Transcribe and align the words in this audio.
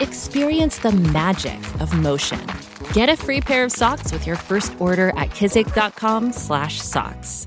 Experience 0.00 0.78
the 0.78 0.92
magic 0.92 1.58
of 1.80 1.92
motion. 1.98 2.46
Get 2.92 3.08
a 3.08 3.16
free 3.16 3.40
pair 3.40 3.64
of 3.64 3.72
socks 3.72 4.12
with 4.12 4.26
your 4.26 4.36
first 4.36 4.74
order 4.78 5.08
at 5.16 5.30
kizik.com/socks. 5.30 7.46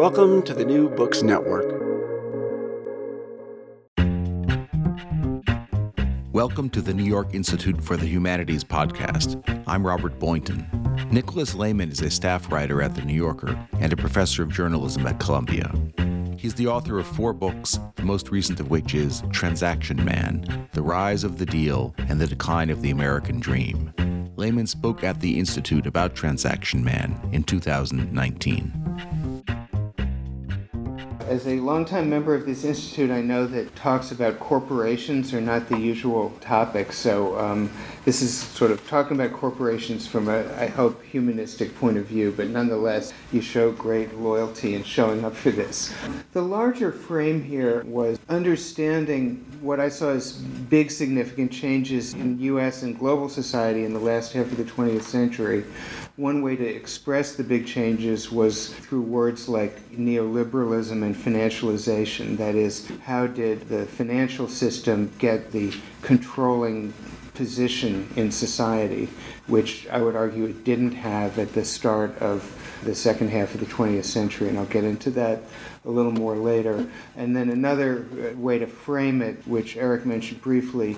Welcome 0.00 0.40
to 0.44 0.54
the 0.54 0.64
New 0.64 0.88
Books 0.88 1.22
Network. 1.22 1.66
Welcome 6.32 6.70
to 6.70 6.80
the 6.80 6.94
New 6.94 7.04
York 7.04 7.34
Institute 7.34 7.84
for 7.84 7.98
the 7.98 8.06
Humanities 8.06 8.64
podcast. 8.64 9.44
I'm 9.66 9.86
Robert 9.86 10.18
Boynton. 10.18 10.66
Nicholas 11.12 11.54
Lemann 11.54 11.92
is 11.92 12.00
a 12.00 12.08
staff 12.08 12.50
writer 12.50 12.80
at 12.80 12.94
The 12.94 13.02
New 13.02 13.12
Yorker 13.12 13.54
and 13.78 13.92
a 13.92 13.96
professor 13.96 14.42
of 14.42 14.48
journalism 14.48 15.06
at 15.06 15.20
Columbia. 15.20 15.70
He's 16.38 16.54
the 16.54 16.68
author 16.68 16.98
of 16.98 17.06
four 17.06 17.34
books, 17.34 17.78
the 17.96 18.04
most 18.04 18.30
recent 18.30 18.58
of 18.58 18.70
which 18.70 18.94
is 18.94 19.22
Transaction 19.32 20.02
Man 20.02 20.66
The 20.72 20.80
Rise 20.80 21.24
of 21.24 21.36
the 21.36 21.44
Deal 21.44 21.94
and 22.08 22.18
the 22.18 22.26
Decline 22.26 22.70
of 22.70 22.80
the 22.80 22.90
American 22.90 23.38
Dream. 23.38 23.92
Lemann 24.36 24.66
spoke 24.66 25.04
at 25.04 25.20
the 25.20 25.38
Institute 25.38 25.86
about 25.86 26.14
Transaction 26.14 26.82
Man 26.82 27.20
in 27.32 27.42
2019 27.42 28.79
as 31.30 31.46
a 31.46 31.60
longtime 31.60 32.10
member 32.10 32.34
of 32.34 32.44
this 32.44 32.64
institute, 32.64 33.08
I 33.08 33.20
know 33.20 33.46
that 33.46 33.76
talks 33.76 34.10
about 34.10 34.40
corporations 34.40 35.32
are 35.32 35.40
not 35.40 35.68
the 35.68 35.78
usual 35.78 36.30
topic. 36.40 36.92
So 36.92 37.38
um, 37.38 37.70
this 38.04 38.20
is 38.20 38.36
sort 38.36 38.72
of 38.72 38.84
talking 38.88 39.16
about 39.16 39.38
corporations 39.38 40.08
from 40.08 40.28
a, 40.28 40.52
I 40.60 40.66
hope, 40.66 41.00
humanistic 41.04 41.78
point 41.78 41.98
of 41.98 42.06
view. 42.06 42.34
But 42.36 42.48
nonetheless, 42.48 43.12
you 43.30 43.42
show 43.42 43.70
great 43.70 44.18
loyalty 44.18 44.74
in 44.74 44.82
showing 44.82 45.24
up 45.24 45.36
for 45.36 45.52
this. 45.52 45.94
The 46.32 46.42
larger 46.42 46.90
frame 46.90 47.44
here 47.44 47.84
was 47.84 48.18
understanding 48.28 49.46
what 49.60 49.78
I 49.78 49.88
saw 49.88 50.10
as 50.10 50.32
big 50.32 50.90
significant 50.90 51.52
changes 51.52 52.12
in 52.12 52.40
U.S. 52.40 52.82
and 52.82 52.98
global 52.98 53.28
society 53.28 53.84
in 53.84 53.92
the 53.92 54.00
last 54.00 54.32
half 54.32 54.46
of 54.46 54.56
the 54.56 54.64
20th 54.64 55.02
century. 55.02 55.64
One 56.16 56.42
way 56.42 56.56
to 56.56 56.64
express 56.66 57.34
the 57.34 57.44
big 57.44 57.66
changes 57.66 58.30
was 58.30 58.74
through 58.74 59.02
words 59.02 59.48
like 59.48 59.90
neoliberalism 59.92 61.02
and 61.02 61.14
financialization. 61.14 62.36
That 62.36 62.54
is, 62.54 62.90
how 63.04 63.26
did 63.26 63.68
the 63.68 63.86
financial 63.86 64.48
system 64.48 65.12
get 65.18 65.52
the 65.52 65.72
controlling 66.02 66.92
position 67.34 68.06
in 68.16 68.30
society, 68.30 69.08
which 69.46 69.88
I 69.88 70.02
would 70.02 70.16
argue 70.16 70.44
it 70.44 70.64
didn't 70.64 70.92
have 70.92 71.38
at 71.38 71.54
the 71.54 71.64
start 71.64 72.18
of 72.18 72.42
the 72.84 72.94
second 72.94 73.28
half 73.28 73.54
of 73.54 73.60
the 73.60 73.66
20th 73.66 74.04
century, 74.04 74.48
and 74.48 74.58
I'll 74.58 74.66
get 74.66 74.84
into 74.84 75.10
that 75.12 75.42
a 75.84 75.90
little 75.90 76.12
more 76.12 76.36
later. 76.36 76.86
And 77.16 77.34
then 77.34 77.48
another 77.48 78.06
uh, 78.12 78.36
way 78.36 78.58
to 78.58 78.66
frame 78.66 79.22
it, 79.22 79.46
which 79.46 79.76
Eric 79.76 80.04
mentioned 80.04 80.42
briefly, 80.42 80.96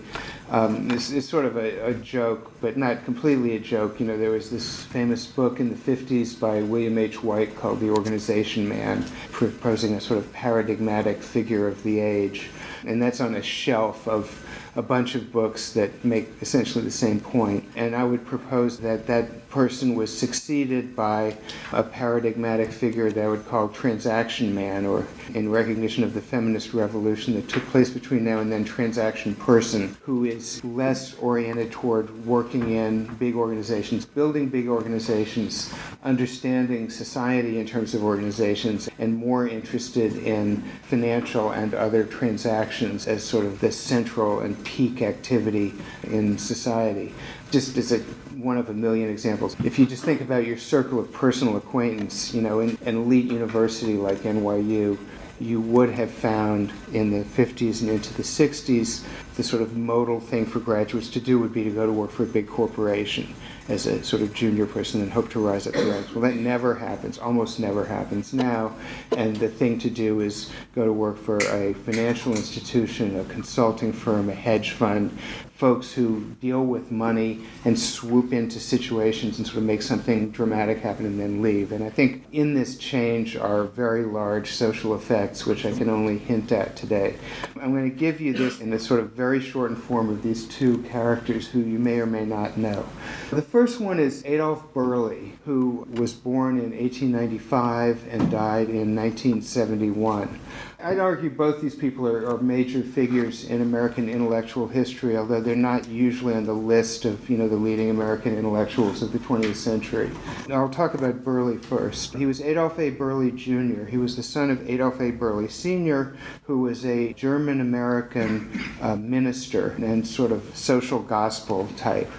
um, 0.51 0.91
is, 0.91 1.13
is, 1.13 1.29
sort 1.29 1.45
of 1.45 1.57
a, 1.57 1.87
a, 1.87 1.95
joke, 1.95 2.53
but 2.61 2.77
not 2.77 3.05
completely 3.05 3.57
a 3.57 3.61
joke. 3.61 4.01
You 4.01 4.07
know, 4.07 4.19
there 4.19 4.31
was 4.31 4.51
this 4.51 4.85
famous 4.85 5.27
book 5.27 5.61
in 5.61 5.71
the 5.71 5.77
50s 5.77 6.39
by 6.39 6.63
William 6.63 6.99
H. 6.99 7.23
Whyte 7.23 7.57
called 7.57 7.81
The 7.81 7.91
Organization 7.91 8.69
Man, 8.69 9.05
proposing 9.31 9.95
a 9.95 10.01
sort 10.01 10.19
of 10.19 10.33
paradigmatic 10.33 11.23
figure 11.23 11.69
of 11.69 11.83
the 11.85 12.01
age. 12.01 12.51
And 12.85 13.01
that's 13.01 13.21
on 13.21 13.37
a 13.37 13.43
shelf 13.43 14.09
of 14.09 14.45
a 14.75 14.83
bunch 14.83 15.15
of 15.15 15.31
books 15.31 15.73
that 15.73 16.05
make 16.05 16.29
essentially 16.41 16.83
the 16.83 16.91
same 16.91 17.21
point. 17.21 17.65
And 17.77 17.95
I 17.95 18.05
would 18.05 18.27
propose 18.27 18.79
that 18.81 19.07
that 19.07 19.42
person 19.53 19.95
was 19.95 20.17
succeeded 20.17 20.97
by 20.97 21.37
a 21.73 21.83
paradigmatic 21.83 22.73
figure 22.73 23.13
that 23.13 23.23
I 23.23 23.29
would 23.29 23.47
call 23.47 23.69
transaction 23.69 24.55
man, 24.55 24.87
or 24.87 25.07
in 25.35 25.51
recognition 25.51 26.03
of 26.05 26.15
the 26.15 26.23
feminist 26.23 26.73
revolution 26.73 27.35
that 27.35 27.51
took 27.51 27.63
place 27.67 27.91
between 27.91 28.25
now 28.25 28.39
and 28.39 28.51
then, 28.51 28.65
transaction 28.65 29.35
person, 29.35 29.95
who 30.05 30.25
is 30.25 30.65
less 30.65 31.15
oriented 31.19 31.71
toward 31.71 32.25
working 32.25 32.71
in 32.71 33.05
big 33.17 33.35
organizations, 33.35 34.07
building 34.07 34.49
big 34.49 34.69
organizations, 34.69 35.71
understanding 36.03 36.89
society 36.89 37.59
in 37.59 37.67
terms 37.67 37.95
of 37.95 38.03
organizations, 38.03 38.89
and 38.99 39.15
more 39.15 39.47
interested 39.47 40.17
in 40.17 40.63
financial 40.85 41.51
and 41.51 41.75
other 41.75 42.05
transactions 42.05 43.07
as 43.07 43.23
sort 43.23 43.45
of 43.45 43.61
the 43.61 43.71
central 43.71 44.41
and 44.41 44.65
peak 44.65 45.03
activity 45.03 45.75
in 46.05 46.39
society. 46.39 47.13
Just 47.51 47.77
as 47.77 47.93
a, 47.93 48.03
one 48.43 48.59
of 48.59 48.69
a 48.69 48.75
million 48.75 49.09
examples. 49.09 49.57
If 49.65 49.79
you 49.79 49.87
just 49.87 50.05
think 50.05 50.21
about 50.21 50.47
your 50.47 50.59
circle 50.59 50.99
of 50.99 51.13
personal 51.13 51.57
acquaintance, 51.57 52.35
you 52.35 52.43
know, 52.43 52.61
in 52.61 52.77
an 52.85 52.97
elite 52.97 53.31
university 53.31 53.95
like 53.95 54.19
NYU, 54.19 54.99
you 55.41 55.61
would 55.61 55.91
have 55.91 56.11
found 56.11 56.73
in 56.93 57.11
the 57.11 57.25
50s 57.25 57.81
and 57.81 57.91
into 57.91 58.15
the 58.15 58.23
60s 58.23 59.05
the 59.37 59.43
sort 59.43 59.63
of 59.63 59.77
modal 59.77 60.21
thing 60.21 60.47
for 60.47 60.61
graduates 60.61 61.09
to 61.09 61.21
do 61.21 61.39
would 61.39 61.53
be 61.53 61.65
to 61.65 61.71
go 61.71 61.87
to 61.87 61.93
work 61.93 62.11
for 62.11 62.23
a 62.23 62.27
big 62.27 62.47
corporation 62.47 63.35
as 63.69 63.87
a 63.87 64.03
sort 64.05 64.23
of 64.23 64.35
junior 64.35 64.67
person 64.67 65.01
and 65.01 65.11
hope 65.11 65.31
to 65.31 65.41
rise 65.41 65.67
up 65.67 65.73
the 65.73 65.85
ranks. 65.85 66.13
Well, 66.15 66.23
that 66.23 66.37
never 66.37 66.75
happens, 66.75 67.19
almost 67.19 67.59
never 67.59 67.85
happens 67.85 68.33
now. 68.33 68.75
And 69.17 69.37
the 69.37 69.49
thing 69.49 69.79
to 69.81 69.91
do 69.91 70.21
is 70.21 70.51
go 70.75 70.85
to 70.85 70.93
work 70.93 71.17
for 71.17 71.39
a 71.39 71.73
financial 71.73 72.33
institution, 72.33 73.19
a 73.19 73.25
consulting 73.25 73.93
firm, 73.93 74.29
a 74.29 74.35
hedge 74.35 74.73
fund, 74.73 75.17
folks 75.63 75.93
who 75.93 76.25
deal 76.41 76.65
with 76.65 76.91
money 76.91 77.39
and 77.65 77.79
swoop 77.79 78.33
into 78.33 78.59
situations 78.59 79.39
and 79.39 79.47
sort 79.47 79.59
of 79.59 79.63
make 79.63 79.81
something 79.81 80.29
dramatic 80.33 80.79
happen 80.79 81.07
and 81.07 81.21
then 81.21 81.41
leave. 81.41 81.71
And 81.71 81.85
I 81.85 81.89
think 81.89 82.25
in 82.33 82.55
this 82.55 82.77
change 82.77 83.37
are 83.37 83.63
very 83.63 84.05
large 84.05 84.51
social 84.51 84.93
effects, 84.97 85.47
which 85.47 85.65
I 85.65 85.71
can 85.71 85.89
only 85.89 86.19
hint 86.19 86.51
at 86.51 86.75
today. 86.75 87.15
I'm 87.61 87.71
going 87.71 87.89
to 87.89 87.97
give 87.97 88.21
you 88.21 88.33
this 88.33 88.61
in 88.61 88.73
a 88.73 88.79
sort 88.81 88.99
of 88.99 89.13
very 89.13 89.41
shortened 89.41 89.81
form 89.81 90.11
of 90.11 90.25
these 90.25 90.49
two 90.49 90.79
characters 90.83 91.47
who 91.47 91.61
you 91.61 91.79
may 91.79 92.01
or 92.01 92.07
may 92.07 92.25
not 92.25 92.57
know. 92.57 92.85
The 93.31 93.41
first 93.41 93.81
one 93.81 94.01
is 94.01 94.25
Adolf 94.25 94.75
Berle, 94.75 95.31
who 95.45 95.87
was 95.93 96.13
born 96.13 96.59
in 96.59 96.77
1895 96.77 98.09
and 98.11 98.29
died 98.33 98.69
in 98.69 98.97
1971. 98.97 100.41
I'd 100.85 100.99
argue 100.99 101.31
both 101.31 101.61
these 101.61 101.77
people 101.77 102.09
are, 102.09 102.29
are, 102.29 102.39
major 102.39 102.83
figures 102.83 103.45
in 103.45 103.63
American 103.63 104.09
intellectual 104.09 104.67
history, 104.67 105.17
although 105.17 105.41
they're 105.41 105.55
not 105.55 105.87
usually 105.87 106.35
on 106.35 106.45
the 106.45 106.55
list 106.55 107.05
of 107.05 107.31
you 107.31 107.39
know 107.39 107.47
the 107.47 107.57
leading 107.57 107.91
American 107.91 108.37
intellectuals 108.37 109.01
of 109.01 109.13
the 109.13 109.21
20th 109.21 109.55
century. 109.55 110.11
Now 110.49 110.63
I'll 110.63 110.69
talk 110.69 110.95
about 110.95 111.23
Berle 111.23 111.63
first. 111.63 112.15
He 112.17 112.27
was 112.27 112.41
Adolf 112.41 112.81
A. 112.81 112.91
Berle 112.91 113.35
Jr. 113.37 113.85
He 113.85 113.97
was 113.97 114.17
the 114.17 114.25
son 114.25 114.51
of 114.51 114.69
Adolf 114.69 114.99
A. 114.99 115.13
Berle 115.13 115.49
Sr., 115.49 116.17
who 116.45 116.59
was 116.59 116.85
a 116.85 117.13
German 117.13 117.61
American 117.61 118.61
uh, 118.81 118.97
minister 118.97 119.77
and 119.79 120.05
sort 120.05 120.33
of 120.33 120.51
social 120.57 120.99
gospel 120.99 121.69
type 121.77 122.11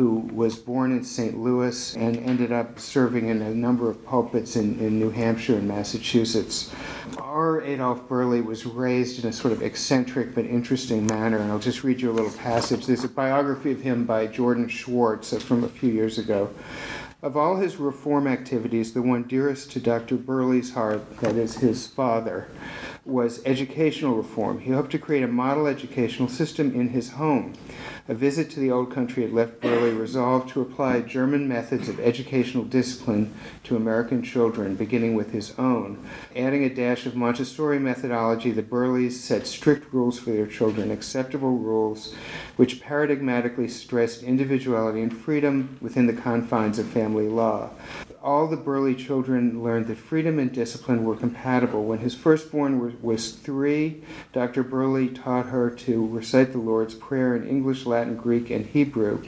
who 0.00 0.20
was 0.32 0.56
born 0.56 0.92
in 0.92 1.04
St. 1.04 1.38
Louis 1.38 1.94
and 1.94 2.16
ended 2.16 2.52
up 2.52 2.78
serving 2.78 3.28
in 3.28 3.42
a 3.42 3.54
number 3.54 3.90
of 3.90 4.02
pulpits 4.02 4.56
in, 4.56 4.80
in 4.80 4.98
New 4.98 5.10
Hampshire 5.10 5.56
and 5.56 5.68
Massachusetts. 5.68 6.72
Our 7.18 7.60
Adolf 7.60 8.08
Berle 8.08 8.42
was 8.42 8.64
raised 8.64 9.22
in 9.22 9.28
a 9.28 9.32
sort 9.34 9.52
of 9.52 9.60
eccentric 9.60 10.34
but 10.34 10.46
interesting 10.46 11.06
manner, 11.06 11.36
and 11.36 11.52
I'll 11.52 11.58
just 11.58 11.84
read 11.84 12.00
you 12.00 12.10
a 12.10 12.16
little 12.16 12.32
passage. 12.32 12.86
There's 12.86 13.04
a 13.04 13.08
biography 13.08 13.72
of 13.72 13.82
him 13.82 14.06
by 14.06 14.26
Jordan 14.26 14.68
Schwarz 14.68 15.34
uh, 15.34 15.38
from 15.38 15.64
a 15.64 15.68
few 15.68 15.92
years 15.92 16.16
ago. 16.16 16.48
Of 17.22 17.36
all 17.36 17.56
his 17.56 17.76
reform 17.76 18.26
activities, 18.26 18.94
the 18.94 19.02
one 19.02 19.24
dearest 19.24 19.70
to 19.72 19.80
Dr. 19.80 20.16
Berle's 20.16 20.70
heart, 20.70 21.18
that 21.18 21.36
is 21.36 21.58
his 21.58 21.86
father, 21.86 22.48
was 23.04 23.42
educational 23.44 24.16
reform. 24.16 24.60
He 24.60 24.70
hoped 24.70 24.92
to 24.92 24.98
create 24.98 25.22
a 25.22 25.28
model 25.28 25.66
educational 25.66 26.28
system 26.28 26.74
in 26.74 26.88
his 26.88 27.10
home. 27.10 27.52
A 28.10 28.14
visit 28.14 28.50
to 28.50 28.58
the 28.58 28.72
old 28.72 28.92
country 28.92 29.22
had 29.22 29.32
left 29.32 29.60
Berle 29.60 29.96
resolved 29.96 30.48
to 30.48 30.60
apply 30.60 31.02
German 31.02 31.46
methods 31.46 31.88
of 31.88 32.00
educational 32.00 32.64
discipline 32.64 33.32
to 33.62 33.76
American 33.76 34.24
children, 34.24 34.74
beginning 34.74 35.14
with 35.14 35.30
his 35.30 35.56
own. 35.56 36.04
Adding 36.34 36.64
a 36.64 36.74
dash 36.74 37.06
of 37.06 37.14
Montessori 37.14 37.78
methodology, 37.78 38.50
the 38.50 38.64
Berles 38.64 39.12
set 39.12 39.46
strict 39.46 39.94
rules 39.94 40.18
for 40.18 40.30
their 40.30 40.48
children, 40.48 40.90
acceptable 40.90 41.56
rules 41.56 42.12
which 42.56 42.82
paradigmatically 42.82 43.70
stressed 43.70 44.24
individuality 44.24 45.02
and 45.02 45.16
freedom 45.16 45.78
within 45.80 46.08
the 46.08 46.12
confines 46.12 46.80
of 46.80 46.88
family 46.88 47.28
law 47.28 47.70
all 48.22 48.46
the 48.46 48.56
Berle 48.56 48.96
children 48.98 49.62
learned 49.62 49.86
that 49.86 49.96
freedom 49.96 50.38
and 50.38 50.52
discipline 50.52 51.04
were 51.04 51.16
compatible. 51.16 51.84
When 51.84 52.00
his 52.00 52.14
firstborn 52.14 53.00
was 53.00 53.32
three, 53.32 54.02
Dr. 54.32 54.62
Berle 54.62 55.14
taught 55.14 55.46
her 55.46 55.70
to 55.70 56.06
recite 56.06 56.52
the 56.52 56.58
Lord's 56.58 56.94
Prayer 56.94 57.34
in 57.34 57.48
English, 57.48 57.86
Latin, 57.86 58.16
Greek, 58.16 58.50
and 58.50 58.66
Hebrew 58.66 59.22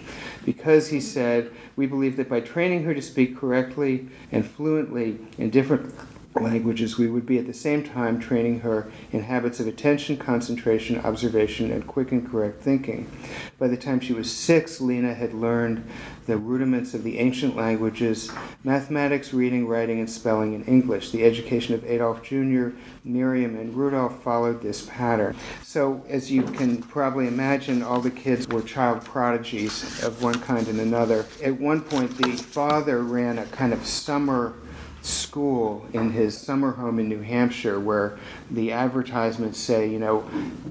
because 0.45 0.89
he 0.89 1.01
said, 1.01 1.51
We 1.77 1.87
believe 1.87 2.17
that 2.17 2.29
by 2.29 2.41
training 2.41 2.85
her 2.85 2.95
to 2.95 3.03
speak 3.03 3.37
correctly 3.37 4.09
and 4.31 4.45
fluently 4.45 5.19
in 5.39 5.51
different 5.51 5.95
languages, 6.41 6.99
we 6.99 7.09
would 7.09 7.27
be 7.27 7.39
at 7.39 7.47
the 7.47 7.55
same 7.55 7.85
time 7.85 8.19
training 8.19 8.61
her 8.61 8.91
in 9.13 9.23
habits 9.23 9.61
of 9.61 9.67
attention, 9.67 10.17
concentration, 10.17 10.99
observation, 11.01 11.71
and 11.71 11.87
quick 11.87 12.13
and 12.13 12.29
correct 12.29 12.63
thinking. 12.63 13.11
By 13.59 13.69
the 13.69 13.77
time 13.77 14.01
she 14.01 14.13
was 14.13 14.33
six, 14.33 14.81
Lena 14.81 15.15
had 15.15 15.35
learned 15.35 15.85
the 16.27 16.37
rudiments 16.37 16.95
of 16.95 17.03
the 17.03 17.19
ancient 17.19 17.57
languages, 17.57 18.31
mathematics, 18.65 19.35
reading, 19.35 19.67
writing, 19.67 19.99
and 19.99 20.09
spelling 20.09 20.55
in 20.55 20.65
English. 20.65 21.11
The 21.11 21.25
education 21.25 21.75
of 21.75 21.85
Adolf 21.85 22.23
Jr., 22.23 22.69
Miriam, 23.05 23.57
and 23.57 23.75
Rudolph 23.75 24.23
followed 24.23 24.63
this 24.63 24.83
pattern. 24.83 25.37
So, 25.63 26.05
as 26.09 26.31
you 26.31 26.43
can 26.43 26.83
probably 26.83 27.27
imagine, 27.27 27.83
all 27.83 28.01
the 28.01 28.11
kids 28.11 28.47
were 28.49 28.63
child 28.63 29.05
prodigies 29.05 30.03
of 30.03 30.23
one 30.23 30.41
kind 30.41 30.69
and 30.69 30.81
another. 30.81 31.27
At 31.43 31.61
one 31.61 31.81
point, 31.83 32.17
the 32.17 32.33
father 32.33 33.03
ran 33.03 33.39
a 33.39 33.47
kind 33.47 33.73
of 33.73 33.85
summer 33.85 34.55
school 35.03 35.87
in 35.93 36.11
his 36.13 36.39
summer 36.39 36.73
home 36.73 36.99
in 36.99 37.09
New 37.09 37.21
Hampshire 37.21 37.81
where 37.81 38.19
the 38.51 38.73
advertisements 38.73 39.59
say, 39.59 39.89
you 39.89 39.99
know, 39.99 40.25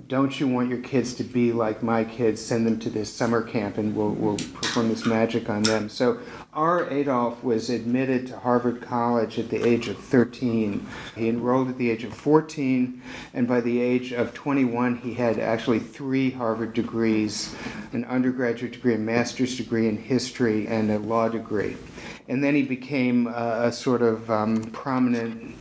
don't 0.08 0.40
you 0.40 0.48
want 0.48 0.70
your 0.70 0.80
kids 0.80 1.14
to 1.16 1.24
be 1.24 1.52
like 1.52 1.84
my 1.84 2.04
kids? 2.04 2.42
Send 2.42 2.66
them 2.66 2.80
to 2.80 2.90
this 2.90 3.14
summer 3.14 3.42
camp 3.42 3.78
and 3.78 3.96
we'll, 3.96 4.12
we'll 4.12 4.38
perform 4.38 4.90
this 4.90 5.06
magic 5.06 5.50
on 5.50 5.64
them. 5.64 5.90
So 5.90 6.20
our 6.54 6.90
Adolf 6.90 7.44
was 7.44 7.70
admitted 7.70 8.28
to 8.28 8.40
Harvard 8.40 8.82
College 8.82 9.40
at 9.40 9.50
the 9.50 9.66
age 9.66 9.88
of 9.88 9.98
13. 9.98 10.86
He 11.16 11.30
enrolled 11.30 11.70
at 11.70 11.78
the 11.78 11.90
age 11.90 12.04
of 12.04 12.14
14, 12.14 13.02
and 13.34 13.48
by 13.48 13.62
the 13.62 13.80
age 13.80 14.12
of 14.12 14.34
21, 14.34 14.98
he 14.98 15.14
had 15.14 15.40
actually 15.40 15.80
three 15.80 16.32
Harvard 16.32 16.74
degrees 16.74 17.56
an 17.94 18.06
undergraduate 18.06 18.74
degree, 18.74 18.96
a 18.96 18.98
master's 18.98 19.56
degree 19.56 19.88
in 19.88 19.98
history, 19.98 20.68
and 20.68 20.92
a 20.92 21.00
law 21.00 21.28
degree 21.28 21.76
and 22.32 22.42
then 22.42 22.56
he 22.56 22.62
became 22.62 23.28
a, 23.28 23.64
a 23.64 23.72
sort 23.74 24.02
of 24.02 24.32
um, 24.32 24.64
prominent 24.72 25.54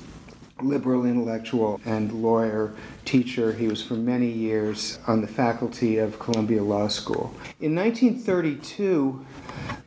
liberal 0.62 1.04
intellectual 1.04 1.80
and 1.84 2.12
lawyer 2.12 2.72
teacher. 3.04 3.52
He 3.52 3.66
was 3.66 3.82
for 3.82 3.94
many 3.94 4.30
years 4.30 4.98
on 5.06 5.20
the 5.20 5.26
faculty 5.26 5.98
of 5.98 6.18
Columbia 6.18 6.62
Law 6.62 6.88
School. 6.88 7.34
In 7.60 7.74
1932, 7.74 9.24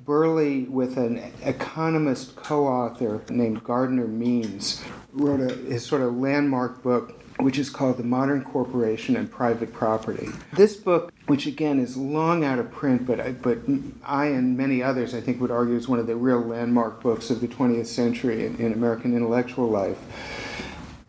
Berle, 0.06 0.68
with 0.70 0.98
an 0.98 1.32
economist 1.44 2.36
co 2.36 2.68
author 2.68 3.22
named 3.30 3.64
Gardner 3.64 4.08
Means, 4.08 4.84
wrote 5.14 5.40
a, 5.40 5.54
his 5.56 5.86
sort 5.86 6.02
of 6.02 6.18
landmark 6.18 6.84
book 6.84 7.20
which 7.38 7.58
is 7.58 7.70
called 7.70 7.98
The 7.98 8.04
Modern 8.04 8.44
Corporation 8.44 9.16
and 9.16 9.30
Private 9.30 9.74
Property. 9.74 10.30
This 10.54 10.76
book, 10.76 11.12
which 11.28 11.46
again 11.46 11.80
is 11.80 11.98
long 11.98 12.44
out 12.44 12.60
of 12.60 12.72
print, 12.72 13.06
but 13.06 13.20
I, 13.20 13.32
but 13.32 13.60
I 14.06 14.28
and 14.28 14.58
many 14.58 14.84
others, 14.84 15.14
I 15.14 15.22
think, 15.22 15.42
would 15.42 15.52
argue 15.52 15.76
is 15.76 15.88
one 15.88 16.00
of 16.00 16.08
the 16.08 16.16
real 16.16 16.40
landmark 16.40 17.02
books 17.02 17.30
of 17.30 17.42
the 17.42 17.48
20th 17.48 17.88
century 17.88 18.46
in, 18.46 18.56
in 18.58 18.74
American 18.74 19.16
intellectual 19.16 19.68
life. 19.68 19.98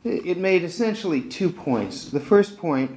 It 0.04 0.36
made 0.36 0.64
essentially 0.64 1.22
two 1.22 1.48
points. 1.48 2.10
The 2.10 2.20
first 2.20 2.58
point, 2.58 2.90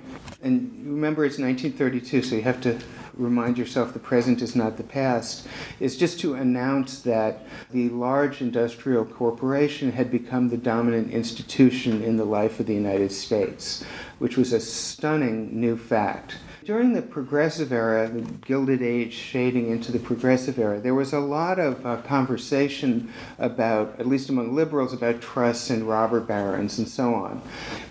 and 0.44 0.70
remember 0.86 1.24
it's 1.24 1.40
1932, 1.40 2.22
so 2.22 2.36
you 2.36 2.42
have 2.42 2.60
to 2.62 2.78
remind 3.14 3.58
yourself 3.58 3.94
the 3.94 4.00
present 4.00 4.42
is 4.42 4.58
not 4.58 4.76
the 4.76 4.84
past, 4.84 5.48
is 5.80 5.96
just 5.96 6.20
to 6.20 6.36
announce 6.36 7.00
that 7.00 7.46
the 7.72 7.88
large 7.90 8.42
industrial 8.42 9.06
corporation 9.06 9.94
had 9.94 10.12
become 10.12 10.50
the 10.50 10.58
dominant 10.58 11.12
institution 11.12 12.04
in 12.04 12.18
the 12.18 12.26
life 12.26 12.60
of 12.60 12.66
the 12.66 12.74
United 12.74 13.14
States, 13.14 13.86
which 14.20 14.36
was 14.36 14.52
a 14.52 14.60
stunning 14.60 15.60
new 15.60 15.78
fact. 15.78 16.36
During 16.68 16.92
the 16.92 17.02
Progressive 17.02 17.72
era, 17.72 18.10
the 18.10 18.20
Gilded 18.20 18.82
Age 18.82 19.14
shading 19.14 19.72
into 19.72 19.90
the 19.90 20.00
Progressive 20.00 20.60
era, 20.60 20.82
there 20.82 20.94
was 20.94 21.14
a 21.14 21.20
lot 21.20 21.60
of 21.60 21.86
uh, 21.86 22.02
conversation 22.02 23.10
about, 23.40 23.98
at 24.02 24.06
least 24.06 24.28
among 24.28 24.54
liberals, 24.54 24.92
about 24.92 25.22
trusts 25.22 25.70
and 25.70 25.88
robber 25.88 26.20
barons 26.20 26.78
and 26.78 26.86
so 26.86 27.14
on. 27.16 27.42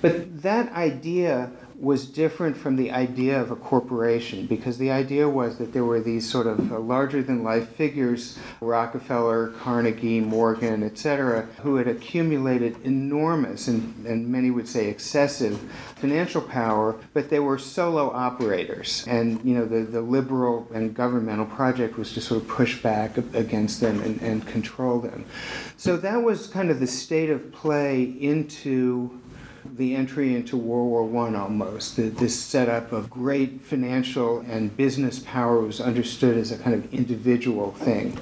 But 0.03 0.43
that 0.43 0.71
idea 0.75 1.51
was 1.79 2.07
different 2.07 2.57
from 2.57 2.77
the 2.77 2.91
idea 2.91 3.41
of 3.41 3.51
a 3.51 3.57
corporation 3.57 4.47
because 4.47 4.79
the 4.79 4.91
idea 4.91 5.29
was 5.29 5.59
that 5.59 5.73
there 5.73 5.85
were 5.85 6.01
these 6.01 6.29
sort 6.29 6.47
of 6.47 6.73
uh, 6.73 6.79
larger 6.79 7.23
than 7.23 7.45
life 7.45 7.69
figures 7.71 8.39
Rockefeller, 8.61 9.49
Carnegie, 9.59 10.21
Morgan, 10.21 10.83
etc., 10.83 11.43
who 11.63 11.77
had 11.77 11.87
accumulated 11.87 12.77
enormous 12.85 13.69
and, 13.69 14.07
and 14.07 14.29
many 14.29 14.51
would 14.51 14.69
say 14.69 14.89
excessive 14.89 15.59
financial 15.97 16.41
power, 16.41 16.99
but 17.13 17.29
they 17.29 17.41
were 17.41 17.59
solo 17.59 18.11
operators. 18.11 19.05
And 19.07 19.45
you 19.45 19.55
know 19.55 19.67
the, 19.67 19.81
the 19.81 20.01
liberal 20.01 20.69
and 20.73 20.95
governmental 20.95 21.47
project 21.47 21.99
was 21.99 22.13
to 22.15 22.21
sort 22.21 22.43
of 22.43 22.49
push 22.49 22.83
back 22.83 23.19
against 23.35 23.81
them 23.81 24.01
and, 24.01 24.21
and 24.23 24.47
control 24.47 25.01
them. 25.01 25.27
So 25.77 25.97
that 25.99 26.23
was 26.23 26.47
kind 26.47 26.71
of 26.71 26.81
the 26.81 26.87
state 26.87 27.31
of 27.31 27.53
play 27.53 28.03
into 28.03 29.21
the 29.77 29.95
entry 29.95 30.35
into 30.35 30.57
World 30.57 30.89
War 30.89 31.05
One 31.05 31.37
almost. 31.37 31.97
The, 31.97 32.09
this 32.09 32.39
setup 32.39 32.93
of 32.93 33.11
great 33.11 33.61
financial 33.61 34.41
and 34.49 34.75
business 34.77 35.19
power 35.19 35.61
was 35.61 35.81
understood 35.81 36.39
as 36.39 36.51
a 36.51 36.59
kind 36.59 36.75
of 36.75 36.93
individual 36.95 37.73
thing. 37.73 38.19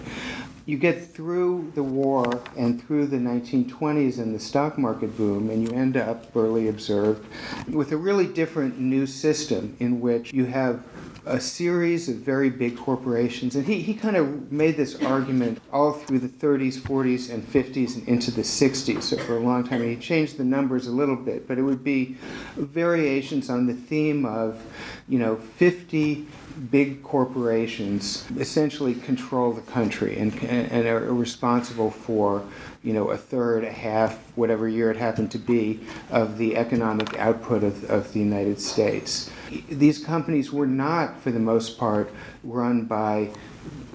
You 0.67 0.79
get 0.79 1.15
through 1.15 1.73
the 1.75 1.83
war 1.83 2.43
and 2.56 2.83
through 2.83 3.09
the 3.09 3.19
1920s 3.19 4.19
and 4.19 4.35
the 4.35 4.41
stock 4.41 4.79
market 4.79 5.17
boom, 5.17 5.51
and 5.51 5.62
you 5.62 5.77
end 5.77 5.97
up, 5.97 6.33
Berle 6.33 6.69
observed, 6.69 7.27
with 7.69 7.93
a 7.93 7.97
really 7.99 8.27
different 8.27 8.81
new 8.81 9.07
system 9.07 9.77
in 9.79 10.00
which 10.00 10.33
you 10.33 10.47
have 10.47 10.83
a 11.26 11.41
series 11.41 12.09
of 12.09 12.17
very 12.17 12.50
big 12.50 12.76
corporations. 12.76 13.57
And 13.57 13.66
he, 13.66 13.81
he 13.81 13.95
kind 13.95 14.16
of 14.16 14.52
made 14.52 14.76
this 14.76 15.00
argument 15.02 15.61
all 15.73 15.93
through 15.93 16.19
the 16.19 16.28
30s, 16.28 16.78
40s, 16.78 17.33
and 17.33 17.47
50s 17.47 17.97
and 17.97 18.09
into 18.09 18.31
the 18.31 18.43
60s. 18.43 19.02
So 19.02 19.16
for 19.16 19.37
a 19.37 19.40
long 19.40 19.66
time, 19.66 19.83
he 19.83 19.97
changed 19.97 20.37
the 20.37 20.45
numbers 20.45 20.87
a 20.87 20.93
little 20.93 21.16
bit, 21.16 21.49
but 21.49 21.59
it 21.59 21.62
would 21.62 21.83
be 21.83 22.16
variations 22.57 23.49
on 23.49 23.66
the 23.66 23.75
theme 23.75 24.26
of, 24.26 24.62
you 25.09 25.19
know, 25.19 25.37
50 25.37 26.26
big 26.71 27.02
corporations 27.02 28.25
essentially 28.38 28.95
control 28.95 29.52
the 29.52 29.61
country 29.62 30.19
and, 30.19 30.33
and 30.45 30.87
are 30.87 31.12
responsible 31.12 31.90
for 31.90 32.45
you 32.85 32.93
know 32.93 33.11
a 33.11 33.16
third, 33.16 33.64
a 33.64 33.73
half, 33.73 34.16
whatever 34.37 34.69
year 34.69 34.90
it 34.90 34.97
happened 34.97 35.31
to 35.33 35.38
be, 35.38 35.81
of 36.11 36.38
the 36.38 36.57
economic 36.57 37.19
output 37.19 37.64
of, 37.64 37.90
of 37.90 38.12
the 38.12 38.21
United 38.21 38.61
States. 38.61 39.31
These 39.68 40.04
companies 40.04 40.52
were 40.52 40.66
not, 40.66 41.20
for 41.20 41.30
the 41.30 41.40
most 41.40 41.78
part, 41.78 42.12
run 42.42 42.84
by 42.84 43.30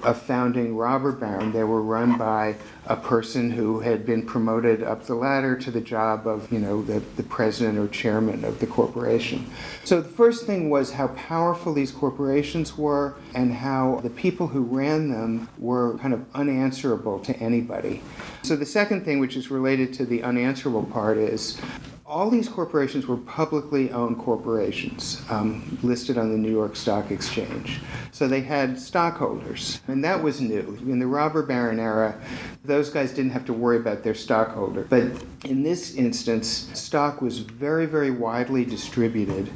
a 0.04 0.14
founding 0.14 0.76
robber 0.76 1.12
baron. 1.12 1.52
They 1.52 1.64
were 1.64 1.82
run 1.82 2.18
by 2.18 2.56
a 2.86 2.96
person 2.96 3.52
who 3.52 3.82
had 3.82 4.06
been 4.06 4.26
promoted 4.26 4.82
up 4.82 5.06
the 5.06 5.16
ladder 5.16 5.58
to 5.58 5.72
the 5.72 5.82
job 5.82 6.26
of, 6.26 6.52
you 6.52 6.60
know, 6.60 6.82
the, 6.82 7.00
the 7.18 7.24
president 7.24 7.78
or 7.78 7.88
chairman 7.88 8.46
of 8.46 8.60
the 8.60 8.68
corporation. 8.68 9.50
So 9.84 10.02
the 10.02 10.08
first 10.08 10.46
thing 10.46 10.70
was 10.70 10.94
how 10.94 11.08
powerful 11.10 11.74
these 11.74 11.92
corporations 11.92 12.78
were 12.78 13.16
and 13.36 13.54
how 13.54 14.00
the 14.02 14.10
people 14.10 14.48
who 14.48 14.62
ran 14.62 15.10
them 15.10 15.50
were 15.58 15.98
kind 15.98 16.14
of 16.14 16.26
unanswerable 16.34 17.20
to 17.20 17.36
anybody. 17.38 18.02
So 18.42 18.56
the 18.56 18.66
second 18.66 19.04
thing, 19.04 19.20
which 19.20 19.36
is 19.36 19.52
related 19.52 19.94
to 19.96 20.06
the 20.06 20.24
unanswerable 20.24 20.86
part, 20.86 21.18
is 21.18 21.60
all 22.10 22.32
these 22.32 22.50
corporations 22.50 23.06
were 23.06 23.18
publicly 23.18 23.92
owned 23.92 24.18
corporations 24.18 25.22
um, 25.30 25.78
listed 25.84 26.18
on 26.18 26.32
the 26.32 26.38
New 26.38 26.50
York 26.50 26.76
Stock 26.76 27.12
Exchange. 27.12 27.80
So 28.12 28.28
they 28.28 28.42
had 28.42 28.80
stockholders, 28.80 29.80
and 29.88 30.04
that 30.04 30.24
was 30.24 30.42
new. 30.42 30.76
In 30.88 30.98
the 30.98 31.06
robber 31.06 31.44
baron 31.44 31.80
era, 31.80 32.20
those 32.66 32.90
guys 32.90 33.14
didn't 33.14 33.32
have 33.32 33.46
to 33.46 33.54
worry 33.54 33.78
about 33.78 34.04
their 34.04 34.16
stockholder. 34.16 34.86
But 34.90 35.24
in 35.46 35.62
this 35.62 35.94
instance, 35.94 36.70
stock 36.74 37.22
was 37.22 37.40
very, 37.40 37.86
very 37.86 38.10
widely 38.10 38.66
distributed 38.66 39.52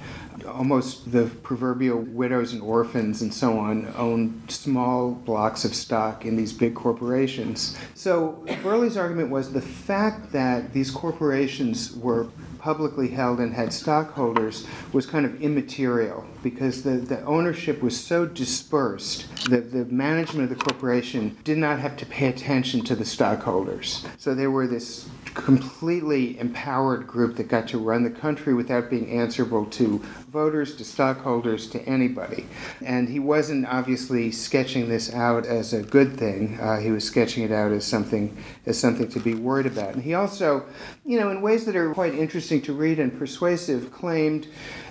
almost 0.47 1.11
the 1.11 1.25
proverbial 1.41 1.99
widows 1.99 2.53
and 2.53 2.61
orphans 2.61 3.21
and 3.21 3.33
so 3.33 3.57
on 3.57 3.91
own 3.97 4.41
small 4.49 5.11
blocks 5.11 5.63
of 5.63 5.73
stock 5.73 6.25
in 6.25 6.35
these 6.35 6.51
big 6.51 6.75
corporations. 6.75 7.77
So 7.93 8.43
Berle's 8.61 8.97
argument 8.97 9.29
was 9.29 9.53
the 9.53 9.61
fact 9.61 10.31
that 10.31 10.73
these 10.73 10.91
corporations 10.91 11.95
were 11.95 12.27
publicly 12.63 13.09
held 13.09 13.41
and 13.41 13.53
had 13.53 13.73
stockholders 13.73 14.65
was 14.93 15.05
kind 15.05 15.25
of 15.25 15.41
immaterial 15.41 16.25
because 16.43 16.83
the, 16.83 16.91
the 16.91 17.23
ownership 17.23 17.81
was 17.81 17.99
so 17.99 18.25
dispersed 18.25 19.27
that 19.49 19.71
the 19.71 19.85
management 19.85 20.51
of 20.51 20.57
the 20.57 20.63
corporation 20.63 21.35
did 21.43 21.57
not 21.57 21.79
have 21.79 21.97
to 21.97 22.05
pay 22.05 22.27
attention 22.27 22.83
to 22.83 22.95
the 22.95 23.05
stockholders. 23.05 24.05
So 24.17 24.35
they 24.35 24.47
were 24.47 24.67
this 24.67 25.09
completely 25.33 26.39
empowered 26.39 27.07
group 27.07 27.35
that 27.37 27.47
got 27.47 27.67
to 27.67 27.77
run 27.77 28.03
the 28.03 28.09
country 28.09 28.53
without 28.53 28.89
being 28.89 29.09
answerable 29.09 29.65
to 29.65 29.97
voters, 30.29 30.75
to 30.75 30.85
stockholders, 30.85 31.67
to 31.67 31.81
anybody. 31.83 32.45
And 32.81 33.09
he 33.09 33.19
wasn't 33.19 33.65
obviously 33.67 34.31
sketching 34.31 34.89
this 34.89 35.13
out 35.13 35.45
as 35.45 35.73
a 35.73 35.81
good 35.81 36.17
thing. 36.17 36.59
Uh, 36.59 36.79
he 36.79 36.91
was 36.91 37.03
sketching 37.03 37.43
it 37.43 37.51
out 37.51 37.71
as 37.71 37.85
something 37.85 38.37
as 38.65 38.79
something 38.79 39.07
to 39.09 39.19
be 39.19 39.35
worried 39.35 39.65
about. 39.65 39.93
And 39.93 40.03
he 40.03 40.13
also, 40.13 40.65
you 41.05 41.19
know, 41.19 41.29
in 41.29 41.41
ways 41.41 41.65
that 41.65 41.75
are 41.75 41.93
quite 41.93 42.13
interesting 42.13 42.61
to 42.63 42.73
read 42.73 42.99
and 42.99 43.17
persuasive, 43.17 43.91
claimed 43.91 44.47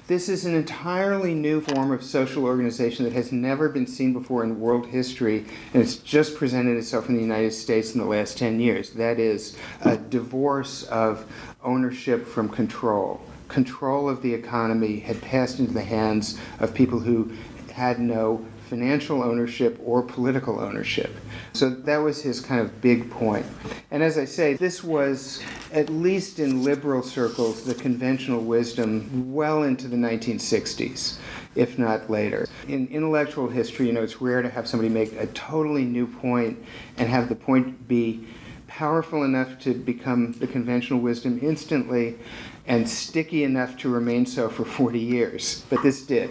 this 0.08 0.28
is 0.28 0.44
an 0.44 0.54
entirely 0.54 1.34
new 1.34 1.60
form 1.60 1.92
of 1.92 2.02
social 2.02 2.44
organization 2.44 3.04
that 3.04 3.12
has 3.12 3.30
never 3.30 3.68
been 3.68 3.86
seen 3.86 4.12
before 4.12 4.42
in 4.42 4.58
world 4.58 4.86
history, 4.86 5.46
and 5.72 5.82
it's 5.82 5.96
just 5.96 6.36
presented 6.36 6.76
itself 6.76 7.08
in 7.08 7.14
the 7.14 7.20
United 7.22 7.52
States 7.52 7.94
in 7.94 8.00
the 8.00 8.06
last 8.06 8.36
10 8.36 8.58
years. 8.58 8.90
That 8.90 9.20
is 9.20 9.56
a 9.82 9.96
divorce 9.96 10.82
of 10.84 11.24
ownership 11.62 12.26
from 12.26 12.48
control. 12.48 13.20
Control 13.48 14.08
of 14.08 14.22
the 14.22 14.34
economy 14.34 14.98
had 14.98 15.20
passed 15.22 15.60
into 15.60 15.72
the 15.72 15.82
hands 15.82 16.38
of 16.58 16.74
people 16.74 16.98
who 16.98 17.32
had 17.72 18.00
no 18.00 18.44
financial 18.68 19.22
ownership 19.22 19.78
or 19.84 20.02
political 20.02 20.58
ownership. 20.58 21.14
So 21.54 21.68
that 21.68 21.98
was 21.98 22.22
his 22.22 22.40
kind 22.40 22.60
of 22.60 22.80
big 22.80 23.10
point. 23.10 23.44
And 23.90 24.02
as 24.02 24.16
I 24.16 24.24
say, 24.24 24.54
this 24.54 24.82
was, 24.82 25.42
at 25.72 25.90
least 25.90 26.38
in 26.38 26.64
liberal 26.64 27.02
circles, 27.02 27.64
the 27.64 27.74
conventional 27.74 28.40
wisdom 28.40 29.32
well 29.32 29.62
into 29.62 29.86
the 29.86 29.96
1960s, 29.96 31.18
if 31.54 31.78
not 31.78 32.08
later. 32.08 32.48
In 32.68 32.86
intellectual 32.88 33.48
history, 33.48 33.86
you 33.86 33.92
know, 33.92 34.02
it's 34.02 34.20
rare 34.20 34.40
to 34.40 34.48
have 34.48 34.66
somebody 34.66 34.88
make 34.88 35.12
a 35.12 35.26
totally 35.28 35.84
new 35.84 36.06
point 36.06 36.58
and 36.96 37.08
have 37.08 37.28
the 37.28 37.36
point 37.36 37.86
be 37.86 38.26
powerful 38.66 39.22
enough 39.22 39.58
to 39.58 39.74
become 39.74 40.32
the 40.32 40.46
conventional 40.46 40.98
wisdom 40.98 41.38
instantly 41.42 42.18
and 42.66 42.88
sticky 42.88 43.42
enough 43.42 43.76
to 43.78 43.88
remain 43.88 44.24
so 44.24 44.48
for 44.48 44.64
40 44.64 44.98
years. 44.98 45.64
But 45.68 45.82
this 45.82 46.02
did. 46.06 46.30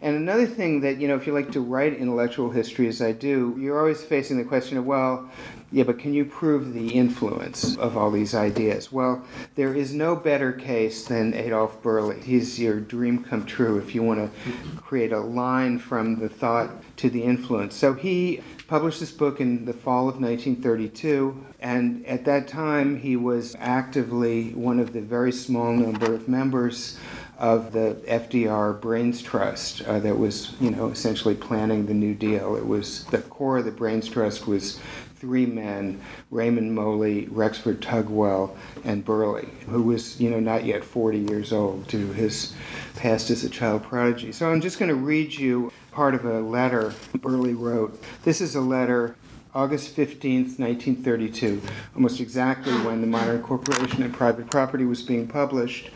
And 0.00 0.16
another 0.16 0.46
thing 0.46 0.80
that, 0.82 1.00
you 1.00 1.08
know, 1.08 1.16
if 1.16 1.26
you 1.26 1.32
like 1.32 1.50
to 1.52 1.60
write 1.60 1.94
intellectual 1.94 2.50
history 2.50 2.86
as 2.86 3.02
I 3.02 3.12
do, 3.12 3.56
you're 3.58 3.78
always 3.78 4.02
facing 4.02 4.38
the 4.38 4.44
question 4.44 4.78
of, 4.78 4.86
well, 4.86 5.28
yeah, 5.72 5.82
but 5.82 5.98
can 5.98 6.14
you 6.14 6.24
prove 6.24 6.72
the 6.72 6.90
influence 6.90 7.76
of 7.78 7.96
all 7.96 8.12
these 8.12 8.34
ideas? 8.34 8.92
Well, 8.92 9.24
there 9.56 9.74
is 9.74 9.92
no 9.92 10.14
better 10.14 10.52
case 10.52 11.06
than 11.06 11.34
Adolf 11.34 11.82
Berle. 11.82 12.22
He's 12.22 12.60
your 12.60 12.78
dream 12.78 13.24
come 13.24 13.44
true 13.44 13.78
if 13.78 13.94
you 13.94 14.02
want 14.04 14.20
to 14.20 14.52
create 14.76 15.12
a 15.12 15.18
line 15.18 15.80
from 15.80 16.20
the 16.20 16.28
thought 16.28 16.70
to 16.98 17.10
the 17.10 17.24
influence. 17.24 17.74
So 17.74 17.94
he 17.94 18.40
published 18.66 19.00
this 19.00 19.12
book 19.12 19.40
in 19.40 19.64
the 19.64 19.72
fall 19.72 20.08
of 20.08 20.20
1932, 20.20 21.44
and 21.60 22.04
at 22.06 22.24
that 22.24 22.48
time 22.48 22.98
he 22.98 23.16
was 23.16 23.54
actively 23.58 24.50
one 24.50 24.78
of 24.78 24.92
the 24.92 25.00
very 25.00 25.32
small 25.32 25.72
number 25.72 26.14
of 26.14 26.28
members 26.28 26.98
of 27.38 27.72
the 27.72 27.96
FDR 28.06 28.80
Brains 28.80 29.20
Trust 29.20 29.82
uh, 29.82 29.98
that 29.98 30.16
was, 30.16 30.54
you 30.60 30.70
know, 30.70 30.88
essentially 30.88 31.34
planning 31.34 31.86
the 31.86 31.94
New 31.94 32.14
Deal. 32.14 32.56
It 32.56 32.66
was 32.66 33.04
the 33.06 33.18
core 33.18 33.58
of 33.58 33.64
the 33.64 33.72
Brains 33.72 34.08
Trust 34.08 34.46
was 34.46 34.80
three 35.16 35.46
men, 35.46 36.00
Raymond 36.30 36.74
Moley, 36.74 37.26
Rexford 37.30 37.80
Tugwell, 37.80 38.54
and 38.84 39.04
Berle, 39.04 39.48
who 39.66 39.82
was, 39.82 40.20
you 40.20 40.30
know, 40.30 40.40
not 40.40 40.64
yet 40.64 40.84
40 40.84 41.18
years 41.18 41.52
old 41.52 41.88
to 41.88 42.12
his 42.12 42.54
past 42.96 43.30
as 43.30 43.42
a 43.42 43.48
child 43.48 43.82
prodigy. 43.82 44.32
So 44.32 44.50
I'm 44.50 44.60
just 44.60 44.78
going 44.78 44.90
to 44.90 44.94
read 44.94 45.32
you 45.32 45.72
part 45.94 46.14
of 46.14 46.24
a 46.24 46.40
letter 46.40 46.92
Berle 47.16 47.56
wrote. 47.56 48.02
This 48.24 48.40
is 48.40 48.56
a 48.56 48.60
letter 48.60 49.14
August 49.54 49.96
15th, 49.96 50.58
1932, 50.58 51.62
almost 51.94 52.18
exactly 52.18 52.72
when 52.78 53.00
The 53.00 53.06
Modern 53.06 53.40
Corporation 53.40 54.02
and 54.02 54.12
Private 54.12 54.50
Property 54.50 54.84
was 54.84 55.02
being 55.02 55.28
published, 55.28 55.90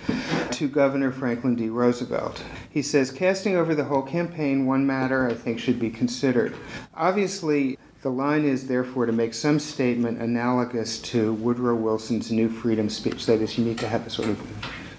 to 0.53 0.69
Governor 0.69 1.11
Franklin 1.11 1.57
D. 1.57 1.69
Roosevelt. 1.69 2.45
He 2.71 2.83
says, 2.83 3.11
Casting 3.11 3.57
over 3.57 3.75
the 3.75 3.85
whole 3.85 4.03
campaign, 4.03 4.67
one 4.67 4.87
matter 4.87 5.29
I 5.29 5.35
think 5.35 5.59
should 5.59 5.81
be 5.81 5.91
considered. 5.91 6.55
Obviously, 6.95 7.77
the 8.03 8.11
line 8.11 8.45
is 8.45 8.69
therefore 8.69 9.07
to 9.07 9.13
make 9.13 9.35
some 9.35 9.59
statement 9.59 10.23
analogous 10.23 11.01
to 11.01 11.33
Woodrow 11.33 11.75
Wilson's 11.75 12.31
New 12.31 12.49
Freedom 12.49 12.89
speech. 12.89 13.27
That 13.27 13.41
is, 13.41 13.59
you 13.59 13.65
need 13.65 13.79
to 13.79 13.89
have 13.89 14.07
a 14.07 14.11
sort 14.11 14.29
of 14.29 14.41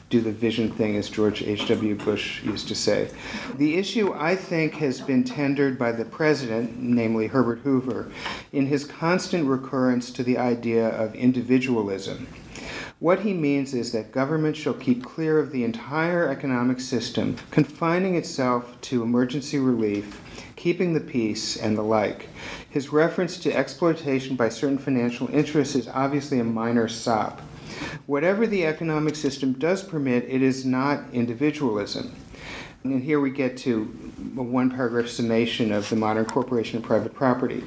do 0.09 0.21
the 0.21 0.31
vision 0.31 0.71
thing, 0.71 0.95
as 0.95 1.09
George 1.09 1.43
H.W. 1.43 1.95
Bush 1.95 2.43
used 2.43 2.67
to 2.67 2.75
say. 2.75 3.11
The 3.55 3.77
issue, 3.77 4.13
I 4.13 4.35
think, 4.35 4.75
has 4.75 5.01
been 5.01 5.23
tendered 5.23 5.77
by 5.77 5.91
the 5.91 6.05
president, 6.05 6.79
namely 6.79 7.27
Herbert 7.27 7.59
Hoover, 7.59 8.11
in 8.51 8.65
his 8.65 8.85
constant 8.85 9.47
recurrence 9.47 10.11
to 10.11 10.23
the 10.23 10.37
idea 10.37 10.87
of 10.87 11.13
individualism. 11.15 12.27
What 12.99 13.21
he 13.21 13.33
means 13.33 13.73
is 13.73 13.93
that 13.93 14.11
government 14.11 14.57
shall 14.57 14.73
keep 14.73 15.05
clear 15.05 15.39
of 15.39 15.51
the 15.51 15.63
entire 15.63 16.27
economic 16.27 16.81
system, 16.81 17.37
confining 17.49 18.15
itself 18.15 18.75
to 18.81 19.03
emergency 19.03 19.57
relief, 19.57 20.19
keeping 20.57 20.93
the 20.93 20.99
peace, 20.99 21.55
and 21.55 21.77
the 21.77 21.81
like. 21.81 22.27
His 22.69 22.91
reference 22.91 23.37
to 23.37 23.55
exploitation 23.55 24.35
by 24.35 24.49
certain 24.49 24.77
financial 24.77 25.29
interests 25.33 25.75
is 25.75 25.87
obviously 25.87 26.39
a 26.39 26.43
minor 26.43 26.89
sop. 26.89 27.41
Whatever 28.05 28.47
the 28.47 28.65
economic 28.65 29.15
system 29.15 29.53
does 29.53 29.83
permit, 29.83 30.25
it 30.27 30.41
is 30.41 30.65
not 30.65 31.03
individualism. 31.13 32.15
And 32.83 33.03
here 33.03 33.19
we 33.19 33.29
get 33.29 33.57
to 33.57 33.81
a 34.37 34.43
one 34.43 34.69
paragraph 34.69 35.07
summation 35.07 35.71
of 35.71 35.89
the 35.89 35.95
modern 35.95 36.25
corporation 36.25 36.77
and 36.77 36.85
private 36.85 37.13
property 37.13 37.63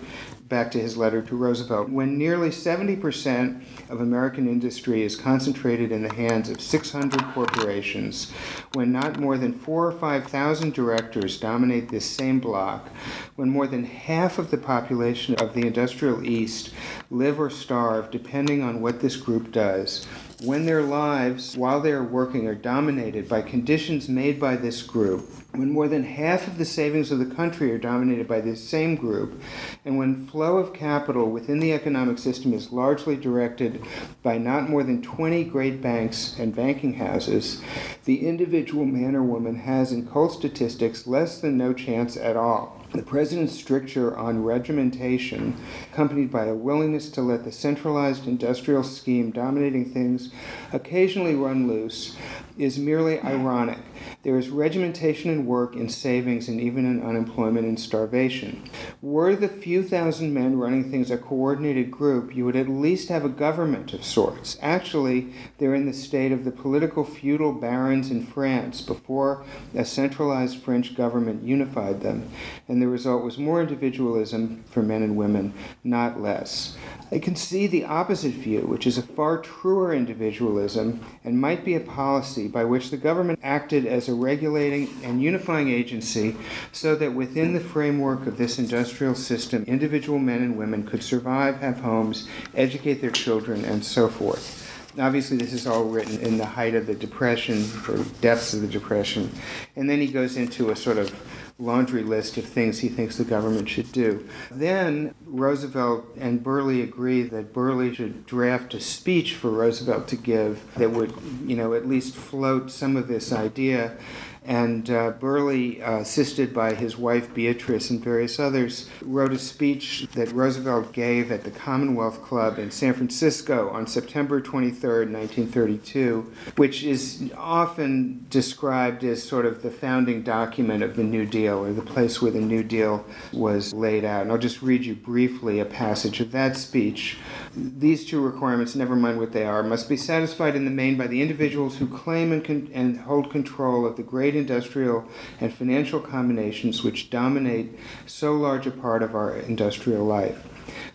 back 0.48 0.70
to 0.70 0.80
his 0.80 0.96
letter 0.96 1.22
to 1.22 1.36
Roosevelt. 1.36 1.88
When 1.88 2.18
nearly 2.18 2.50
70% 2.50 3.62
of 3.88 4.00
American 4.00 4.48
industry 4.48 5.02
is 5.02 5.16
concentrated 5.16 5.92
in 5.92 6.02
the 6.02 6.12
hands 6.12 6.50
of 6.50 6.60
600 6.60 7.22
corporations, 7.32 8.30
when 8.74 8.92
not 8.92 9.18
more 9.18 9.38
than 9.38 9.52
four 9.52 9.86
or 9.86 9.92
5,000 9.92 10.74
directors 10.74 11.38
dominate 11.38 11.88
this 11.88 12.04
same 12.04 12.40
block, 12.40 12.88
when 13.36 13.48
more 13.48 13.66
than 13.66 13.84
half 13.84 14.38
of 14.38 14.50
the 14.50 14.58
population 14.58 15.34
of 15.36 15.54
the 15.54 15.66
industrial 15.66 16.24
East 16.24 16.72
live 17.10 17.40
or 17.40 17.50
starve 17.50 18.10
depending 18.10 18.62
on 18.62 18.80
what 18.80 19.00
this 19.00 19.16
group 19.16 19.52
does, 19.52 20.06
when 20.42 20.66
their 20.66 20.82
lives, 20.82 21.56
while 21.56 21.80
they 21.80 21.92
are 21.92 22.02
working, 22.02 22.46
are 22.48 22.54
dominated 22.54 23.28
by 23.28 23.40
conditions 23.40 24.08
made 24.08 24.40
by 24.40 24.56
this 24.56 24.82
group, 24.82 25.28
when 25.54 25.70
more 25.70 25.86
than 25.86 26.04
half 26.04 26.46
of 26.46 26.56
the 26.56 26.64
savings 26.64 27.10
of 27.10 27.18
the 27.18 27.34
country 27.34 27.70
are 27.70 27.78
dominated 27.78 28.26
by 28.26 28.40
this 28.40 28.66
same 28.66 28.96
group, 28.96 29.40
and 29.84 29.98
when 29.98 30.26
flow 30.26 30.56
of 30.56 30.72
capital 30.72 31.30
within 31.30 31.60
the 31.60 31.72
economic 31.72 32.18
system 32.18 32.54
is 32.54 32.72
largely 32.72 33.16
directed 33.16 33.84
by 34.22 34.38
not 34.38 34.70
more 34.70 34.82
than 34.82 35.02
20 35.02 35.44
great 35.44 35.82
banks 35.82 36.38
and 36.38 36.56
banking 36.56 36.94
houses, 36.94 37.60
the 38.04 38.26
individual 38.26 38.86
man 38.86 39.14
or 39.14 39.22
woman 39.22 39.56
has, 39.56 39.92
in 39.92 40.06
cold 40.06 40.32
statistics, 40.32 41.06
less 41.06 41.38
than 41.38 41.58
no 41.58 41.74
chance 41.74 42.16
at 42.16 42.36
all. 42.36 42.82
The 42.92 43.02
president's 43.02 43.54
stricture 43.54 44.14
on 44.16 44.44
regimentation, 44.44 45.56
accompanied 45.90 46.30
by 46.30 46.44
a 46.44 46.54
willingness 46.54 47.08
to 47.10 47.22
let 47.22 47.44
the 47.44 47.52
centralized 47.52 48.26
industrial 48.26 48.84
scheme 48.84 49.30
dominating 49.30 49.90
things 49.90 50.30
occasionally 50.74 51.34
run 51.34 51.68
loose, 51.68 52.16
is 52.58 52.78
merely 52.78 53.20
ironic. 53.20 53.78
There 54.22 54.38
is 54.38 54.48
regimentation 54.48 55.30
in 55.30 55.46
work, 55.46 55.74
in 55.74 55.88
savings, 55.88 56.48
and 56.48 56.60
even 56.60 56.86
in 56.86 57.02
unemployment 57.02 57.66
and 57.66 57.78
starvation. 57.78 58.62
Were 59.00 59.34
the 59.34 59.48
few 59.48 59.82
thousand 59.82 60.32
men 60.32 60.58
running 60.58 60.90
things 60.90 61.10
a 61.10 61.18
coordinated 61.18 61.90
group, 61.90 62.34
you 62.34 62.44
would 62.44 62.56
at 62.56 62.68
least 62.68 63.08
have 63.08 63.24
a 63.24 63.28
government 63.28 63.92
of 63.92 64.04
sorts. 64.04 64.58
Actually, 64.60 65.32
they're 65.58 65.74
in 65.74 65.86
the 65.86 65.92
state 65.92 66.32
of 66.32 66.44
the 66.44 66.50
political 66.50 67.04
feudal 67.04 67.52
barons 67.52 68.10
in 68.10 68.24
France 68.24 68.80
before 68.80 69.44
a 69.74 69.84
centralized 69.84 70.62
French 70.62 70.94
government 70.94 71.42
unified 71.42 72.00
them, 72.00 72.28
and 72.68 72.80
the 72.80 72.88
result 72.88 73.24
was 73.24 73.38
more 73.38 73.60
individualism 73.60 74.64
for 74.70 74.82
men 74.82 75.02
and 75.02 75.16
women, 75.16 75.52
not 75.82 76.20
less. 76.20 76.76
I 77.10 77.18
can 77.18 77.36
see 77.36 77.66
the 77.66 77.84
opposite 77.84 78.32
view, 78.32 78.62
which 78.62 78.86
is 78.86 78.96
a 78.96 79.02
far 79.02 79.38
truer 79.38 79.92
individualism 79.92 81.04
and 81.24 81.40
might 81.40 81.64
be 81.64 81.74
a 81.74 81.80
policy 81.80 82.41
by 82.48 82.64
which 82.64 82.90
the 82.90 82.96
government 82.96 83.38
acted 83.42 83.86
as 83.86 84.08
a 84.08 84.14
regulating 84.14 84.88
and 85.02 85.22
unifying 85.22 85.68
agency 85.68 86.36
so 86.72 86.94
that 86.96 87.14
within 87.14 87.52
the 87.52 87.60
framework 87.60 88.26
of 88.26 88.38
this 88.38 88.58
industrial 88.58 89.14
system, 89.14 89.64
individual 89.64 90.18
men 90.18 90.42
and 90.42 90.56
women 90.56 90.84
could 90.84 91.02
survive, 91.02 91.56
have 91.60 91.80
homes, 91.80 92.28
educate 92.54 93.00
their 93.00 93.10
children, 93.10 93.64
and 93.64 93.84
so 93.84 94.08
forth. 94.08 94.58
Obviously, 94.98 95.38
this 95.38 95.54
is 95.54 95.66
all 95.66 95.84
written 95.84 96.18
in 96.20 96.36
the 96.36 96.44
height 96.44 96.74
of 96.74 96.86
the 96.86 96.94
Depression, 96.94 97.64
or 97.88 98.04
depths 98.20 98.52
of 98.52 98.60
the 98.60 98.68
Depression. 98.68 99.32
And 99.74 99.88
then 99.88 100.00
he 100.00 100.06
goes 100.06 100.36
into 100.36 100.70
a 100.70 100.76
sort 100.76 100.98
of 100.98 101.10
laundry 101.58 102.02
list 102.02 102.36
of 102.36 102.44
things 102.44 102.80
he 102.80 102.88
thinks 102.88 103.16
the 103.16 103.24
government 103.24 103.68
should 103.68 103.92
do. 103.92 104.28
Then 104.50 105.14
Roosevelt 105.26 106.06
and 106.18 106.42
Berle 106.42 106.82
agree 106.82 107.22
that 107.22 107.52
Berle 107.52 107.94
should 107.94 108.26
draft 108.26 108.74
a 108.74 108.80
speech 108.80 109.34
for 109.34 109.50
Roosevelt 109.50 110.08
to 110.08 110.16
give 110.16 110.62
that 110.76 110.90
would, 110.90 111.12
you 111.46 111.56
know, 111.56 111.74
at 111.74 111.88
least 111.88 112.14
float 112.14 112.70
some 112.70 112.96
of 112.96 113.08
this 113.08 113.32
idea. 113.32 113.96
And 114.44 114.90
uh, 114.90 115.12
Berle, 115.12 115.80
uh, 115.80 116.00
assisted 116.00 116.52
by 116.52 116.74
his 116.74 116.96
wife 116.96 117.32
Beatrice 117.32 117.90
and 117.90 118.02
various 118.02 118.40
others, 118.40 118.88
wrote 119.00 119.32
a 119.32 119.38
speech 119.38 120.08
that 120.14 120.32
Roosevelt 120.32 120.92
gave 120.92 121.30
at 121.30 121.44
the 121.44 121.50
Commonwealth 121.50 122.22
Club 122.22 122.58
in 122.58 122.72
San 122.72 122.92
Francisco 122.94 123.70
on 123.70 123.86
September 123.86 124.40
23, 124.40 125.06
1932, 125.06 126.32
which 126.56 126.82
is 126.82 127.30
often 127.36 128.26
described 128.30 129.04
as 129.04 129.22
sort 129.22 129.46
of 129.46 129.62
the 129.62 129.70
founding 129.70 130.22
document 130.22 130.82
of 130.82 130.96
the 130.96 131.04
New 131.04 131.24
Deal 131.24 131.58
or 131.58 131.72
the 131.72 131.82
place 131.82 132.20
where 132.20 132.32
the 132.32 132.40
New 132.40 132.64
Deal 132.64 133.04
was 133.32 133.72
laid 133.72 134.04
out. 134.04 134.22
And 134.22 134.32
I'll 134.32 134.38
just 134.38 134.60
read 134.60 134.84
you 134.84 134.96
briefly 134.96 135.60
a 135.60 135.64
passage 135.64 136.20
of 136.20 136.32
that 136.32 136.56
speech. 136.56 137.18
These 137.54 138.06
two 138.06 138.20
requirements, 138.20 138.74
never 138.74 138.96
mind 138.96 139.18
what 139.18 139.32
they 139.32 139.44
are, 139.44 139.62
must 139.62 139.88
be 139.88 139.96
satisfied 139.96 140.56
in 140.56 140.64
the 140.64 140.70
main 140.70 140.96
by 140.96 141.06
the 141.06 141.22
individuals 141.22 141.76
who 141.76 141.86
claim 141.86 142.32
and, 142.32 142.44
con- 142.44 142.70
and 142.72 143.00
hold 143.00 143.30
control 143.30 143.86
of 143.86 143.96
the 143.96 144.02
great 144.02 144.31
industrial 144.34 145.04
and 145.40 145.52
financial 145.52 146.00
combinations 146.00 146.82
which 146.82 147.10
dominate 147.10 147.78
so 148.06 148.34
large 148.34 148.66
a 148.66 148.70
part 148.70 149.02
of 149.02 149.14
our 149.14 149.36
industrial 149.36 150.04
life. 150.04 150.46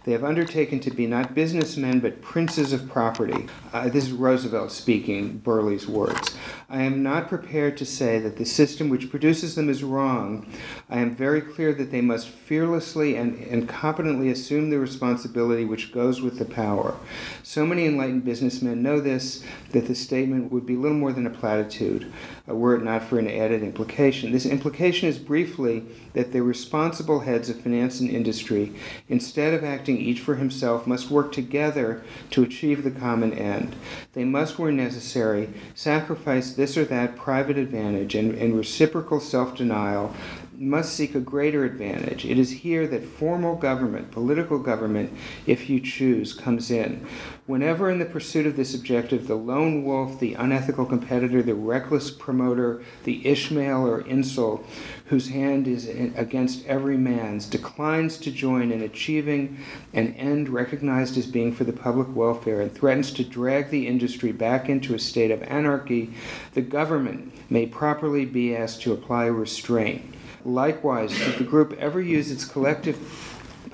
They 0.08 0.14
have 0.14 0.24
undertaken 0.24 0.80
to 0.80 0.90
be 0.90 1.06
not 1.06 1.36
businessmen 1.36 2.00
but 2.00 2.22
princes 2.22 2.72
of 2.72 2.88
property. 2.88 3.50
Uh, 3.74 3.90
this 3.90 4.06
is 4.06 4.14
Roosevelt 4.14 4.72
speaking, 4.72 5.40
Berle's 5.40 5.86
words. 5.86 6.34
I 6.70 6.84
am 6.84 7.04
not 7.04 7.28
prepared 7.28 7.76
to 7.76 7.86
say 7.86 8.18
that 8.20 8.38
the 8.38 8.46
system 8.46 8.88
which 8.88 9.10
produces 9.10 9.56
them 9.56 9.70
is 9.70 9.84
wrong. 9.84 10.48
I 10.90 11.00
am 11.00 11.14
very 11.14 11.42
clear 11.42 11.74
that 11.74 11.92
they 11.92 12.00
must 12.00 12.30
fearlessly 12.30 13.18
and, 13.18 13.38
and 13.48 13.68
competently 13.68 14.30
assume 14.30 14.70
the 14.70 14.80
responsibility 14.80 15.66
which 15.66 15.92
goes 15.92 16.22
with 16.22 16.40
the 16.40 16.46
power. 16.46 16.96
So 17.44 17.66
many 17.66 17.86
enlightened 17.86 18.24
businessmen 18.24 18.82
know 18.82 19.02
this 19.02 19.44
that 19.74 19.88
the 19.88 19.96
statement 19.96 20.54
would 20.54 20.66
be 20.66 20.78
little 20.78 20.98
more 20.98 21.12
than 21.12 21.28
a 21.28 21.30
platitude, 21.30 22.12
uh, 22.50 22.56
were 22.56 22.76
it 22.76 22.84
not 22.84 23.04
for 23.04 23.20
an 23.20 23.30
added 23.30 23.62
implication. 23.62 24.32
This 24.32 24.46
implication 24.46 25.10
is 25.10 25.20
briefly 25.20 25.84
that 26.14 26.32
the 26.32 26.44
responsible 26.44 27.22
heads 27.22 27.50
of 27.50 27.60
finance 27.60 28.00
and 28.00 28.10
industry, 28.10 28.74
instead 29.10 29.54
of 29.54 29.66
acting 29.66 29.97
each 29.98 30.20
for 30.20 30.36
himself, 30.36 30.88
must 30.88 31.10
work 31.10 31.32
together 31.32 32.04
to 32.32 32.44
achieve 32.44 32.84
the 32.84 32.92
common 32.92 33.34
end. 33.34 33.76
They 34.14 34.24
must, 34.24 34.58
where 34.58 34.72
necessary, 34.72 35.50
sacrifice 35.76 36.54
this 36.54 36.78
or 36.78 36.86
that 36.86 37.16
private 37.16 37.58
advantage 37.58 38.16
and, 38.16 38.34
and 38.36 38.58
reciprocal 38.58 39.20
self 39.20 39.56
denial 39.56 40.16
must 40.58 40.96
seek 40.96 41.14
a 41.14 41.20
greater 41.20 41.64
advantage. 41.66 42.26
It 42.26 42.40
is 42.40 42.50
here 42.50 42.88
that 42.88 43.06
formal 43.06 43.56
government, 43.56 44.12
political 44.12 44.58
government, 44.58 45.14
if 45.46 45.70
you 45.70 45.80
choose, 45.80 46.34
comes 46.34 46.72
in. 46.72 47.06
Whenever 47.48 47.90
in 47.90 47.98
the 47.98 48.06
pursuit 48.06 48.46
of 48.46 48.58
this 48.58 48.76
objective, 48.76 49.26
the 49.26 49.36
lone 49.36 49.86
wolf, 49.86 50.20
the 50.20 50.34
unethical 50.34 50.86
competitor, 50.86 51.42
the 51.42 51.56
reckless 51.56 52.12
promoter, 52.12 52.82
the 53.06 53.26
Ishmael 53.26 53.88
or 53.88 54.02
Insull, 54.02 54.66
whose 55.06 55.30
hand 55.30 55.66
is 55.66 55.88
against 55.88 56.66
every 56.66 56.98
man's, 56.98 57.46
declines 57.46 58.18
to 58.18 58.34
join 58.34 58.70
in 58.70 58.82
achieving 58.82 59.60
an 59.94 60.14
end 60.16 60.50
recognized 60.50 61.18
as 61.18 61.26
being 61.26 61.54
for 61.54 61.64
the 61.64 61.72
public 61.72 62.14
welfare 62.14 62.60
and 62.60 62.76
threatens 62.76 63.14
to 63.14 63.24
drag 63.24 63.70
the 63.70 63.88
industry 63.88 64.34
back 64.34 64.68
into 64.68 64.94
a 64.94 65.00
state 65.00 65.32
of 65.32 65.42
anarchy, 65.44 66.14
the 66.54 66.62
government 66.62 67.32
may 67.50 67.66
properly 67.66 68.26
be 68.26 68.54
asked 68.54 68.82
to 68.82 68.92
apply 68.92 69.26
restraint. 69.26 70.02
Likewise, 70.44 71.14
should 71.14 71.38
the 71.38 71.46
group 71.46 71.72
ever 71.80 72.02
use 72.02 72.30
its 72.30 72.44
collective 72.44 72.98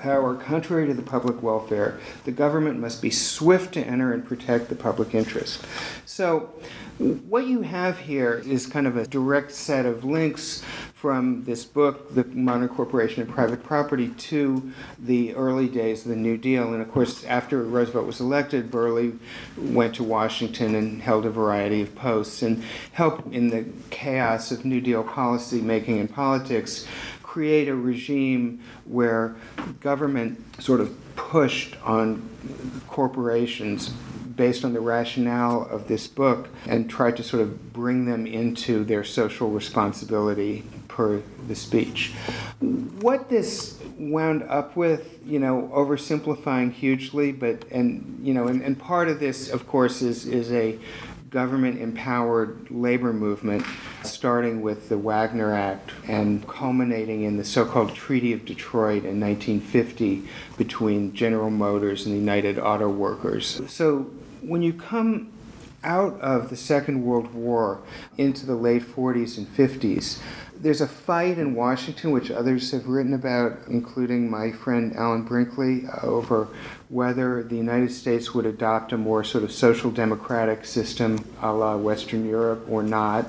power 0.04 0.34
contrary 0.34 0.86
to 0.86 0.92
the 0.92 1.02
public 1.02 1.42
welfare, 1.42 1.98
the 2.24 2.30
government 2.30 2.78
must 2.78 3.00
be 3.00 3.08
swift 3.08 3.72
to 3.72 3.80
enter 3.80 4.12
and 4.12 4.22
protect 4.22 4.68
the 4.68 4.74
public 4.74 5.14
interest. 5.14 5.64
So, 6.04 6.52
what 6.98 7.46
you 7.46 7.62
have 7.62 7.98
here 7.98 8.40
is 8.46 8.66
kind 8.66 8.86
of 8.86 8.96
a 8.96 9.06
direct 9.06 9.50
set 9.50 9.84
of 9.84 10.04
links 10.04 10.62
from 10.94 11.44
this 11.44 11.64
book, 11.64 12.14
The 12.14 12.24
Modern 12.24 12.68
Corporation 12.68 13.22
and 13.22 13.30
Private 13.30 13.64
Property, 13.64 14.08
to 14.08 14.72
the 14.98 15.34
early 15.34 15.68
days 15.68 16.02
of 16.02 16.10
the 16.10 16.16
New 16.16 16.36
Deal. 16.36 16.72
And 16.72 16.80
of 16.80 16.92
course, 16.92 17.24
after 17.24 17.62
Roosevelt 17.62 18.06
was 18.06 18.20
elected, 18.20 18.70
Berle 18.70 19.18
went 19.56 19.96
to 19.96 20.04
Washington 20.04 20.74
and 20.74 21.02
held 21.02 21.26
a 21.26 21.30
variety 21.30 21.82
of 21.82 21.96
posts 21.96 22.42
and 22.42 22.62
helped 22.92 23.32
in 23.34 23.48
the 23.48 23.66
chaos 23.90 24.52
of 24.52 24.64
New 24.64 24.80
Deal 24.80 25.02
policy 25.02 25.60
making 25.60 25.98
and 25.98 26.12
politics 26.12 26.86
create 27.34 27.66
a 27.66 27.74
regime 27.74 28.60
where 28.84 29.34
government 29.80 30.38
sort 30.62 30.80
of 30.80 30.94
pushed 31.16 31.74
on 31.82 32.22
corporations 32.86 33.88
based 34.36 34.64
on 34.64 34.72
the 34.72 34.80
rationale 34.80 35.66
of 35.68 35.88
this 35.88 36.06
book 36.06 36.48
and 36.68 36.88
tried 36.88 37.16
to 37.16 37.24
sort 37.24 37.42
of 37.42 37.72
bring 37.72 38.04
them 38.04 38.24
into 38.24 38.84
their 38.84 39.02
social 39.02 39.50
responsibility 39.50 40.62
per 40.86 41.20
the 41.48 41.56
speech. 41.56 42.12
What 42.60 43.28
this 43.28 43.80
wound 43.98 44.44
up 44.44 44.76
with, 44.76 45.18
you 45.26 45.40
know, 45.40 45.68
oversimplifying 45.74 46.70
hugely, 46.72 47.32
but 47.32 47.64
and 47.72 48.20
you 48.22 48.32
know, 48.32 48.46
and, 48.46 48.62
and 48.62 48.78
part 48.78 49.08
of 49.08 49.18
this, 49.18 49.50
of 49.50 49.66
course, 49.66 50.02
is 50.02 50.24
is 50.24 50.52
a 50.52 50.78
government 51.30 51.80
empowered 51.80 52.70
labor 52.70 53.12
movement, 53.12 53.64
starting 54.06 54.62
with 54.62 54.88
the 54.88 54.98
Wagner 54.98 55.52
Act 55.52 55.90
and 56.08 56.46
culminating 56.46 57.22
in 57.22 57.36
the 57.36 57.44
so 57.44 57.64
called 57.64 57.94
Treaty 57.94 58.32
of 58.32 58.44
Detroit 58.44 59.04
in 59.04 59.20
1950 59.20 60.28
between 60.56 61.12
General 61.14 61.50
Motors 61.50 62.06
and 62.06 62.14
the 62.14 62.18
United 62.18 62.58
Auto 62.58 62.88
Workers. 62.88 63.60
So 63.68 64.10
when 64.42 64.62
you 64.62 64.72
come 64.72 65.32
out 65.82 66.18
of 66.20 66.50
the 66.50 66.56
Second 66.56 67.04
World 67.04 67.34
War 67.34 67.82
into 68.16 68.46
the 68.46 68.54
late 68.54 68.82
40s 68.82 69.36
and 69.36 69.46
50s, 69.46 70.18
there's 70.56 70.80
a 70.80 70.88
fight 70.88 71.36
in 71.36 71.54
Washington, 71.54 72.10
which 72.10 72.30
others 72.30 72.70
have 72.70 72.86
written 72.86 73.12
about, 73.12 73.58
including 73.68 74.30
my 74.30 74.50
friend 74.50 74.94
Alan 74.96 75.22
Brinkley, 75.22 75.86
uh, 75.86 76.06
over 76.06 76.48
whether 76.88 77.42
the 77.42 77.56
United 77.56 77.92
States 77.92 78.32
would 78.32 78.46
adopt 78.46 78.92
a 78.92 78.96
more 78.96 79.24
sort 79.24 79.44
of 79.44 79.52
social 79.52 79.90
democratic 79.90 80.64
system 80.64 81.22
a 81.42 81.52
la 81.52 81.76
Western 81.76 82.26
Europe 82.26 82.64
or 82.68 82.82
not. 82.82 83.26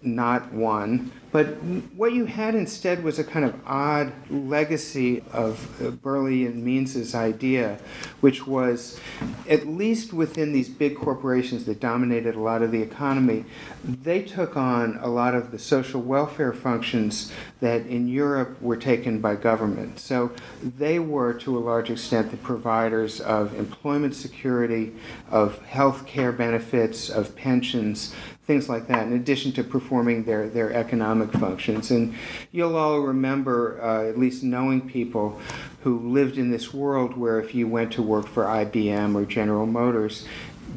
Not 0.00 0.52
one. 0.52 1.10
But 1.30 1.46
what 1.94 2.12
you 2.12 2.24
had 2.24 2.54
instead 2.54 3.04
was 3.04 3.18
a 3.18 3.24
kind 3.24 3.44
of 3.44 3.60
odd 3.66 4.12
legacy 4.30 5.22
of 5.32 5.58
Berle 6.02 6.46
and 6.46 6.64
Means's 6.64 7.14
idea, 7.14 7.78
which 8.20 8.46
was, 8.46 8.98
at 9.46 9.66
least 9.66 10.14
within 10.14 10.52
these 10.52 10.70
big 10.70 10.96
corporations 10.96 11.66
that 11.66 11.80
dominated 11.80 12.34
a 12.34 12.40
lot 12.40 12.62
of 12.62 12.70
the 12.70 12.80
economy, 12.80 13.44
they 13.84 14.22
took 14.22 14.56
on 14.56 14.98
a 15.02 15.08
lot 15.08 15.34
of 15.34 15.50
the 15.50 15.58
social 15.58 16.00
welfare 16.00 16.54
functions 16.54 17.30
that 17.60 17.84
in 17.86 18.08
Europe 18.08 18.60
were 18.62 18.76
taken 18.76 19.20
by 19.20 19.34
government. 19.34 19.98
So 19.98 20.32
they 20.62 20.98
were, 20.98 21.34
to 21.34 21.58
a 21.58 21.60
large 21.60 21.90
extent, 21.90 22.30
the 22.30 22.38
providers 22.38 23.20
of 23.20 23.54
employment 23.54 24.14
security, 24.14 24.94
of 25.30 25.58
health 25.66 26.06
care 26.06 26.32
benefits, 26.32 27.10
of 27.10 27.36
pensions, 27.36 28.14
things 28.48 28.66
like 28.66 28.88
that, 28.88 29.06
in 29.06 29.12
addition 29.12 29.52
to 29.52 29.62
performing 29.62 30.24
their, 30.24 30.48
their 30.48 30.72
economic 30.72 31.30
functions. 31.32 31.90
And 31.90 32.14
you'll 32.50 32.76
all 32.76 33.00
remember, 33.00 33.78
uh, 33.82 34.08
at 34.08 34.18
least 34.18 34.42
knowing 34.42 34.88
people 34.88 35.38
who 35.82 36.10
lived 36.10 36.38
in 36.38 36.50
this 36.50 36.72
world 36.72 37.14
where 37.14 37.38
if 37.38 37.54
you 37.54 37.68
went 37.68 37.92
to 37.92 38.02
work 38.02 38.26
for 38.26 38.44
IBM 38.44 39.14
or 39.14 39.26
General 39.26 39.66
Motors, 39.66 40.26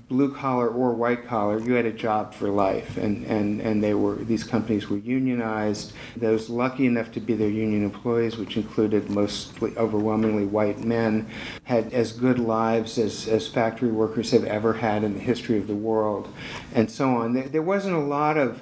blue 0.08 0.34
collar 0.34 0.70
or 0.70 0.94
white 0.94 1.26
collar, 1.26 1.60
you 1.60 1.74
had 1.74 1.86
a 1.86 1.92
job 1.92 2.34
for 2.34 2.50
life, 2.50 2.98
and, 2.98 3.26
and, 3.26 3.62
and 3.62 3.84
they 3.84 3.94
were 3.94 4.16
these 4.16 4.44
companies 4.44 4.90
were 4.90 4.98
unionized. 4.98 5.94
Those 6.16 6.50
lucky 6.50 6.86
enough 6.86 7.12
to 7.14 7.20
be 7.20 7.34
their 7.34 7.50
union 7.50 7.84
employees, 7.84 8.38
which 8.38 8.58
included 8.58 9.10
mostly 9.10 9.76
overwhelmingly 9.78 10.46
white 10.46 10.80
men, 10.80 11.30
had 11.64 11.94
as 11.94 12.12
good 12.12 12.40
lives 12.40 12.98
as, 12.98 13.28
as 13.28 13.48
factory 13.48 13.92
workers 13.92 14.32
have 14.32 14.46
ever 14.46 14.74
had 14.74 15.04
in 15.04 15.14
the 15.14 15.20
history 15.20 15.58
of 15.58 15.68
the 15.68 15.76
world, 15.76 16.28
and 16.74 16.90
so 16.90 17.10
on. 17.10 17.34
There, 17.34 17.48
there 17.48 17.62
wasn't 17.62 17.96
a 17.96 18.00
lot 18.00 18.38
of 18.38 18.62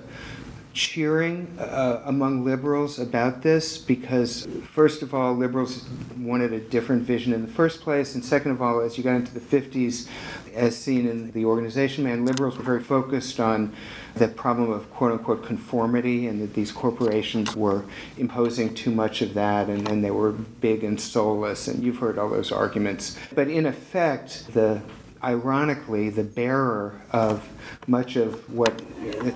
cheering 0.80 1.46
uh, 1.60 2.02
among 2.06 2.46
liberals 2.46 3.00
about 3.00 3.42
this 3.42 3.78
because, 3.78 4.48
first 4.72 5.02
of 5.02 5.14
all, 5.14 5.36
liberals 5.36 5.86
wanted 6.18 6.54
a 6.54 6.60
different 6.62 7.04
vision 7.04 7.34
in 7.34 7.42
the 7.42 7.52
first 7.52 7.82
place, 7.82 8.16
and 8.16 8.24
second 8.24 8.52
of 8.52 8.62
all, 8.62 8.80
as 8.80 8.98
you 8.98 9.04
got 9.04 9.16
into 9.16 9.34
the 9.34 9.42
50s, 9.42 10.08
as 10.56 10.78
seen 10.78 11.06
in 11.06 11.32
the 11.32 11.44
organization 11.44 12.06
man, 12.06 12.26
liberals 12.26 12.58
were 12.58 12.64
very 12.64 12.82
focused 12.82 13.42
on 13.42 13.76
the 14.16 14.30
problem 14.30 14.72
of 14.72 14.90
quote 14.92 15.12
unquote 15.12 15.44
conformity 15.46 16.28
and 16.28 16.42
that 16.42 16.54
these 16.54 16.72
corporations 16.72 17.56
were 17.58 17.84
imposing 18.18 18.74
too 18.74 18.90
much 18.90 19.22
of 19.22 19.34
that 19.34 19.68
and, 19.68 19.88
and 19.90 20.04
they 20.04 20.12
were 20.12 20.32
big 20.32 20.86
and 20.86 21.00
soulless, 21.00 21.68
and 21.68 21.84
you've 21.84 21.98
heard 21.98 22.18
all 22.18 22.30
those 22.30 22.54
arguments. 22.54 23.18
But 23.36 23.50
in 23.50 23.66
effect, 23.66 24.54
the 24.54 24.82
ironically, 25.24 26.10
the 26.10 26.24
bearer 26.24 27.02
of 27.12 27.48
much 27.88 28.16
of 28.16 28.52
what 28.54 28.82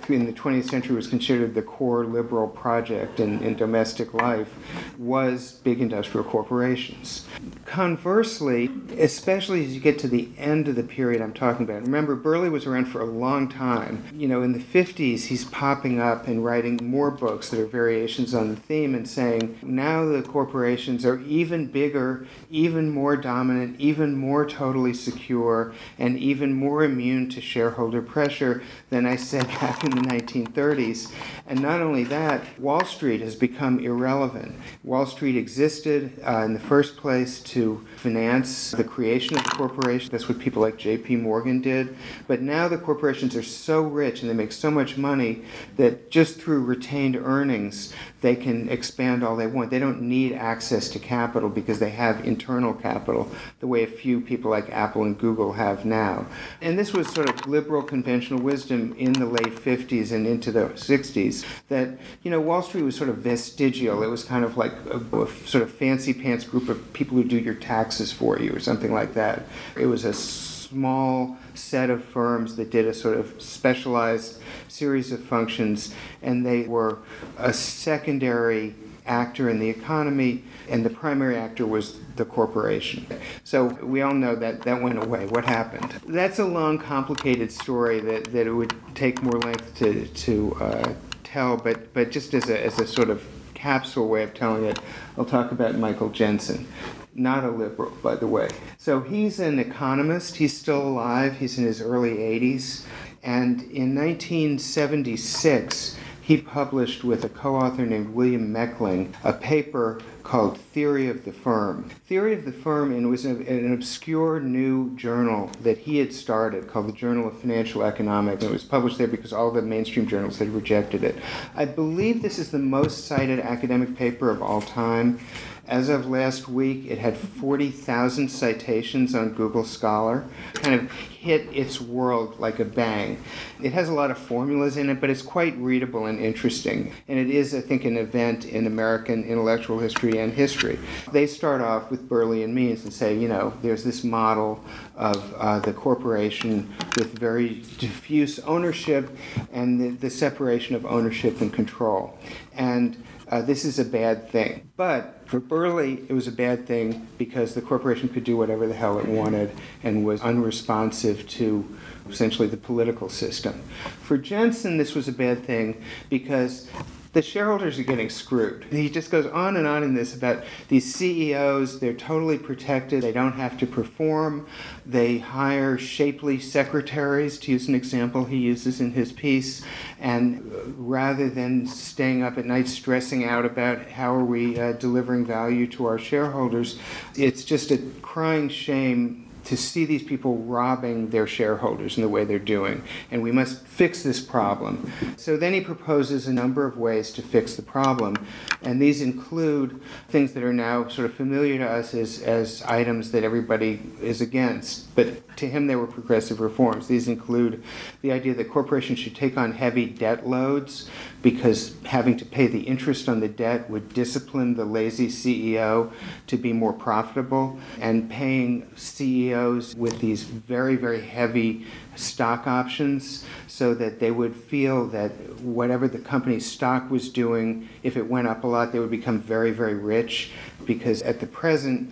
in 0.10 0.26
the 0.26 0.34
20th 0.34 0.70
century 0.70 0.96
was 0.96 1.08
considered 1.08 1.54
the 1.56 1.62
core 1.62 2.06
liberal 2.06 2.48
project 2.48 3.20
in, 3.20 3.42
in 3.42 3.56
domestic 3.56 4.14
life 4.14 4.54
was 4.98 5.54
big 5.64 5.82
industrial 5.82 6.24
corporations. 6.24 7.26
Conversely, 7.66 8.70
especially 8.98 9.66
as 9.66 9.74
you 9.74 9.80
get 9.80 9.98
to 10.00 10.08
the 10.08 10.30
end 10.38 10.68
of 10.68 10.76
the 10.76 10.84
period 10.84 11.22
I'm 11.22 11.34
talking 11.34 11.66
about, 11.66 11.82
remember, 11.82 12.16
Berle 12.16 12.52
was 12.52 12.66
around 12.66 12.86
for 12.86 13.02
a 13.02 13.06
long 13.06 13.50
time. 13.50 14.04
You 14.14 14.28
know, 14.28 14.42
in 14.42 14.54
the 14.54 14.60
50s, 14.60 15.26
he's 15.26 15.46
popping 15.46 16.00
up 16.00 16.28
and 16.28 16.44
writing 16.44 16.80
more 16.82 17.12
books 17.12 17.50
that 17.50 17.60
are 17.60 17.66
variations 17.66 18.34
on 18.34 18.50
the 18.50 18.56
theme 18.56 18.94
and 18.94 19.08
saying, 19.08 19.58
now 19.62 20.06
the 20.06 20.22
corporations 20.22 21.06
are 21.06 21.20
even 21.22 21.68
bigger, 21.68 22.28
even 22.50 22.90
more 22.90 23.16
dominant, 23.16 23.80
even 23.80 24.16
more 24.16 24.46
totally 24.46 24.94
secure, 24.94 25.74
and 25.98 26.18
even 26.18 26.54
more 26.54 26.84
immune 26.84 27.30
to 27.30 27.42
shareholder 27.42 28.02
pressure 28.14 28.62
than 28.92 29.08
I 29.08 29.16
said 29.16 29.48
back 29.60 29.84
in 29.84 29.90
the 29.90 30.02
1930s. 30.02 31.12
And 31.48 31.62
not 31.62 31.82
only 31.82 32.04
that, 32.06 32.60
Wall 32.60 32.86
Street 32.86 33.22
has 33.22 33.36
become 33.36 33.80
irrelevant. 33.80 34.56
Wall 34.84 35.08
Street 35.08 35.36
existed 35.36 36.22
uh, 36.26 36.44
in 36.46 36.54
the 36.54 36.60
first 36.60 36.96
place 36.96 37.42
to 37.42 37.86
finance 37.98 38.72
the 38.72 38.84
creation 38.84 39.36
of 39.36 39.44
the 39.44 39.50
corporation. 39.50 40.12
That's 40.12 40.30
what 40.30 40.40
people 40.40 40.62
like 40.62 40.78
J.P. 40.78 41.16
Morgan 41.18 41.60
did. 41.60 41.98
But 42.28 42.42
now 42.42 42.68
the 42.68 42.78
corporations 42.78 43.36
are 43.36 43.44
so 43.44 43.82
rich 43.82 44.22
and 44.22 44.30
they 44.30 44.36
make 44.36 44.52
so 44.52 44.70
much 44.70 44.96
money 44.96 45.42
that 45.78 46.12
just 46.12 46.40
through 46.40 46.64
retained 46.64 47.16
earnings, 47.16 47.94
they 48.22 48.36
can 48.36 48.70
expand 48.70 49.24
all 49.24 49.36
they 49.36 49.48
want. 49.48 49.72
They 49.72 49.80
don't 49.80 50.02
need 50.02 50.34
access 50.34 50.88
to 50.90 51.00
capital 51.00 51.50
because 51.50 51.80
they 51.80 51.90
have 51.90 52.26
internal 52.26 52.74
capital, 52.74 53.30
the 53.60 53.68
way 53.68 53.84
a 53.84 53.88
few 53.88 54.22
people 54.22 54.52
like 54.52 54.70
Apple 54.70 55.04
and 55.04 55.18
Google 55.18 55.54
have 55.54 55.84
now. 55.84 56.28
And 56.62 56.78
this 56.78 56.94
was 56.94 57.08
sort 57.08 57.30
of 57.30 57.48
liberal 57.48 57.82
conventional 58.04 58.42
wisdom 58.42 58.94
in 58.98 59.14
the 59.14 59.26
late 59.26 59.56
50s 59.56 60.12
and 60.12 60.28
into 60.28 60.52
the 60.52 60.66
60s 60.66 61.46
that, 61.70 61.98
you 62.22 62.30
know, 62.30 62.42
Wall 62.42 62.62
Street 62.62 62.82
was 62.84 62.98
sort 62.98 63.10
of 63.10 63.18
vestigial. 63.20 64.04
It 64.04 64.08
was 64.08 64.26
kind 64.26 64.44
of 64.44 64.58
like 64.58 64.74
a, 64.92 64.98
a 64.98 65.28
sort 65.46 65.64
of 65.64 65.72
fancy 65.72 66.14
pants 66.14 66.44
group 66.44 66.68
of 66.68 66.92
people 66.92 67.16
who 67.16 67.24
do 67.24 67.40
your 67.40 67.54
taxes 67.54 68.12
for 68.12 68.38
you 68.40 68.54
or 68.54 68.60
something 68.60 68.94
like 68.94 69.14
that. 69.14 69.44
It 69.78 69.86
was 69.86 70.04
a 70.04 70.14
small 70.14 71.38
set 71.54 71.90
of 71.90 72.04
firms 72.04 72.58
that 72.58 72.70
did 72.70 72.86
a 72.88 72.94
sort 72.94 73.18
of 73.18 73.42
specialized 73.42 74.42
series 74.68 75.14
of 75.14 75.24
functions, 75.24 75.96
and 76.22 76.46
they 76.46 76.64
were 76.64 76.98
a 77.38 77.54
secondary 77.54 78.76
actor 79.06 79.50
in 79.50 79.60
the 79.60 79.70
economy, 79.70 80.44
and 80.70 80.86
the 80.86 80.90
primary 80.90 81.36
actor 81.36 81.66
was 81.66 82.00
the 82.16 82.26
corporation. 82.26 83.06
So 83.44 83.66
we 83.84 84.02
all 84.02 84.14
know 84.14 84.36
that 84.36 84.62
that 84.62 84.82
went 84.82 85.04
away. 85.04 85.26
What 85.28 85.46
happened? 85.46 85.92
That's 86.08 86.40
a 86.40 86.46
long, 86.46 86.78
complicated 86.78 87.52
story 87.52 88.00
that, 88.02 88.32
that 88.32 88.48
it 88.48 88.54
would 88.54 88.74
take 88.96 89.22
more 89.22 89.40
length 89.40 89.76
to, 89.76 90.08
to 90.08 90.56
uh, 90.60 90.94
tell, 91.24 91.58
but, 91.58 91.94
but 91.94 92.12
just 92.12 92.34
as 92.34 92.50
a, 92.50 92.64
as 92.64 92.80
a 92.80 92.88
sort 92.88 93.10
of 93.10 93.24
capsule 93.54 94.08
way 94.08 94.24
of 94.24 94.34
telling 94.34 94.66
it, 94.66 94.80
I'll 95.18 95.26
talk 95.26 95.52
about 95.52 95.76
Michael 95.76 96.10
Jensen. 96.10 96.68
Not 97.16 97.44
a 97.44 97.52
liberal, 97.52 97.92
by 98.02 98.16
the 98.16 98.28
way. 98.28 98.50
So 98.78 99.02
he's 99.02 99.40
an 99.40 99.60
economist. 99.60 100.38
He's 100.38 100.58
still 100.58 100.82
alive. 100.82 101.38
He's 101.38 101.60
in 101.60 101.66
his 101.66 101.80
early 101.80 102.18
80s. 102.18 102.86
And 103.22 103.62
in 103.72 103.96
1976, 103.96 105.98
he 106.22 106.38
published 106.38 107.04
with 107.04 107.24
a 107.24 107.30
co 107.30 107.56
author 107.56 107.86
named 107.86 108.10
William 108.10 108.54
Meckling 108.54 109.14
a 109.24 109.34
paper 109.34 110.02
called 110.24 110.58
Theory 110.58 111.10
of 111.10 111.26
the 111.26 111.34
Firm. 111.34 111.90
Theory 112.08 112.34
of 112.34 112.46
the 112.46 112.52
Firm 112.52 112.92
and 112.92 113.10
was 113.10 113.26
an 113.26 113.74
obscure 113.74 114.40
new 114.40 114.96
journal 114.96 115.52
that 115.62 115.78
he 115.78 115.98
had 115.98 116.14
started 116.14 116.68
called 116.68 116.88
the 116.88 116.94
Journal 116.94 117.28
of 117.28 117.40
Financial 117.40 117.84
Economics. 117.84 118.44
And 118.44 118.52
it 118.52 118.54
was 118.54 118.64
published 118.64 118.98
there 118.98 119.08
because 119.08 119.34
all 119.34 119.52
the 119.52 119.62
mainstream 119.62 120.08
journals 120.08 120.40
had 120.40 120.50
rejected 120.50 121.04
it. 121.04 121.16
I 121.56 121.66
believe 121.66 122.22
this 122.22 122.40
is 122.40 122.52
the 122.52 122.60
most 122.60 123.06
cited 123.08 123.40
academic 123.40 123.96
paper 123.96 124.30
of 124.30 124.42
all 124.42 124.62
time. 124.62 125.20
As 125.68 125.88
of 125.88 126.10
last 126.10 126.50
week, 126.50 126.88
it 126.88 126.98
had 126.98 127.16
40,000 127.16 128.28
citations 128.28 129.16
on 129.16 129.30
Google 129.30 129.64
Scholar. 129.64 130.26
Kind 130.56 130.76
of 130.76 130.92
hit 130.92 131.48
its 131.56 131.80
world 131.80 132.38
like 132.38 132.60
a 132.60 132.66
bang. 132.66 133.24
It 133.62 133.72
has 133.72 133.88
a 133.88 133.94
lot 133.94 134.12
of 134.12 134.18
formulas 134.18 134.76
in 134.76 134.90
it, 134.90 135.00
but 135.00 135.10
it's 135.10 135.22
quite 135.22 135.58
readable 135.58 136.08
and 136.08 136.20
interesting. 136.20 136.92
And 137.08 137.18
it 137.18 137.30
is, 137.30 137.56
I 137.56 137.62
think, 137.62 137.86
an 137.86 137.96
event 137.96 138.44
in 138.44 138.68
American 138.68 139.24
intellectual 139.24 139.80
history 139.80 140.18
and 140.18 140.34
history. 140.34 140.78
They 141.14 141.26
start 141.26 141.62
off 141.62 141.90
with 141.90 142.10
Berle 142.10 142.44
and 142.44 142.54
Means 142.54 142.84
and 142.84 142.92
say, 142.92 143.18
you 143.18 143.30
know, 143.30 143.54
there's 143.62 143.86
this 143.86 144.04
model 144.04 144.62
of 144.98 145.34
uh, 145.36 145.60
the 145.60 145.72
corporation 145.72 146.74
with 146.98 147.18
very 147.18 147.64
diffuse 147.78 148.38
ownership 148.40 149.16
and 149.54 149.80
the, 149.80 149.90
the 149.92 150.10
separation 150.10 150.76
of 150.76 150.86
ownership 150.86 151.40
and 151.40 151.54
control. 151.54 152.18
And 152.54 153.02
uh, 153.30 153.42
this 153.42 153.66
is 153.66 153.80
a 153.80 153.86
bad 153.86 154.30
thing. 154.30 154.70
But 154.76 155.22
for 155.26 155.40
Berle, 155.40 156.10
it 156.10 156.14
was 156.14 156.28
a 156.28 156.32
bad 156.32 156.68
thing 156.68 157.08
because 157.18 157.54
the 157.54 157.62
corporation 157.62 158.10
could 158.10 158.24
do 158.24 158.38
whatever 158.38 158.68
the 158.68 158.74
hell 158.74 159.00
it 159.00 159.08
wanted 159.08 159.52
and 159.84 160.06
was 160.06 160.22
unresponsive 160.22 161.28
to 161.30 161.78
essentially 162.10 162.48
the 162.48 162.58
political 162.58 163.10
system. 163.10 163.62
For 164.02 164.18
Jensen, 164.18 164.78
this 164.78 164.94
was 164.94 165.08
a 165.08 165.14
bad 165.14 165.46
thing 165.46 165.82
because 166.10 166.70
the 167.14 167.22
shareholders 167.22 167.78
are 167.78 167.84
getting 167.84 168.10
screwed. 168.10 168.66
He 168.72 168.90
just 168.90 169.12
goes 169.12 169.28
on 169.28 169.56
and 169.56 169.68
on 169.68 169.84
in 169.84 169.94
this 169.94 170.16
about 170.16 170.44
these 170.68 170.94
CEOs, 170.96 171.80
they're 171.80 171.94
totally 171.94 172.40
protected, 172.40 173.04
they 173.04 173.12
don't 173.12 173.34
have 173.34 173.58
to 173.60 173.68
perform, 173.68 174.48
they 174.84 175.20
hire 175.20 175.78
shapely 175.78 176.40
secretaries, 176.40 177.38
to 177.40 177.52
use 177.52 177.68
an 177.68 177.76
example 177.76 178.26
he 178.26 178.38
uses 178.38 178.82
in 178.82 178.94
his 178.94 179.12
piece, 179.12 179.64
and 180.00 180.52
rather 180.76 181.30
than 181.30 181.68
staying 181.68 182.24
up 182.24 182.38
at 182.40 182.46
night 182.46 182.68
stressing 182.68 183.24
out 183.24 183.46
about 183.46 183.92
how 183.92 184.14
are 184.16 184.26
we 184.26 184.60
uh, 184.60 184.74
delivering 184.74 185.24
value 185.24 185.68
to 185.68 185.86
our 185.86 186.00
shareholders, 186.00 186.80
it's 187.16 187.44
just 187.44 187.70
a 187.70 187.78
crying 188.02 188.50
shame 188.50 189.30
to 189.46 189.58
see 189.58 189.86
these 189.86 190.04
people 190.04 190.38
robbing 190.38 191.10
their 191.10 191.28
shareholders 191.28 191.98
in 191.98 192.02
the 192.02 192.10
way 192.10 192.24
they're 192.24 192.40
doing, 192.40 192.84
and 193.12 193.22
we 193.22 193.32
must 193.32 193.66
fix 193.74 194.04
this 194.04 194.22
problem. 194.22 194.92
So 195.18 195.36
then 195.36 195.54
he 195.54 195.62
proposes 195.62 196.28
a 196.28 196.34
number 196.34 196.68
of 196.68 196.78
ways 196.78 197.10
to 197.14 197.24
fix 197.24 197.56
the 197.56 197.64
problem, 197.64 198.16
and 198.62 198.80
these 198.80 199.02
include 199.02 199.82
things 200.10 200.34
that 200.34 200.44
are 200.44 200.54
now 200.54 200.88
sort 200.90 201.10
of 201.10 201.16
familiar 201.16 201.58
to 201.58 201.68
us 201.68 201.96
as, 201.96 202.22
as 202.22 202.62
items 202.64 203.10
that 203.12 203.24
everybody 203.24 203.82
is 204.00 204.22
against, 204.22 204.96
but 204.96 205.36
to 205.38 205.50
him 205.50 205.66
they 205.66 205.76
were 205.76 205.88
progressive 205.88 206.40
reforms. 206.40 206.88
These 206.88 207.08
include 207.08 207.64
the 208.04 208.12
idea 208.12 208.36
that 208.36 208.52
corporations 208.52 209.00
should 209.00 209.16
take 209.16 209.38
on 209.38 209.54
heavy 209.54 209.88
debt 209.88 210.28
loads 210.28 210.88
because 211.24 211.74
having 211.86 212.16
to 212.18 212.26
pay 212.26 212.46
the 212.46 212.62
interest 212.62 213.10
on 213.10 213.22
the 213.22 213.28
debt 213.28 213.72
would 213.72 213.92
discipline 213.94 214.54
the 214.54 214.66
lazy 214.66 215.08
CEO 215.08 215.92
to 216.28 216.38
be 216.38 216.54
more 216.54 216.74
profitable, 216.74 217.60
and 217.80 218.08
paying 218.08 218.70
CEOs 218.76 219.74
with 219.76 220.00
these 220.00 220.22
very, 220.22 220.76
very 220.76 221.02
heavy 221.02 221.66
stock 221.96 222.48
options 222.48 223.26
so 223.48 223.74
that 223.74 224.00
they 224.00 224.12
would 224.12 224.36
feel 224.36 224.88
that 224.88 225.12
whatever 225.42 225.88
the 225.88 226.00
company's 226.00 226.46
stock 226.46 226.90
was 226.90 227.10
doing, 227.10 227.68
if 227.84 227.98
it 227.98 228.08
went 228.08 228.28
up 228.28 228.44
a 228.44 228.48
lot, 228.48 228.72
they 228.72 228.80
would 228.80 228.92
become 228.92 229.20
very, 229.20 229.52
very 229.52 229.76
rich 229.76 230.32
because 230.66 231.02
at 231.02 231.20
the 231.20 231.28
present, 231.28 231.90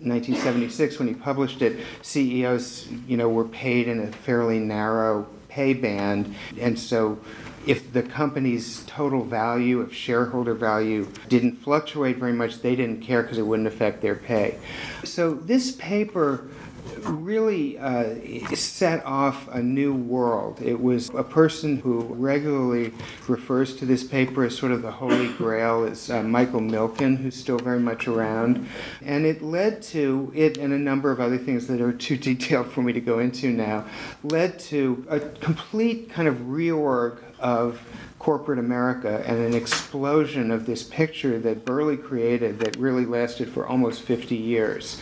1976 0.00 0.98
when 0.98 1.08
he 1.08 1.14
published 1.14 1.62
it, 1.62 1.78
CEOs, 2.02 2.88
you 3.06 3.16
know, 3.16 3.28
were 3.28 3.48
paid 3.48 3.88
in 3.88 4.00
a 4.00 4.12
fairly 4.12 4.58
narrow 4.58 5.26
pay 5.48 5.72
band, 5.72 6.34
and 6.60 6.78
so 6.78 7.18
if 7.66 7.92
the 7.92 8.02
company's 8.02 8.84
total 8.86 9.24
value 9.24 9.80
of 9.80 9.92
shareholder 9.92 10.54
value 10.54 11.08
didn't 11.28 11.56
fluctuate 11.56 12.16
very 12.16 12.32
much, 12.32 12.60
they 12.60 12.76
didn't 12.76 13.00
care 13.00 13.22
because 13.22 13.38
it 13.38 13.42
wouldn't 13.42 13.66
affect 13.66 14.00
their 14.02 14.14
pay. 14.14 14.56
So 15.02 15.34
this 15.34 15.72
paper 15.72 16.46
really 17.04 17.78
uh, 17.78 18.14
set 18.54 19.04
off 19.04 19.48
a 19.48 19.62
new 19.62 19.94
world. 19.94 20.60
It 20.62 20.80
was 20.80 21.10
a 21.10 21.24
person 21.24 21.78
who 21.78 22.02
regularly 22.02 22.92
refers 23.28 23.76
to 23.76 23.86
this 23.86 24.04
paper 24.04 24.44
as 24.44 24.56
sort 24.56 24.72
of 24.72 24.82
the 24.82 24.90
holy 24.90 25.28
grail 25.32 25.84
is 25.84 26.10
uh, 26.10 26.22
Michael 26.22 26.60
Milken, 26.60 27.18
who's 27.18 27.36
still 27.36 27.58
very 27.58 27.80
much 27.80 28.08
around. 28.08 28.68
And 29.02 29.26
it 29.26 29.42
led 29.42 29.82
to, 29.84 30.32
it 30.34 30.58
and 30.58 30.72
a 30.72 30.78
number 30.78 31.10
of 31.10 31.20
other 31.20 31.38
things 31.38 31.66
that 31.68 31.80
are 31.80 31.92
too 31.92 32.16
detailed 32.26 32.70
for 32.70 32.82
me 32.82 32.92
to 32.92 33.00
go 33.00 33.18
into 33.18 33.50
now, 33.50 33.86
led 34.22 34.58
to 34.60 35.06
a 35.08 35.20
complete 35.20 36.10
kind 36.10 36.28
of 36.28 36.36
reorg 36.36 37.18
of 37.38 37.80
corporate 38.18 38.58
America 38.58 39.22
and 39.26 39.38
an 39.38 39.54
explosion 39.54 40.50
of 40.50 40.66
this 40.66 40.82
picture 40.82 41.38
that 41.38 41.64
Berle 41.64 42.02
created 42.02 42.58
that 42.60 42.76
really 42.76 43.04
lasted 43.04 43.48
for 43.48 43.66
almost 43.66 44.02
50 44.02 44.34
years. 44.34 45.00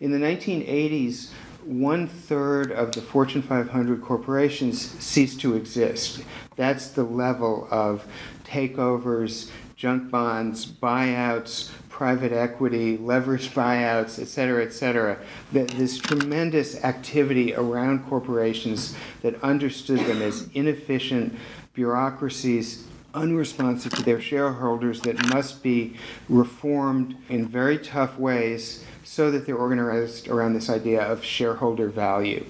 In 0.00 0.12
the 0.12 0.18
1980s, 0.18 1.28
one 1.62 2.08
third 2.08 2.72
of 2.72 2.92
the 2.92 3.02
Fortune 3.02 3.42
500 3.42 4.00
corporations 4.00 4.80
ceased 4.80 5.42
to 5.42 5.54
exist. 5.54 6.24
That's 6.56 6.88
the 6.88 7.02
level 7.02 7.68
of 7.70 8.06
takeovers, 8.42 9.50
junk 9.76 10.10
bonds, 10.10 10.64
buyouts, 10.64 11.70
private 11.90 12.32
equity, 12.32 12.96
leveraged 12.96 13.52
buyouts, 13.52 14.18
et 14.18 14.28
cetera, 14.28 14.64
et 14.64 14.72
cetera. 14.72 15.18
This 15.52 15.98
tremendous 15.98 16.82
activity 16.82 17.54
around 17.54 18.08
corporations 18.08 18.96
that 19.20 19.42
understood 19.42 20.00
them 20.00 20.22
as 20.22 20.48
inefficient 20.54 21.36
bureaucracies 21.74 22.86
unresponsive 23.12 23.92
to 23.92 24.02
their 24.02 24.20
shareholders 24.20 25.02
that 25.02 25.28
must 25.28 25.62
be 25.62 25.96
reformed 26.28 27.16
in 27.28 27.46
very 27.46 27.76
tough 27.76 28.18
ways 28.18 28.84
so 29.04 29.30
that 29.30 29.46
they're 29.46 29.56
organized 29.56 30.28
around 30.28 30.54
this 30.54 30.68
idea 30.68 31.02
of 31.02 31.24
shareholder 31.24 31.88
value. 31.88 32.44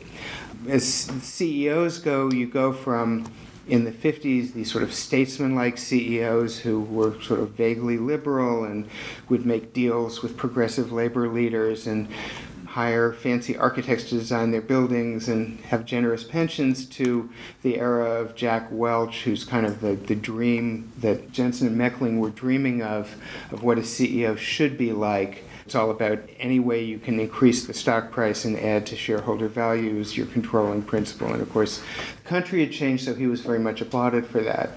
As 0.68 0.84
CEOs 0.84 1.98
go, 1.98 2.30
you 2.30 2.46
go 2.46 2.72
from 2.72 3.26
in 3.66 3.84
the 3.84 3.92
50s, 3.92 4.52
these 4.52 4.70
sort 4.70 4.82
of 4.82 4.92
statesman-like 4.92 5.78
CEOs 5.78 6.58
who 6.58 6.80
were 6.80 7.20
sort 7.22 7.40
of 7.40 7.50
vaguely 7.50 7.98
liberal 7.98 8.64
and 8.64 8.88
would 9.28 9.46
make 9.46 9.72
deals 9.72 10.22
with 10.22 10.36
progressive 10.36 10.90
labor 10.90 11.28
leaders 11.28 11.86
and 11.86 12.08
hire 12.70 13.12
fancy 13.12 13.56
architects 13.56 14.04
to 14.04 14.10
design 14.10 14.52
their 14.52 14.60
buildings 14.60 15.28
and 15.28 15.58
have 15.60 15.84
generous 15.84 16.22
pensions 16.22 16.86
to 16.86 17.28
the 17.62 17.78
era 17.78 18.08
of 18.08 18.36
Jack 18.36 18.68
Welch, 18.70 19.24
who's 19.24 19.42
kind 19.42 19.66
of 19.66 19.80
the, 19.80 19.94
the 19.94 20.14
dream 20.14 20.92
that 20.98 21.32
Jensen 21.32 21.66
and 21.66 21.76
Meckling 21.76 22.20
were 22.20 22.30
dreaming 22.30 22.80
of, 22.80 23.16
of 23.50 23.64
what 23.64 23.76
a 23.76 23.82
CEO 23.82 24.38
should 24.38 24.78
be 24.78 24.92
like. 24.92 25.44
It's 25.70 25.76
all 25.76 25.92
about 25.92 26.18
any 26.40 26.58
way 26.58 26.82
you 26.82 26.98
can 26.98 27.20
increase 27.20 27.64
the 27.64 27.72
stock 27.72 28.10
price 28.10 28.44
and 28.44 28.58
add 28.58 28.86
to 28.86 28.96
shareholder 28.96 29.46
values, 29.46 30.16
your 30.16 30.26
controlling 30.26 30.82
principle. 30.82 31.32
And 31.32 31.40
of 31.40 31.48
course, 31.52 31.80
the 32.24 32.28
country 32.28 32.58
had 32.64 32.72
changed, 32.72 33.04
so 33.04 33.14
he 33.14 33.28
was 33.28 33.42
very 33.42 33.60
much 33.60 33.80
applauded 33.80 34.26
for 34.26 34.40
that. 34.40 34.70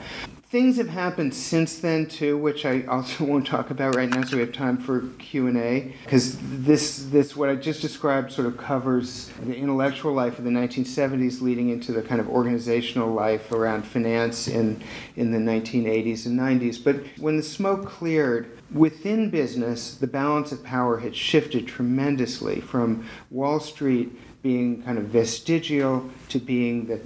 Things 0.50 0.78
have 0.78 0.90
happened 0.90 1.34
since 1.34 1.80
then 1.80 2.06
too, 2.06 2.38
which 2.38 2.64
I 2.64 2.84
also 2.84 3.24
won't 3.26 3.48
talk 3.48 3.72
about 3.72 3.96
right 3.96 4.08
now, 4.08 4.24
so 4.24 4.36
we 4.36 4.42
have 4.42 4.54
time 4.54 4.78
for 4.78 5.08
Q 5.18 5.48
and 5.48 5.58
A. 5.58 5.96
Because 6.04 6.38
this, 6.40 7.08
this 7.10 7.36
what 7.36 7.50
I 7.50 7.56
just 7.56 7.82
described, 7.82 8.32
sort 8.32 8.46
of 8.46 8.56
covers 8.58 9.32
the 9.44 9.56
intellectual 9.56 10.14
life 10.14 10.38
of 10.38 10.46
the 10.46 10.52
1970s, 10.52 11.42
leading 11.42 11.70
into 11.70 11.92
the 11.92 12.04
kind 12.04 12.22
of 12.22 12.30
organizational 12.30 13.12
life 13.12 13.52
around 13.52 13.82
finance 13.82 14.48
in 14.48 14.84
in 15.16 15.32
the 15.32 15.40
1980s 15.40 16.28
and 16.28 16.40
90s. 16.40 16.84
But 16.84 16.98
when 17.18 17.36
the 17.36 17.42
smoke 17.42 17.88
cleared, 17.88 18.56
within 18.74 19.30
business, 19.30 19.96
the 19.96 20.08
balance 20.08 20.52
of 20.52 20.64
power 20.64 21.00
had 21.00 21.16
shifted 21.16 21.68
tremendously 21.68 22.60
from 22.60 23.08
Wall 23.30 23.60
Street 23.60 24.18
being 24.42 24.84
kind 24.84 24.98
of 24.98 25.06
vestigial 25.06 26.10
to 26.30 26.40
being 26.40 26.88
the 26.88 27.00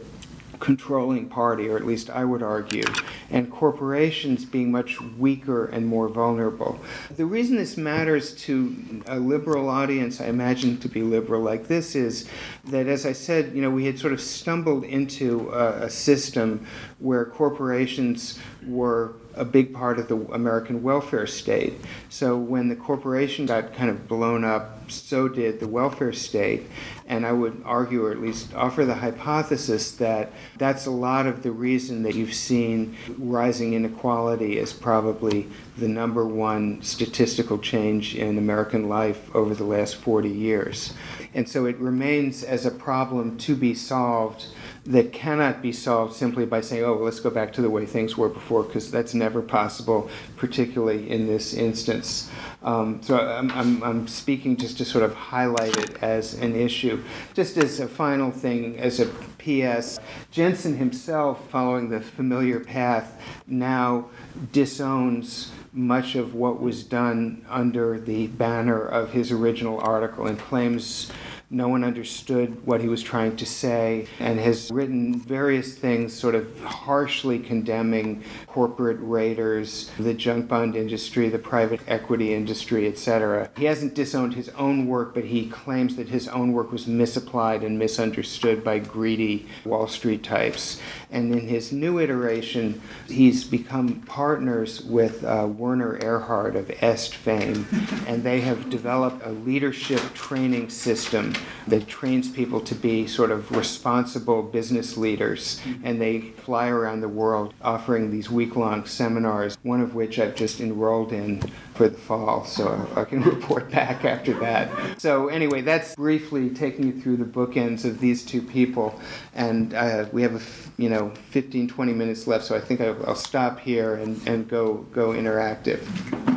controlling 0.60 1.30
party, 1.30 1.70
or 1.70 1.78
at 1.78 1.86
least 1.86 2.10
I 2.10 2.26
would 2.26 2.42
argue, 2.42 2.84
and 3.30 3.52
corporations 3.52 4.44
being 4.44 4.72
much 4.72 5.00
weaker 5.00 5.68
and 5.68 5.86
more 5.86 6.08
vulnerable. 6.08 6.80
The 7.16 7.26
reason 7.26 7.58
this 7.58 7.78
matters 7.78 8.34
to 8.46 9.04
a 9.06 9.20
liberal 9.20 9.70
audience, 9.70 10.20
I 10.20 10.26
imagine 10.26 10.78
to 10.80 10.90
be 10.90 11.04
liberal 11.04 11.42
like 11.42 11.68
this, 11.68 11.96
is 11.96 12.28
that, 12.66 12.88
as 12.88 13.06
I 13.06 13.14
said, 13.14 13.54
you 13.56 13.62
know, 13.62 13.70
we 13.70 13.86
had 13.86 14.00
sort 14.00 14.14
of 14.14 14.22
stumbled 14.22 14.84
into 14.84 15.50
a, 15.52 15.84
a 15.84 15.90
system 15.90 16.66
where 17.00 17.26
corporations 17.26 18.40
were 18.66 19.14
a 19.38 19.46
big 19.46 19.74
part 19.74 20.00
of 20.00 20.08
the 20.08 20.18
American 20.34 20.84
welfare 20.84 21.28
state. 21.28 21.74
So 22.10 22.38
when 22.38 22.68
the 22.70 22.76
corporation 22.76 23.46
got 23.46 23.74
kind 23.74 23.90
of 23.90 24.08
blown 24.08 24.44
up, 24.44 24.92
so 24.92 25.28
did 25.28 25.60
the 25.60 25.68
welfare 25.68 26.14
state. 26.14 26.64
And 27.08 27.26
I 27.26 27.32
would 27.32 27.62
argue, 27.66 28.06
or 28.06 28.12
at 28.12 28.22
least 28.22 28.54
offer 28.54 28.86
the 28.86 28.96
hypothesis, 28.96 29.92
that 29.94 30.32
that's 30.58 30.86
a 30.86 30.92
lot 30.92 31.26
of 31.26 31.44
the 31.44 31.52
reason 31.52 32.04
that 32.04 32.16
you've 32.16 32.34
seen 32.34 32.98
rising 33.18 33.74
inequality 33.74 34.60
as 34.60 34.74
probably 34.74 35.48
the 35.78 35.88
number 35.88 36.26
one 36.26 36.82
statistical 36.82 37.58
change 37.58 38.16
in 38.16 38.38
American 38.38 38.90
life 38.90 39.34
over 39.36 39.54
the 39.54 39.64
last 39.64 39.96
40 39.96 40.30
years. 40.30 40.94
And 41.34 41.48
so 41.48 41.66
it 41.66 41.78
remains 41.78 42.44
as 42.44 42.66
a 42.66 42.72
problem 42.72 43.38
to 43.40 43.56
be 43.56 43.74
solved 43.74 44.48
that 44.88 45.12
cannot 45.12 45.62
be 45.62 45.74
solved 45.74 46.14
simply 46.14 46.46
by 46.46 46.62
saying, 46.62 46.84
oh, 46.84 46.94
well, 46.94 47.04
let's 47.04 47.20
go 47.20 47.30
back 47.30 47.52
to 47.54 47.62
the 47.62 47.70
way 47.70 47.86
things 47.86 48.18
were 48.18 48.30
before, 48.30 48.64
because 48.64 48.90
that's 48.90 49.14
never 49.14 49.42
possible, 49.42 50.10
particularly 50.38 51.10
in 51.10 51.28
this 51.28 51.54
instance. 51.54 52.32
Um, 52.64 53.04
so 53.04 53.20
I'm, 53.20 53.52
I'm, 53.52 53.84
I'm, 53.84 54.08
speaking 54.08 54.56
just 54.56 54.78
to 54.78 54.86
sort 54.86 55.04
of 55.04 55.14
highlight 55.14 55.78
it 55.78 56.02
as 56.02 56.36
an 56.36 56.56
issue. 56.56 57.04
Just 57.34 57.58
as 57.58 57.82
a 57.82 57.88
final 57.88 58.32
thing, 58.32 58.80
as 58.80 59.02
a 59.02 59.08
PS, 59.40 60.00
Jensen 60.32 60.78
himself, 60.78 61.50
following 61.50 61.90
the 61.90 62.00
familiar 62.00 62.62
path, 62.62 63.22
now 63.46 64.08
disowns 64.54 65.52
much 65.74 66.16
of 66.16 66.34
what 66.34 66.62
was 66.62 66.84
done 66.84 67.46
under 67.50 68.00
the 68.00 68.28
banner 68.28 68.82
of 68.82 69.12
his 69.12 69.32
original 69.32 69.80
article 69.82 70.26
and 70.26 70.40
claims 70.40 71.12
no 71.50 71.70
one 71.70 71.86
understood 71.86 72.66
what 72.66 72.82
he 72.82 72.90
was 72.90 73.02
trying 73.02 73.34
to 73.38 73.46
say, 73.46 74.06
and 74.20 74.38
has 74.38 74.70
written 74.70 75.18
various 75.18 75.74
things 75.74 76.12
sort 76.14 76.36
of 76.36 76.60
harshly 76.62 77.40
condemning 77.40 78.22
corporate 78.48 78.98
raiders, 79.00 79.90
the 79.98 80.14
junk 80.14 80.50
bond 80.50 80.76
industry, 80.76 81.30
the 81.30 81.40
private 81.40 81.80
equity 81.88 82.34
industry, 82.34 82.86
etc. 82.86 83.50
He 83.58 83.64
hasn't 83.64 83.94
disowned 83.94 84.34
his 84.34 84.50
own 84.50 84.88
work, 84.88 85.14
but 85.14 85.24
he 85.24 85.48
claims 85.48 85.96
that 85.96 86.10
his 86.10 86.28
own 86.28 86.52
work 86.52 86.70
was 86.70 86.86
misapplied 86.86 87.64
and 87.64 87.80
misunderstood 87.80 88.62
by 88.62 88.80
greedy 88.80 89.48
Wall 89.64 89.88
Street 89.88 90.24
types. 90.24 90.82
And 91.10 91.34
in 91.34 91.48
his 91.48 91.72
new 91.72 91.98
iteration, 91.98 92.82
he's 93.08 93.46
become 93.46 94.02
partners 94.02 94.84
with 94.84 95.24
uh, 95.24 95.48
Werner 95.50 95.98
Erhard 96.00 96.58
of 96.58 96.70
Est 96.84 97.16
fame, 97.16 97.66
and 98.06 98.24
they 98.24 98.42
have 98.42 98.70
developed 98.70 99.26
a 99.26 99.32
leadership 99.32 100.02
training 100.14 100.70
system 100.70 101.37
that 101.68 101.88
trains 101.88 102.30
people 102.30 102.62
to 102.62 102.76
be 102.76 103.08
sort 103.08 103.32
of 103.32 103.52
responsible 103.52 104.42
business 104.42 104.98
leaders. 104.98 105.62
And 105.84 106.02
they 106.02 106.22
fly 106.22 106.70
around 106.70 107.02
the 107.02 107.10
world 107.10 107.54
offering 107.62 108.12
these 108.12 108.30
week 108.30 108.56
long 108.56 108.86
seminars, 108.86 109.58
one 109.64 109.82
of 109.82 109.96
which 109.96 110.20
I've 110.20 110.36
just 110.36 110.60
enrolled 110.60 111.12
in 111.12 111.42
for 111.74 111.90
the 111.90 111.98
fall, 111.98 112.44
so 112.46 112.88
I 112.96 113.04
can 113.04 113.22
report 113.24 113.70
back 113.70 114.04
after 114.04 114.34
that. 114.40 115.00
So, 115.00 115.28
anyway, 115.28 115.62
that's 115.62 115.96
briefly 115.96 116.50
taking 116.50 116.88
you 116.88 117.00
through 117.00 117.18
the 117.18 117.26
bookends 117.26 117.86
of 117.86 118.00
these 118.00 118.24
two 118.24 118.42
people. 118.42 119.00
And 119.36 119.74
uh, 119.74 120.08
we 120.12 120.24
have, 120.24 120.36
a, 120.36 120.82
you 120.82 120.90
know, 120.90 121.12
15, 121.30 121.68
20 121.68 121.94
minutes 121.94 122.28
left, 122.28 122.46
so 122.46 122.56
I 122.56 122.60
think 122.60 122.82
I'll 122.82 123.16
stop 123.16 123.60
here 123.60 123.96
and, 123.96 124.26
and 124.28 124.48
go, 124.48 124.86
go 124.92 125.10
interactive. 125.10 126.37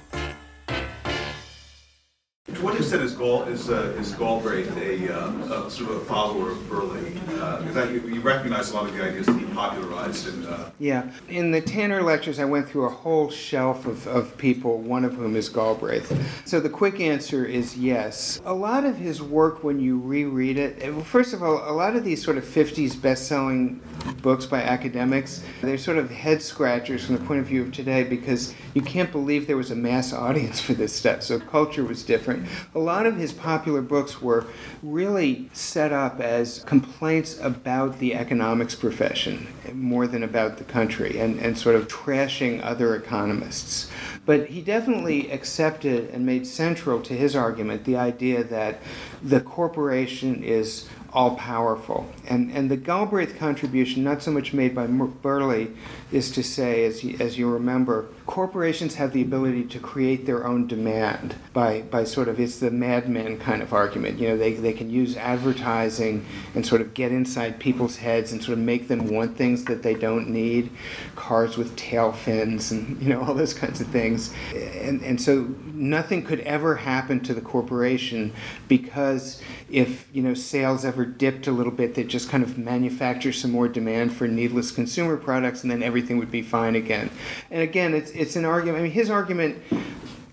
said 2.91 3.01
is 3.01 3.13
Gal 3.13 3.43
is 3.43 3.69
uh, 3.69 3.95
is 3.97 4.13
Galbraith 4.15 4.75
a, 4.77 5.13
uh, 5.13 5.65
a, 5.65 5.71
sort 5.71 5.91
of 5.91 5.97
a 5.97 6.05
follower 6.05 6.51
of 6.51 6.57
Berle? 6.69 7.13
Because 7.13 7.77
uh, 7.77 7.89
you, 7.89 8.01
you, 8.15 8.21
recognize 8.21 8.71
a 8.71 8.75
lot 8.75 8.87
of 8.87 8.93
the 8.93 9.01
ideas 9.01 9.25
that 9.27 9.39
he 9.39 9.45
popularized. 9.45 10.27
And 10.27 10.45
uh, 10.45 10.69
yeah, 10.77 11.09
in 11.29 11.51
the 11.51 11.61
Tanner 11.61 12.01
lectures, 12.01 12.37
I 12.37 12.45
went 12.45 12.67
through 12.67 12.85
a 12.85 12.89
whole 12.89 13.29
shelf 13.29 13.85
of, 13.85 14.05
of 14.07 14.37
people, 14.37 14.79
one 14.79 15.05
of 15.05 15.13
whom 15.13 15.37
is 15.37 15.47
Galbraith. 15.47 16.11
So 16.45 16.59
the 16.59 16.69
quick 16.69 16.99
answer 16.99 17.45
is 17.45 17.77
yes. 17.77 18.41
A 18.45 18.53
lot 18.53 18.83
of 18.83 18.97
his 18.97 19.21
work, 19.21 19.63
when 19.63 19.79
you 19.79 19.99
reread 19.99 20.57
it, 20.57 20.91
first 21.05 21.33
of 21.33 21.41
all, 21.41 21.63
a 21.69 21.73
lot 21.73 21.95
of 21.95 22.03
these 22.03 22.23
sort 22.23 22.37
of 22.37 22.43
'50s 22.43 23.01
best-selling 23.01 23.81
books 24.21 24.45
by 24.45 24.61
academics. 24.61 25.43
They're 25.61 25.77
sort 25.77 25.97
of 25.97 26.09
head 26.09 26.41
scratchers 26.41 27.05
from 27.05 27.17
the 27.17 27.23
point 27.23 27.39
of 27.39 27.47
view 27.47 27.63
of 27.63 27.71
today 27.71 28.03
because 28.03 28.53
you 28.73 28.81
can't 28.81 29.11
believe 29.11 29.47
there 29.47 29.57
was 29.57 29.71
a 29.71 29.75
mass 29.75 30.13
audience 30.21 30.59
for 30.59 30.73
this 30.73 30.93
stuff. 30.93 31.23
So 31.23 31.39
culture 31.39 31.83
was 31.83 32.03
different. 32.03 32.47
A 32.75 32.79
lot 32.79 33.05
of 33.05 33.17
his 33.17 33.33
popular 33.33 33.81
books 33.81 34.21
were 34.21 34.45
really 34.81 35.49
set 35.53 35.91
up 35.91 36.19
as 36.19 36.63
complaints 36.65 37.39
about 37.39 37.99
the 37.99 38.15
economics 38.15 38.75
profession 38.75 39.47
more 39.73 40.07
than 40.07 40.23
about 40.23 40.57
the 40.57 40.63
country 40.63 41.19
and, 41.19 41.39
and 41.39 41.57
sort 41.57 41.75
of 41.75 41.87
trashing 41.87 42.63
other 42.63 42.95
economists. 42.95 43.89
But 44.25 44.47
he 44.47 44.61
definitely 44.61 45.31
accepted 45.31 46.09
and 46.11 46.25
made 46.25 46.45
central 46.45 47.01
to 47.01 47.13
his 47.13 47.35
argument 47.35 47.85
the 47.85 47.97
idea 47.97 48.43
that 48.45 48.79
the 49.21 49.41
corporation 49.41 50.43
is 50.43 50.87
all 51.13 51.35
powerful. 51.35 52.09
And, 52.27 52.51
and 52.51 52.69
the 52.69 52.77
Galbraith 52.77 53.37
contribution, 53.37 54.03
not 54.03 54.23
so 54.23 54.31
much 54.31 54.53
made 54.53 54.73
by 54.73 54.87
Berle, 54.87 55.75
is 56.11 56.29
to 56.31 56.43
say, 56.43 56.85
as 56.85 57.03
you, 57.03 57.15
as 57.19 57.37
you 57.37 57.49
remember, 57.49 58.07
corporations 58.25 58.95
have 58.95 59.13
the 59.13 59.21
ability 59.21 59.63
to 59.63 59.79
create 59.79 60.25
their 60.25 60.45
own 60.45 60.67
demand 60.67 61.35
by, 61.53 61.81
by 61.83 62.03
sort 62.03 62.27
of, 62.27 62.39
it's 62.39 62.59
the 62.59 62.69
madmen 62.69 63.39
kind 63.39 63.61
of 63.61 63.73
argument. 63.73 64.19
You 64.19 64.29
know, 64.29 64.37
they, 64.37 64.53
they 64.53 64.73
can 64.73 64.89
use 64.89 65.15
advertising 65.15 66.25
and 66.53 66.65
sort 66.65 66.81
of 66.81 66.93
get 66.93 67.11
inside 67.11 67.59
people's 67.59 67.97
heads 67.97 68.31
and 68.31 68.43
sort 68.43 68.57
of 68.57 68.63
make 68.63 68.89
them 68.89 69.07
want 69.07 69.37
things 69.37 69.63
that 69.65 69.83
they 69.83 69.93
don't 69.93 70.29
need, 70.29 70.69
cars 71.15 71.57
with 71.57 71.75
tail 71.77 72.11
fins 72.11 72.71
and, 72.71 73.01
you 73.01 73.09
know, 73.09 73.21
all 73.21 73.33
those 73.33 73.53
kinds 73.53 73.79
of 73.79 73.87
things. 73.87 74.33
And, 74.53 75.01
and 75.01 75.21
so 75.21 75.53
nothing 75.73 76.23
could 76.23 76.41
ever 76.41 76.75
happen 76.75 77.21
to 77.21 77.33
the 77.33 77.41
corporation 77.41 78.33
because 78.67 79.41
if, 79.69 80.07
you 80.11 80.21
know, 80.21 80.33
sales 80.33 80.83
ever 80.83 81.05
dipped 81.05 81.47
a 81.47 81.51
little 81.51 81.71
bit, 81.71 81.95
they'd 81.95 82.09
just 82.09 82.29
kind 82.29 82.43
of 82.43 82.57
manufacture 82.57 83.31
some 83.31 83.51
more 83.51 83.69
demand 83.69 84.13
for 84.13 84.27
needless 84.27 84.71
consumer 84.71 85.15
products 85.15 85.63
and 85.63 85.71
then 85.71 85.81
everything 85.81 86.00
would 86.09 86.31
be 86.31 86.41
fine 86.41 86.75
again. 86.75 87.09
And 87.49 87.61
again, 87.61 87.93
it's 87.93 88.11
it's 88.11 88.35
an 88.35 88.45
argument. 88.45 88.79
I 88.79 88.83
mean, 88.83 88.91
his 88.91 89.09
argument 89.09 89.61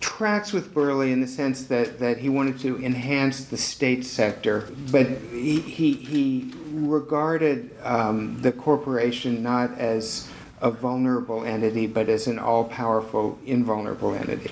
tracks 0.01 0.53
with 0.53 0.73
Berle 0.75 1.13
in 1.13 1.21
the 1.21 1.27
sense 1.27 1.65
that, 1.65 1.99
that 1.99 2.19
he 2.19 2.29
wanted 2.29 2.59
to 2.61 2.83
enhance 2.85 3.45
the 3.45 3.57
state 3.57 4.05
sector, 4.05 4.69
but 4.91 5.07
he, 5.31 5.61
he, 5.61 5.93
he 5.93 6.55
regarded 6.73 7.71
um, 7.83 8.41
the 8.41 8.53
corporation 8.53 9.43
not 9.43 9.77
as 9.79 10.29
a 10.61 10.71
vulnerable 10.71 11.45
entity, 11.45 11.87
but 11.87 12.09
as 12.09 12.27
an 12.27 12.39
all 12.39 12.65
powerful, 12.65 13.39
invulnerable 13.47 14.15
entity. 14.15 14.51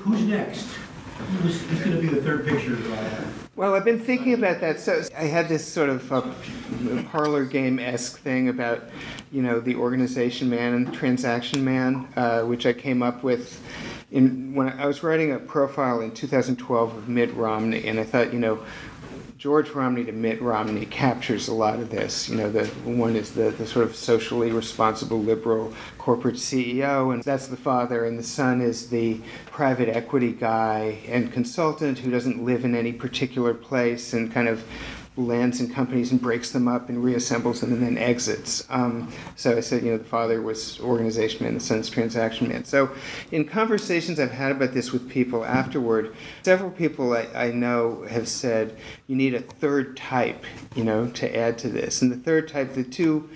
Who's 0.00 0.22
next? 0.22 0.68
Who's, 1.42 1.62
who's 1.62 1.80
going 1.80 1.96
to 1.96 2.02
be 2.02 2.08
the 2.08 2.22
third 2.22 2.46
picture? 2.46 2.76
Well, 3.56 3.74
I've 3.74 3.86
been 3.86 3.98
thinking 3.98 4.34
about 4.34 4.60
that. 4.60 4.80
So 4.80 5.02
I 5.16 5.24
had 5.24 5.48
this 5.48 5.66
sort 5.66 5.88
of 5.88 6.12
uh, 6.12 6.30
parlor 7.10 7.46
game 7.46 7.78
esque 7.78 8.18
thing 8.18 8.50
about, 8.50 8.84
you 9.32 9.40
know, 9.40 9.60
the 9.60 9.76
organization 9.76 10.50
man 10.50 10.74
and 10.74 10.92
transaction 10.92 11.64
man, 11.64 12.06
uh, 12.16 12.42
which 12.42 12.66
I 12.66 12.74
came 12.74 13.02
up 13.02 13.22
with 13.22 13.62
in 14.10 14.54
when 14.54 14.68
I 14.68 14.84
was 14.84 15.02
writing 15.02 15.32
a 15.32 15.38
profile 15.38 16.02
in 16.02 16.12
2012 16.12 16.96
of 16.96 17.08
Mitt 17.08 17.32
Romney, 17.32 17.88
and 17.88 17.98
I 17.98 18.04
thought, 18.04 18.30
you 18.30 18.38
know, 18.38 18.62
George 19.46 19.70
Romney 19.70 20.02
to 20.02 20.10
Mitt 20.10 20.42
Romney 20.42 20.86
captures 20.86 21.46
a 21.46 21.54
lot 21.54 21.78
of 21.78 21.88
this. 21.88 22.28
You 22.28 22.34
know, 22.34 22.50
the 22.50 22.66
one 22.82 23.14
is 23.14 23.30
the, 23.30 23.50
the 23.50 23.64
sort 23.64 23.84
of 23.84 23.94
socially 23.94 24.50
responsible 24.50 25.20
liberal 25.20 25.72
corporate 25.98 26.34
CEO, 26.34 27.14
and 27.14 27.22
that's 27.22 27.46
the 27.46 27.56
father, 27.56 28.04
and 28.06 28.18
the 28.18 28.24
son 28.24 28.60
is 28.60 28.88
the 28.88 29.20
private 29.52 29.88
equity 29.88 30.32
guy 30.32 30.98
and 31.06 31.32
consultant 31.32 32.00
who 32.00 32.10
doesn't 32.10 32.44
live 32.44 32.64
in 32.64 32.74
any 32.74 32.92
particular 32.92 33.54
place 33.54 34.12
and 34.12 34.32
kind 34.32 34.48
of 34.48 34.64
lands 35.16 35.60
in 35.60 35.72
companies 35.72 36.12
and 36.12 36.20
breaks 36.20 36.50
them 36.50 36.68
up 36.68 36.88
and 36.88 37.02
reassembles 37.02 37.60
them 37.60 37.72
and 37.72 37.82
then 37.82 37.96
exits. 37.96 38.66
Um, 38.68 39.12
so 39.34 39.56
I 39.56 39.60
said, 39.60 39.82
you 39.82 39.92
know, 39.92 39.98
the 39.98 40.04
father 40.04 40.42
was 40.42 40.78
organization 40.80 41.44
man, 41.44 41.54
the 41.54 41.60
son's 41.60 41.88
transaction 41.88 42.48
man. 42.48 42.64
So 42.64 42.90
in 43.32 43.46
conversations 43.46 44.20
I've 44.20 44.30
had 44.30 44.52
about 44.52 44.74
this 44.74 44.92
with 44.92 45.08
people 45.08 45.44
afterward, 45.44 46.14
several 46.42 46.70
people 46.70 47.14
I, 47.14 47.26
I 47.34 47.50
know 47.50 48.04
have 48.08 48.28
said 48.28 48.76
you 49.06 49.16
need 49.16 49.34
a 49.34 49.40
third 49.40 49.96
type, 49.96 50.44
you 50.74 50.84
know, 50.84 51.08
to 51.08 51.36
add 51.36 51.58
to 51.58 51.68
this. 51.68 52.02
And 52.02 52.12
the 52.12 52.16
third 52.16 52.48
type, 52.48 52.74
the 52.74 52.84
two 52.84 53.28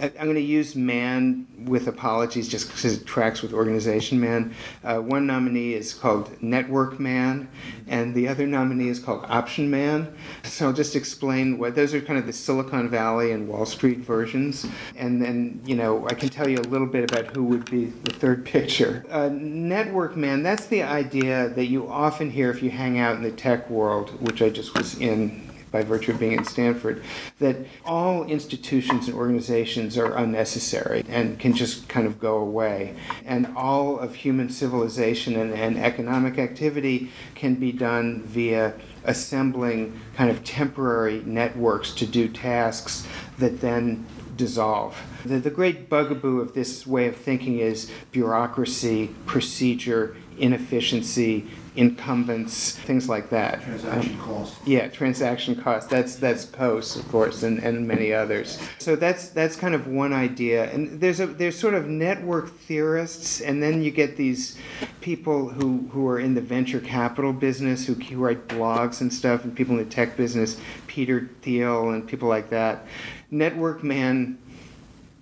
I'm 0.00 0.10
going 0.10 0.34
to 0.34 0.40
use 0.40 0.76
man 0.76 1.46
with 1.64 1.88
apologies 1.88 2.48
just 2.48 2.68
because 2.68 2.84
it 2.84 3.06
tracks 3.06 3.42
with 3.42 3.52
organization 3.52 4.20
man. 4.20 4.54
Uh, 4.84 4.98
one 4.98 5.26
nominee 5.26 5.74
is 5.74 5.92
called 5.92 6.40
network 6.40 7.00
man, 7.00 7.48
and 7.88 8.14
the 8.14 8.28
other 8.28 8.46
nominee 8.46 8.88
is 8.88 9.00
called 9.00 9.24
option 9.28 9.70
man. 9.70 10.14
So 10.44 10.66
I'll 10.66 10.72
just 10.72 10.94
explain 10.94 11.58
what 11.58 11.74
those 11.74 11.94
are 11.94 12.00
kind 12.00 12.18
of 12.18 12.26
the 12.26 12.32
Silicon 12.32 12.88
Valley 12.88 13.32
and 13.32 13.48
Wall 13.48 13.66
Street 13.66 13.98
versions. 13.98 14.66
And 14.96 15.20
then, 15.20 15.60
you 15.64 15.74
know, 15.74 16.06
I 16.06 16.14
can 16.14 16.28
tell 16.28 16.48
you 16.48 16.58
a 16.58 16.68
little 16.68 16.86
bit 16.86 17.10
about 17.10 17.34
who 17.34 17.44
would 17.44 17.68
be 17.68 17.86
the 17.86 18.12
third 18.12 18.44
picture. 18.44 19.04
Uh, 19.10 19.30
network 19.32 20.16
man, 20.16 20.42
that's 20.42 20.66
the 20.66 20.82
idea 20.82 21.48
that 21.50 21.66
you 21.66 21.90
often 21.90 22.30
hear 22.30 22.50
if 22.50 22.62
you 22.62 22.70
hang 22.70 22.98
out 22.98 23.16
in 23.16 23.22
the 23.22 23.32
tech 23.32 23.68
world, 23.68 24.10
which 24.20 24.42
I 24.42 24.50
just 24.50 24.76
was 24.76 24.98
in 25.00 25.47
by 25.78 25.84
virtue 25.84 26.10
of 26.10 26.18
being 26.18 26.32
in 26.32 26.44
Stanford, 26.44 27.02
that 27.38 27.56
all 27.84 28.24
institutions 28.24 29.06
and 29.06 29.16
organizations 29.16 29.96
are 29.96 30.16
unnecessary 30.16 31.04
and 31.08 31.38
can 31.38 31.54
just 31.54 31.88
kind 31.88 32.04
of 32.04 32.18
go 32.18 32.38
away. 32.38 32.96
And 33.24 33.46
all 33.56 33.98
of 33.98 34.16
human 34.16 34.50
civilization 34.50 35.36
and, 35.36 35.52
and 35.52 35.78
economic 35.78 36.36
activity 36.36 37.12
can 37.36 37.54
be 37.54 37.70
done 37.70 38.22
via 38.22 38.74
assembling 39.04 40.00
kind 40.16 40.30
of 40.30 40.42
temporary 40.42 41.22
networks 41.24 41.92
to 41.92 42.06
do 42.06 42.28
tasks 42.28 43.06
that 43.38 43.60
then 43.60 44.04
dissolve. 44.36 44.96
The, 45.24 45.38
the 45.38 45.50
great 45.50 45.88
bugaboo 45.88 46.40
of 46.40 46.54
this 46.54 46.86
way 46.86 47.06
of 47.06 47.16
thinking 47.16 47.60
is 47.60 47.90
bureaucracy, 48.10 49.14
procedure, 49.26 50.16
inefficiency, 50.38 51.46
incumbents, 51.76 52.72
things 52.72 53.08
like 53.08 53.30
that. 53.30 53.62
Transaction 53.62 54.12
um, 54.14 54.20
costs. 54.20 54.66
Yeah, 54.66 54.88
transaction 54.88 55.54
costs. 55.54 55.88
That's 55.90 56.16
that's 56.16 56.44
costs, 56.44 56.96
of 56.96 57.08
course, 57.08 57.42
and, 57.42 57.58
and 57.60 57.86
many 57.86 58.12
others. 58.12 58.58
So 58.78 58.96
that's 58.96 59.28
that's 59.30 59.56
kind 59.56 59.74
of 59.74 59.86
one 59.86 60.12
idea. 60.12 60.70
And 60.72 61.00
there's 61.00 61.20
a 61.20 61.26
there's 61.26 61.58
sort 61.58 61.74
of 61.74 61.86
network 61.86 62.50
theorists, 62.50 63.40
and 63.40 63.62
then 63.62 63.82
you 63.82 63.90
get 63.90 64.16
these 64.16 64.58
people 65.00 65.48
who, 65.48 65.88
who 65.92 66.06
are 66.08 66.20
in 66.20 66.34
the 66.34 66.40
venture 66.40 66.80
capital 66.80 67.32
business, 67.32 67.86
who, 67.86 67.94
who 67.94 68.18
write 68.18 68.48
blogs 68.48 69.00
and 69.00 69.12
stuff, 69.12 69.44
and 69.44 69.56
people 69.56 69.78
in 69.78 69.84
the 69.84 69.90
tech 69.90 70.16
business, 70.16 70.60
Peter 70.86 71.30
Thiel 71.42 71.90
and 71.90 72.06
people 72.06 72.28
like 72.28 72.50
that. 72.50 72.86
Network 73.30 73.82
man, 73.82 74.38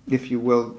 if 0.09 0.31
you 0.31 0.39
will 0.39 0.75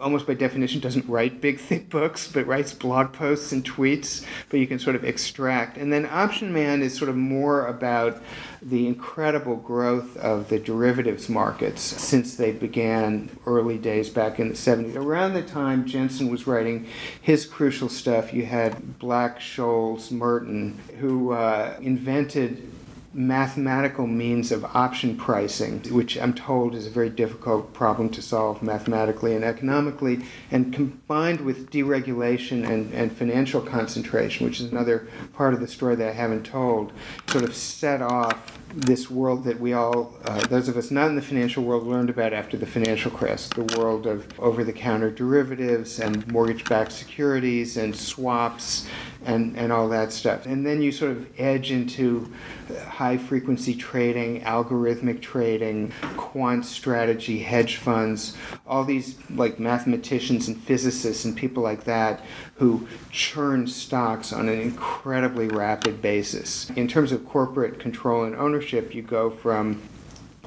almost 0.00 0.26
by 0.26 0.34
definition 0.34 0.80
doesn't 0.80 1.08
write 1.08 1.40
big 1.40 1.58
thick 1.58 1.88
books 1.88 2.30
but 2.30 2.46
writes 2.46 2.72
blog 2.74 3.12
posts 3.12 3.52
and 3.52 3.64
tweets 3.64 4.24
but 4.50 4.60
you 4.60 4.66
can 4.66 4.78
sort 4.78 4.96
of 4.96 5.04
extract. 5.04 5.76
And 5.78 5.92
then 5.92 6.06
option 6.06 6.52
man 6.52 6.82
is 6.82 6.96
sort 6.96 7.08
of 7.08 7.16
more 7.16 7.66
about 7.66 8.22
the 8.62 8.86
incredible 8.86 9.56
growth 9.56 10.16
of 10.16 10.48
the 10.48 10.58
derivatives 10.58 11.28
markets 11.28 11.82
since 11.82 12.36
they 12.36 12.52
began 12.52 13.30
early 13.46 13.78
days 13.78 14.10
back 14.10 14.40
in 14.40 14.48
the 14.48 14.54
70s 14.54 14.96
around 14.96 15.34
the 15.34 15.42
time 15.42 15.86
jensen 15.86 16.30
was 16.30 16.46
writing 16.46 16.86
his 17.20 17.46
crucial 17.46 17.88
stuff 17.88 18.32
you 18.32 18.44
had 18.44 18.98
black 18.98 19.38
scholes 19.38 20.10
merton 20.10 20.78
who 20.98 21.32
uh, 21.32 21.76
invented 21.80 22.72
mathematical 23.12 24.06
means 24.06 24.52
of 24.52 24.64
option 24.64 25.16
pricing, 25.16 25.80
which 25.90 26.16
I'm 26.18 26.34
told 26.34 26.74
is 26.74 26.86
a 26.86 26.90
very 26.90 27.10
difficult 27.10 27.72
problem 27.72 28.10
to 28.10 28.22
solve 28.22 28.62
mathematically 28.62 29.34
and 29.34 29.44
economically, 29.44 30.24
and 30.50 30.72
combined 30.72 31.40
with 31.40 31.70
deregulation 31.70 32.68
and, 32.68 32.92
and 32.92 33.16
financial 33.16 33.60
concentration, 33.60 34.46
which 34.46 34.60
is 34.60 34.70
another 34.70 35.08
part 35.34 35.54
of 35.54 35.60
the 35.60 35.68
story 35.68 35.96
that 35.96 36.08
I 36.08 36.12
haven't 36.12 36.44
told, 36.44 36.92
sort 37.26 37.44
of 37.44 37.54
set 37.54 38.02
off 38.02 38.58
this 38.76 39.10
world 39.10 39.44
that 39.44 39.58
we 39.58 39.72
all, 39.72 40.14
uh, 40.26 40.38
those 40.48 40.68
of 40.68 40.76
us 40.76 40.90
not 40.90 41.08
in 41.08 41.16
the 41.16 41.22
financial 41.22 41.64
world, 41.64 41.86
learned 41.86 42.10
about 42.10 42.34
after 42.34 42.58
the 42.58 42.66
financial 42.66 43.10
crash 43.10 43.48
the 43.48 43.64
world 43.78 44.06
of 44.06 44.26
over 44.38 44.64
the 44.64 44.72
counter 44.72 45.10
derivatives 45.10 45.98
and 45.98 46.26
mortgage 46.30 46.62
backed 46.64 46.92
securities 46.92 47.78
and 47.78 47.96
swaps 47.96 48.86
and, 49.24 49.56
and 49.56 49.72
all 49.72 49.88
that 49.88 50.12
stuff. 50.12 50.44
And 50.44 50.66
then 50.66 50.82
you 50.82 50.92
sort 50.92 51.12
of 51.12 51.26
edge 51.40 51.70
into 51.70 52.30
high 52.86 53.16
frequency 53.16 53.74
trading, 53.74 54.42
algorithmic 54.42 55.22
trading, 55.22 55.92
quant 56.18 56.66
strategy, 56.66 57.38
hedge 57.38 57.76
funds, 57.76 58.36
all 58.66 58.84
these 58.84 59.16
like 59.30 59.58
mathematicians 59.58 60.48
and 60.48 60.60
physicists 60.60 61.24
and 61.24 61.34
people 61.34 61.62
like 61.62 61.84
that 61.84 62.22
who 62.58 62.88
churn 63.10 63.66
stocks 63.66 64.32
on 64.32 64.48
an 64.48 64.60
incredibly 64.60 65.48
rapid 65.48 66.00
basis. 66.00 66.70
In 66.70 66.88
terms 66.88 67.12
of 67.12 67.26
corporate 67.26 67.78
control 67.78 68.24
and 68.24 68.34
ownership, 68.34 68.94
you 68.94 69.02
go 69.02 69.30
from 69.30 69.82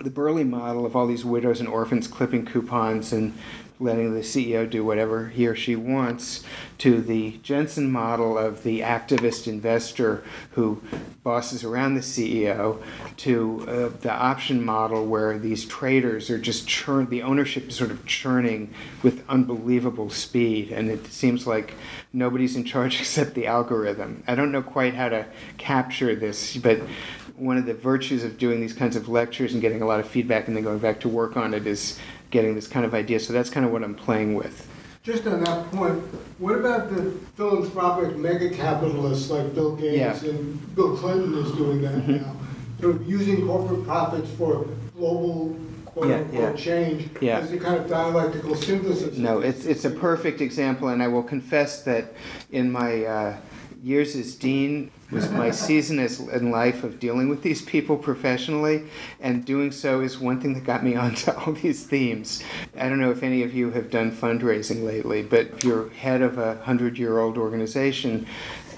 the 0.01 0.09
Berle 0.09 0.47
model 0.47 0.85
of 0.85 0.95
all 0.95 1.05
these 1.05 1.25
widows 1.25 1.59
and 1.59 1.69
orphans 1.69 2.07
clipping 2.07 2.45
coupons 2.45 3.13
and 3.13 3.33
letting 3.79 4.13
the 4.13 4.19
CEO 4.19 4.69
do 4.69 4.83
whatever 4.83 5.29
he 5.29 5.47
or 5.47 5.55
she 5.55 5.75
wants, 5.75 6.43
to 6.77 7.01
the 7.01 7.39
Jensen 7.43 7.91
model 7.91 8.37
of 8.37 8.63
the 8.63 8.81
activist 8.81 9.47
investor 9.47 10.23
who 10.51 10.81
bosses 11.23 11.63
around 11.63 11.95
the 11.95 12.01
CEO, 12.01 12.81
to 13.17 13.65
uh, 13.67 13.89
the 14.01 14.11
option 14.11 14.63
model 14.63 15.05
where 15.05 15.37
these 15.37 15.65
traders 15.65 16.29
are 16.29 16.37
just 16.37 16.67
churn, 16.67 17.09
the 17.09 17.21
ownership 17.21 17.69
is 17.69 17.75
sort 17.75 17.91
of 17.91 18.05
churning 18.05 18.73
with 19.03 19.23
unbelievable 19.29 20.09
speed, 20.09 20.71
and 20.71 20.89
it 20.89 21.07
seems 21.07 21.47
like 21.47 21.73
nobody's 22.11 22.55
in 22.55 22.65
charge 22.65 22.99
except 22.99 23.33
the 23.33 23.47
algorithm. 23.47 24.23
I 24.27 24.35
don't 24.35 24.51
know 24.51 24.61
quite 24.61 24.93
how 24.93 25.09
to 25.09 25.25
capture 25.57 26.15
this, 26.15 26.57
but 26.57 26.79
one 27.39 27.57
of 27.57 27.65
the 27.65 27.73
virtues 27.73 28.25
of 28.25 28.37
doing 28.37 28.59
these 28.59 28.73
kinds 28.73 28.97
of 28.97 29.07
lectures 29.07 29.53
and 29.53 29.61
getting 29.61 29.81
a 29.81 29.85
lot 29.85 29.99
of 30.01 30.07
feedback 30.07 30.47
and 30.47 30.57
then 30.57 30.63
going 30.63 30.79
back 30.79 30.99
to 30.99 31.07
work 31.07 31.37
on 31.37 31.53
it 31.53 31.65
is 31.65 31.97
getting 32.31 32.55
this 32.55 32.67
kind 32.67 32.85
of 32.85 32.93
idea. 32.93 33.19
So 33.19 33.33
that's 33.33 33.49
kind 33.49 33.65
of 33.65 33.71
what 33.71 33.83
I'm 33.83 33.95
playing 33.95 34.35
with. 34.35 34.67
Just 35.03 35.25
on 35.27 35.43
that 35.43 35.71
point, 35.71 35.95
what 36.39 36.55
about 36.55 36.89
the 36.93 37.11
philanthropic 37.35 38.17
mega 38.17 38.49
capitalists 38.49 39.29
like 39.29 39.55
Bill 39.55 39.75
Gates 39.75 40.23
Yeah. 40.23 40.29
and 40.29 40.75
Bill 40.75 40.95
Clinton 40.97 41.33
is 41.35 41.51
doing 41.53 41.81
that 41.81 41.93
Mhm. 42.05 42.21
now? 42.21 42.35
Sort 42.81 42.95
of 42.95 43.07
using 43.09 43.45
corporate 43.47 43.85
profits 43.85 44.29
for 44.37 44.65
global 44.97 45.55
quote 45.85 46.09
Yeah, 46.09 46.15
unquote 46.17 46.41
yeah. 46.41 46.53
change 46.53 47.09
Yeah. 47.21 47.39
as 47.39 47.51
a 47.51 47.57
kind 47.57 47.77
of 47.77 47.89
dialectical 47.89 48.55
synthesis. 48.55 49.17
No, 49.17 49.39
it's 49.39 49.65
it's 49.65 49.85
a 49.85 49.89
perfect 49.89 50.41
example, 50.41 50.89
and 50.89 51.01
I 51.01 51.07
will 51.07 51.23
confess 51.23 51.81
that 51.83 52.13
in 52.51 52.71
my 52.71 53.05
uh, 53.05 53.33
years 53.83 54.15
as 54.15 54.35
dean 54.35 54.91
was 55.11 55.31
my 55.31 55.51
season 55.67 55.99
as, 55.99 56.19
in 56.19 56.51
life 56.51 56.83
of 56.83 56.99
dealing 56.99 57.29
with 57.29 57.41
these 57.41 57.61
people 57.61 57.97
professionally, 57.97 58.83
and 59.19 59.45
doing 59.45 59.71
so 59.71 60.01
is 60.01 60.19
one 60.19 60.39
thing 60.39 60.53
that 60.53 60.63
got 60.63 60.83
me 60.83 60.95
onto 61.03 61.31
all 61.31 61.53
these 61.53 61.85
themes. 61.85 62.43
I 62.77 62.89
don't 62.89 62.99
know 62.99 63.11
if 63.11 63.23
any 63.23 63.43
of 63.43 63.53
you 63.53 63.71
have 63.71 63.89
done 63.89 64.11
fundraising 64.11 64.83
lately, 64.83 65.21
but 65.23 65.47
if 65.47 65.63
you're 65.63 65.89
head 65.89 66.21
of 66.21 66.37
a 66.37 66.55
hundred-year-old 66.63 67.37
organization, 67.37 68.25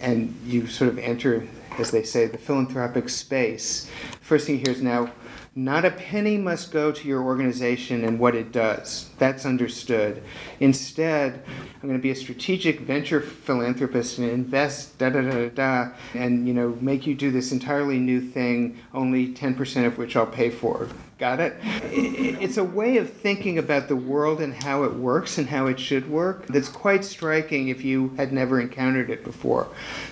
and 0.01 0.35
you 0.45 0.67
sort 0.67 0.89
of 0.89 0.97
enter, 0.97 1.47
as 1.77 1.91
they 1.91 2.03
say, 2.03 2.25
the 2.25 2.37
philanthropic 2.37 3.09
space, 3.09 3.89
first 4.21 4.47
thing 4.47 4.55
you 4.55 4.61
hear 4.61 4.73
is 4.73 4.81
now. 4.81 5.11
Not 5.53 5.83
a 5.83 5.91
penny 5.91 6.37
must 6.37 6.71
go 6.71 6.93
to 6.93 7.05
your 7.05 7.21
organization 7.21 8.05
and 8.05 8.19
what 8.19 8.35
it 8.35 8.53
does. 8.53 9.09
That's 9.17 9.45
understood. 9.45 10.23
Instead, 10.61 11.43
I'm 11.75 11.89
going 11.89 11.99
to 11.99 12.01
be 12.01 12.11
a 12.11 12.15
strategic 12.15 12.79
venture 12.79 13.19
philanthropist 13.19 14.17
and 14.17 14.31
invest 14.31 14.97
da 14.97 15.09
da 15.09 15.19
da 15.19 15.31
da 15.31 15.49
da, 15.49 15.91
and 16.13 16.47
you 16.47 16.53
know 16.53 16.77
make 16.79 17.05
you 17.05 17.15
do 17.15 17.31
this 17.31 17.51
entirely 17.51 17.99
new 17.99 18.21
thing, 18.21 18.79
only 18.93 19.33
10% 19.33 19.85
of 19.85 19.97
which 19.97 20.15
I'll 20.15 20.25
pay 20.25 20.51
for. 20.51 20.87
Got 21.21 21.39
it? 21.39 21.55
It's 21.91 22.57
a 22.57 22.63
way 22.63 22.97
of 22.97 23.13
thinking 23.13 23.59
about 23.59 23.87
the 23.87 23.95
world 23.95 24.41
and 24.41 24.55
how 24.55 24.83
it 24.85 24.95
works 24.95 25.37
and 25.37 25.47
how 25.47 25.67
it 25.67 25.79
should 25.79 26.09
work 26.09 26.47
that's 26.47 26.67
quite 26.67 27.05
striking 27.05 27.67
if 27.67 27.83
you 27.83 28.09
had 28.17 28.33
never 28.33 28.59
encountered 28.59 29.11
it 29.11 29.23
before. 29.23 29.67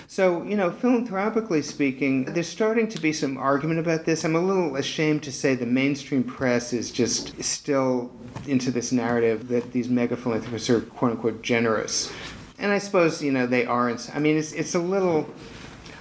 So, 0.06 0.44
you 0.44 0.56
know, 0.56 0.70
philanthropically 0.70 1.62
speaking, 1.62 2.26
there's 2.26 2.48
starting 2.48 2.86
to 2.90 3.00
be 3.00 3.12
some 3.12 3.38
argument 3.38 3.80
about 3.80 4.04
this. 4.04 4.24
I'm 4.24 4.36
a 4.36 4.40
little 4.40 4.76
ashamed 4.76 5.24
to 5.24 5.29
say 5.30 5.54
the 5.54 5.66
mainstream 5.66 6.24
press 6.24 6.72
is 6.72 6.90
just 6.90 7.42
still 7.42 8.10
into 8.46 8.70
this 8.70 8.92
narrative 8.92 9.48
that 9.48 9.72
these 9.72 9.88
mega 9.88 10.16
philanthropists 10.16 10.70
are 10.70 10.80
quote 10.80 11.12
unquote 11.12 11.42
generous. 11.42 12.12
And 12.58 12.70
I 12.72 12.78
suppose, 12.78 13.22
you 13.22 13.32
know, 13.32 13.46
they 13.46 13.64
aren't. 13.64 14.14
I 14.14 14.18
mean, 14.18 14.36
it's, 14.36 14.52
it's 14.52 14.74
a 14.74 14.78
little 14.78 15.26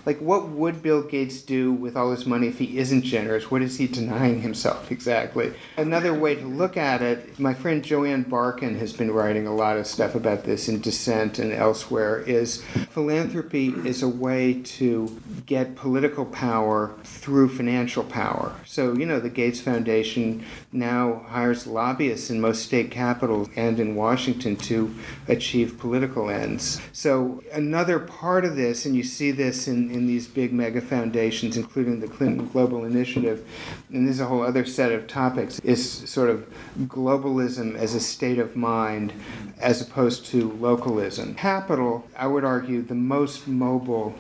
like 0.10 0.18
what 0.18 0.49
would 0.49 0.82
Bill 0.82 1.03
Gates 1.03 1.39
do 1.39 1.72
with 1.72 1.95
all 1.95 2.10
his 2.10 2.26
money 2.26 2.47
if 2.47 2.57
he 2.57 2.80
isn't 2.80 3.03
generous? 3.03 3.51
What 3.51 3.62
is 3.62 3.78
he 3.78 3.86
denying 3.86 4.41
himself 4.41 4.91
exactly? 4.97 5.53
Another 5.78 6.16
way 6.16 6.34
to 6.34 6.47
look 6.47 6.78
at 6.78 7.03
it, 7.03 7.38
my 7.38 7.53
friend 7.53 7.84
Joanne 7.84 8.24
Barkin 8.24 8.76
has 8.80 8.91
been 8.91 9.12
writing 9.12 9.45
a 9.45 9.53
lot 9.53 9.78
of 9.78 9.86
stuff 9.86 10.16
about 10.16 10.45
this 10.45 10.68
in 10.68 10.82
Dissent 10.82 11.38
and 11.38 11.53
elsewhere, 11.53 12.22
is 12.22 12.64
philanthropy 12.89 13.68
is 13.86 14.01
a 14.01 14.07
way 14.10 14.64
to 14.64 15.22
get 15.45 15.76
political 15.76 16.26
power 16.26 16.95
through 17.03 17.49
financial 17.49 18.03
power. 18.03 18.55
So, 18.66 18.93
you 18.93 19.05
know, 19.05 19.20
the 19.20 19.30
Gates 19.30 19.62
Foundation 19.62 20.43
now 20.72 21.24
hires 21.28 21.65
lobbyists 21.65 22.30
in 22.30 22.39
most 22.39 22.63
state 22.63 22.91
capitals 22.91 23.49
and 23.55 23.80
in 23.80 23.95
Washington 23.95 24.55
to 24.55 24.93
achieve 25.28 25.80
political 25.80 26.30
ends. 26.30 26.80
So, 26.91 27.41
another 27.51 27.99
part 27.99 28.45
of 28.45 28.55
this, 28.55 28.86
and 28.86 28.95
you 28.95 29.03
see 29.03 29.32
this 29.32 29.67
in, 29.67 29.89
in 29.89 30.05
these 30.05 30.28
big 30.28 30.53
mega 30.53 30.82
foundations, 30.82 31.57
including 31.57 31.99
the 31.99 32.07
Clinton 32.07 32.47
Global 32.47 32.86
Initiative, 32.86 33.47
and 33.91 34.07
this 34.07 34.15
is 34.15 34.22
a 34.22 34.28
whole 34.28 34.43
other 34.43 34.65
set 34.65 34.91
of 34.91 35.07
topics, 35.07 35.59
is 35.61 35.91
sort 36.09 36.30
of 36.30 36.47
globalism 36.82 37.76
as 37.76 37.95
a 37.95 37.99
state 37.99 38.38
of 38.38 38.55
mind 38.55 39.11
as 39.59 39.82
opposed 39.82 40.26
to 40.28 40.51
localism. 40.53 41.34
Capital, 41.34 42.07
I 42.15 42.28
would 42.28 42.43
argue, 42.43 42.82
the 42.82 42.95
most 42.95 43.47
mobile 43.47 44.13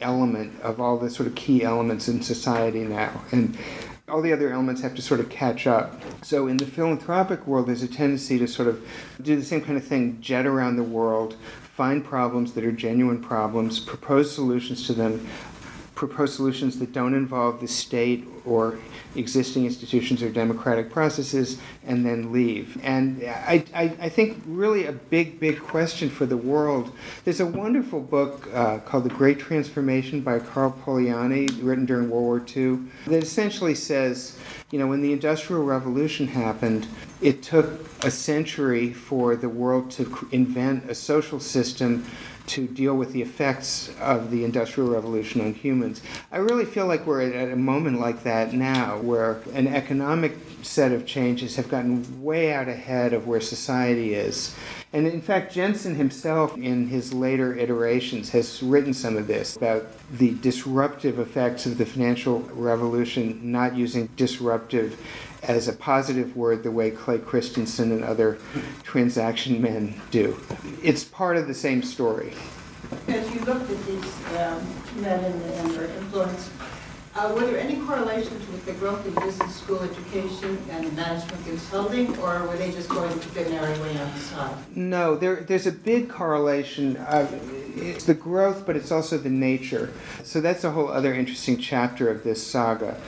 element 0.00 0.60
of 0.62 0.80
all 0.80 0.98
the 0.98 1.10
sort 1.10 1.26
of 1.26 1.34
key 1.34 1.64
elements 1.64 2.08
in 2.08 2.22
society 2.22 2.84
now. 2.84 3.22
And 3.32 3.56
all 4.08 4.22
the 4.22 4.32
other 4.32 4.52
elements 4.52 4.82
have 4.82 4.94
to 4.94 5.02
sort 5.02 5.18
of 5.18 5.28
catch 5.28 5.66
up. 5.66 6.00
So 6.22 6.46
in 6.46 6.58
the 6.58 6.66
philanthropic 6.66 7.46
world, 7.46 7.66
there's 7.66 7.82
a 7.82 7.88
tendency 7.88 8.38
to 8.38 8.46
sort 8.46 8.68
of 8.68 8.86
do 9.20 9.34
the 9.34 9.44
same 9.44 9.62
kind 9.62 9.76
of 9.76 9.84
thing, 9.84 10.20
jet 10.20 10.46
around 10.46 10.76
the 10.76 10.84
world, 10.84 11.36
find 11.74 12.04
problems 12.04 12.52
that 12.52 12.64
are 12.64 12.72
genuine 12.72 13.20
problems, 13.20 13.80
propose 13.80 14.32
solutions 14.32 14.86
to 14.86 14.92
them, 14.92 15.26
propose 15.96 16.34
solutions 16.34 16.78
that 16.78 16.92
don't 16.92 17.14
involve 17.14 17.60
the 17.60 17.66
state 17.66 18.28
or 18.44 18.78
existing 19.16 19.64
institutions 19.64 20.22
or 20.22 20.30
democratic 20.30 20.90
processes, 20.90 21.58
and 21.86 22.04
then 22.04 22.32
leave. 22.32 22.78
And 22.82 23.22
I, 23.24 23.64
I, 23.74 23.96
I 24.00 24.08
think 24.08 24.42
really 24.46 24.86
a 24.86 24.92
big, 24.92 25.40
big 25.40 25.60
question 25.60 26.10
for 26.10 26.26
the 26.26 26.36
world. 26.36 26.92
There's 27.24 27.40
a 27.40 27.46
wonderful 27.46 28.00
book 28.00 28.48
uh, 28.52 28.78
called 28.78 29.04
The 29.04 29.10
Great 29.10 29.38
Transformation 29.38 30.20
by 30.20 30.38
Karl 30.38 30.76
Polanyi, 30.84 31.48
written 31.62 31.86
during 31.86 32.10
World 32.10 32.26
War 32.26 32.44
II, 32.56 32.78
that 33.06 33.22
essentially 33.22 33.74
says, 33.74 34.38
you 34.70 34.78
know, 34.78 34.86
when 34.86 35.00
the 35.00 35.12
Industrial 35.12 35.62
Revolution 35.62 36.26
happened, 36.26 36.86
it 37.20 37.42
took 37.42 37.86
a 38.04 38.10
century 38.10 38.92
for 38.92 39.36
the 39.36 39.48
world 39.48 39.90
to 39.92 40.28
invent 40.32 40.90
a 40.90 40.94
social 40.94 41.40
system 41.40 42.04
to 42.46 42.66
deal 42.66 42.96
with 42.96 43.12
the 43.12 43.22
effects 43.22 43.94
of 44.00 44.30
the 44.30 44.44
Industrial 44.44 44.88
Revolution 44.88 45.40
on 45.40 45.54
humans. 45.54 46.02
I 46.30 46.38
really 46.38 46.64
feel 46.64 46.86
like 46.86 47.06
we're 47.06 47.22
at, 47.22 47.50
a 47.50 47.56
moment 47.56 48.00
like 48.00 48.22
that 48.24 48.52
now, 48.52 48.98
where 48.98 49.40
an 49.52 49.66
economic 49.66 50.36
set 50.62 50.92
of 50.92 51.06
changes 51.06 51.56
have 51.56 51.68
gotten 51.68 52.22
way 52.22 52.52
out 52.52 52.68
ahead 52.68 53.12
of 53.12 53.26
where 53.26 53.40
society 53.40 54.14
is. 54.14 54.54
And 54.92 55.06
in 55.06 55.20
fact, 55.20 55.52
Jensen 55.52 55.96
himself, 55.96 56.56
in 56.56 56.88
his 56.88 57.12
later 57.12 57.54
iterations, 57.54 58.30
has 58.30 58.62
written 58.62 58.94
some 58.94 59.16
of 59.16 59.26
this 59.26 59.56
about 59.56 59.86
the 60.10 60.34
disruptive 60.34 61.18
effects 61.18 61.66
of 61.66 61.76
the 61.78 61.86
financial 61.86 62.40
revolution, 62.52 63.52
not 63.52 63.76
using 63.76 64.08
disruptive 64.16 64.98
as 65.48 65.68
a 65.68 65.72
positive 65.72 66.36
word 66.36 66.62
the 66.62 66.70
way 66.70 66.90
Clay 66.90 67.18
Christensen 67.18 67.92
and 67.92 68.04
other 68.04 68.38
transaction 68.82 69.60
men 69.62 70.00
do. 70.10 70.38
It's 70.82 71.04
part 71.04 71.36
of 71.36 71.46
the 71.46 71.54
same 71.54 71.82
story. 71.82 72.34
As 73.08 73.32
you 73.34 73.40
looked 73.40 73.70
at 73.70 73.86
these 73.86 74.26
um, 74.36 75.02
men 75.02 75.24
and 75.24 75.42
and 75.42 75.70
their 75.72 75.86
influence, 75.86 76.50
uh, 77.16 77.32
were 77.34 77.46
there 77.46 77.58
any 77.58 77.76
correlations 77.76 78.46
with 78.48 78.66
the 78.66 78.74
growth 78.74 79.04
of 79.06 79.14
business 79.24 79.56
school 79.56 79.82
education 79.82 80.58
and 80.70 80.94
management 80.94 81.44
consulting, 81.46 82.14
or 82.18 82.46
were 82.46 82.56
they 82.58 82.70
just 82.70 82.90
going 82.90 83.18
merry 83.50 83.80
way 83.80 83.98
on 83.98 84.12
the 84.12 84.18
side? 84.18 84.76
No, 84.76 85.16
there, 85.16 85.36
there's 85.36 85.66
a 85.66 85.72
big 85.72 86.10
correlation. 86.10 86.96
Of, 86.96 87.32
it's 87.74 88.04
the 88.04 88.12
growth, 88.12 88.66
but 88.66 88.76
it's 88.76 88.92
also 88.92 89.16
the 89.16 89.30
nature. 89.30 89.92
So 90.24 90.42
that's 90.42 90.62
a 90.62 90.72
whole 90.72 90.88
other 90.88 91.14
interesting 91.14 91.56
chapter 91.56 92.10
of 92.10 92.22
this 92.22 92.46
saga. 92.46 93.00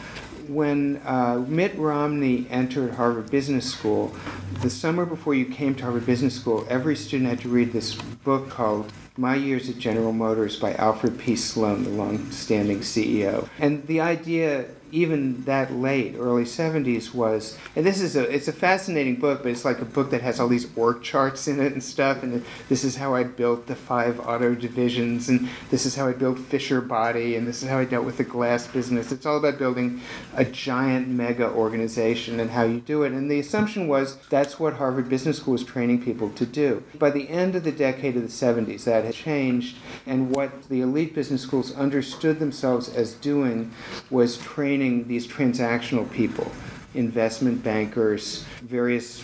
When 0.48 1.02
uh, 1.04 1.44
Mitt 1.46 1.76
Romney 1.76 2.46
entered 2.48 2.94
Harvard 2.94 3.30
Business 3.30 3.70
School, 3.70 4.16
the 4.62 4.70
summer 4.70 5.04
before 5.04 5.34
you 5.34 5.44
came 5.44 5.74
to 5.74 5.82
Harvard 5.82 6.06
Business 6.06 6.34
School, 6.34 6.66
every 6.70 6.96
student 6.96 7.28
had 7.28 7.40
to 7.40 7.50
read 7.50 7.70
this 7.70 7.94
book 7.94 8.48
called 8.48 8.90
My 9.18 9.34
Years 9.34 9.68
at 9.68 9.76
General 9.76 10.12
Motors 10.12 10.56
by 10.56 10.72
Alfred 10.74 11.18
P. 11.18 11.36
Sloan, 11.36 11.84
the 11.84 11.90
long-standing 11.90 12.78
CEO. 12.78 13.46
And 13.58 13.86
the 13.86 14.00
idea 14.00 14.64
even 14.90 15.44
that 15.44 15.72
late, 15.72 16.14
early 16.18 16.44
70s, 16.44 17.14
was, 17.14 17.56
and 17.76 17.84
this 17.84 18.00
is 18.00 18.16
a, 18.16 18.22
it's 18.34 18.48
a 18.48 18.52
fascinating 18.52 19.16
book, 19.16 19.42
but 19.42 19.50
it's 19.50 19.64
like 19.64 19.80
a 19.80 19.84
book 19.84 20.10
that 20.10 20.22
has 20.22 20.40
all 20.40 20.48
these 20.48 20.68
org 20.76 21.02
charts 21.02 21.48
in 21.48 21.60
it 21.60 21.72
and 21.72 21.82
stuff, 21.82 22.22
and 22.22 22.44
this 22.68 22.84
is 22.84 22.96
how 22.96 23.14
I 23.14 23.24
built 23.24 23.66
the 23.66 23.74
five 23.76 24.20
auto 24.20 24.54
divisions, 24.54 25.28
and 25.28 25.48
this 25.70 25.86
is 25.86 25.94
how 25.94 26.08
I 26.08 26.12
built 26.12 26.38
Fisher 26.38 26.80
Body, 26.80 27.36
and 27.36 27.46
this 27.46 27.62
is 27.62 27.68
how 27.68 27.78
I 27.78 27.84
dealt 27.84 28.04
with 28.04 28.16
the 28.16 28.24
glass 28.24 28.66
business. 28.66 29.12
It's 29.12 29.26
all 29.26 29.36
about 29.36 29.58
building 29.58 30.00
a 30.34 30.44
giant 30.44 31.08
mega 31.08 31.48
organization 31.50 32.40
and 32.40 32.50
how 32.50 32.64
you 32.64 32.80
do 32.80 33.02
it. 33.02 33.12
And 33.12 33.30
the 33.30 33.40
assumption 33.40 33.88
was 33.88 34.16
that's 34.28 34.58
what 34.58 34.74
Harvard 34.74 35.08
Business 35.08 35.38
School 35.38 35.52
was 35.52 35.64
training 35.64 36.02
people 36.02 36.30
to 36.30 36.46
do. 36.46 36.82
By 36.98 37.10
the 37.10 37.28
end 37.28 37.54
of 37.54 37.64
the 37.64 37.72
decade 37.72 38.16
of 38.16 38.22
the 38.22 38.28
70s, 38.28 38.84
that 38.84 39.04
had 39.04 39.14
changed, 39.14 39.76
and 40.06 40.30
what 40.30 40.68
the 40.68 40.80
elite 40.80 41.14
business 41.14 41.42
schools 41.42 41.74
understood 41.74 42.38
themselves 42.38 42.88
as 42.88 43.14
doing 43.14 43.72
was 44.10 44.38
training 44.38 44.77
these 45.06 45.26
transactional 45.26 46.10
people 46.12 46.50
investment 46.94 47.62
bankers, 47.62 48.44
various 48.62 49.22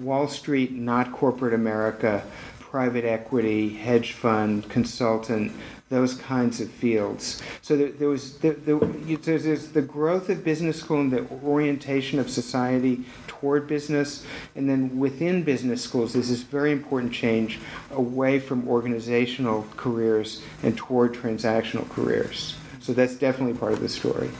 Wall 0.00 0.26
Street, 0.26 0.72
not 0.72 1.12
corporate 1.12 1.54
America, 1.54 2.24
private 2.58 3.04
equity, 3.04 3.68
hedge 3.68 4.12
fund, 4.12 4.68
consultant, 4.68 5.52
those 5.90 6.14
kinds 6.14 6.60
of 6.60 6.68
fields. 6.70 7.40
So 7.62 7.76
there, 7.76 8.08
was 8.08 8.38
the, 8.38 8.50
the, 8.50 9.16
there's 9.22 9.68
the 9.68 9.82
growth 9.82 10.28
of 10.28 10.42
business 10.42 10.80
school 10.80 11.00
and 11.00 11.12
the 11.12 11.24
orientation 11.44 12.18
of 12.18 12.28
society 12.30 13.04
toward 13.28 13.68
business, 13.68 14.26
and 14.56 14.68
then 14.68 14.98
within 14.98 15.44
business 15.44 15.82
schools, 15.82 16.14
there's 16.14 16.30
this 16.30 16.42
very 16.42 16.72
important 16.72 17.12
change 17.12 17.60
away 17.92 18.40
from 18.40 18.66
organizational 18.66 19.66
careers 19.76 20.42
and 20.62 20.76
toward 20.76 21.14
transactional 21.14 21.88
careers. 21.90 22.56
So 22.80 22.92
that's 22.92 23.14
definitely 23.14 23.56
part 23.56 23.74
of 23.74 23.80
the 23.80 23.88
story. 23.88 24.30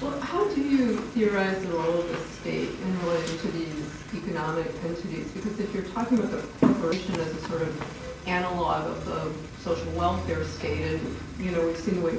Well, 0.00 0.18
how 0.20 0.48
do 0.54 0.60
you 0.62 0.96
theorize 1.12 1.62
the 1.62 1.68
role 1.68 1.98
of 2.00 2.08
the 2.08 2.16
state 2.40 2.70
in 2.70 3.00
relation 3.02 3.38
to 3.38 3.48
these 3.48 4.04
economic 4.14 4.66
entities? 4.84 5.30
Because 5.32 5.60
if 5.60 5.74
you're 5.74 5.82
talking 5.84 6.18
about 6.18 6.30
the 6.30 6.66
corporation 6.66 7.14
as 7.16 7.28
a 7.34 7.40
sort 7.48 7.62
of 7.62 8.26
analog 8.26 8.86
of 8.86 9.04
the 9.04 9.30
social 9.62 9.90
welfare 9.92 10.42
state, 10.44 10.80
and 11.00 11.16
you 11.38 11.50
know 11.50 11.66
we've 11.66 11.76
seen 11.76 11.96
the 11.96 12.06
way 12.06 12.16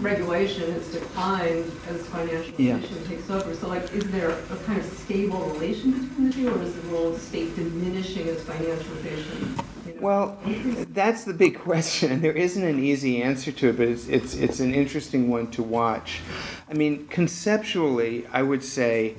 regulation 0.00 0.72
has 0.72 0.88
declined 0.90 1.70
as 1.88 2.06
financial 2.06 2.54
Yeah. 2.56 2.78
condition 2.78 3.06
takes 3.06 3.28
over. 3.28 3.54
So, 3.54 3.68
like, 3.68 3.92
is 3.92 4.04
there 4.10 4.30
a 4.30 4.56
kind 4.64 4.78
of 4.80 4.86
stable 4.86 5.40
relation 5.50 5.92
between 6.08 6.28
the 6.28 6.32
two, 6.32 6.48
or 6.48 6.62
is 6.62 6.74
the 6.74 6.88
role 6.88 7.08
of 7.08 7.14
the 7.14 7.20
state 7.20 7.54
diminishing 7.54 8.28
as 8.28 8.38
financialization? 8.40 9.62
Well, 10.00 10.38
that's 10.92 11.24
the 11.24 11.34
big 11.34 11.58
question, 11.60 12.12
and 12.12 12.22
there 12.22 12.32
isn't 12.32 12.62
an 12.62 12.78
easy 12.78 13.22
answer 13.22 13.50
to 13.52 13.70
it, 13.70 13.76
but 13.76 13.88
it's, 13.88 14.06
it's, 14.08 14.34
it's 14.34 14.60
an 14.60 14.74
interesting 14.74 15.28
one 15.28 15.50
to 15.52 15.62
watch. 15.62 16.20
I 16.70 16.74
mean, 16.74 17.08
conceptually, 17.08 18.26
I 18.32 18.42
would 18.42 18.62
say, 18.62 19.16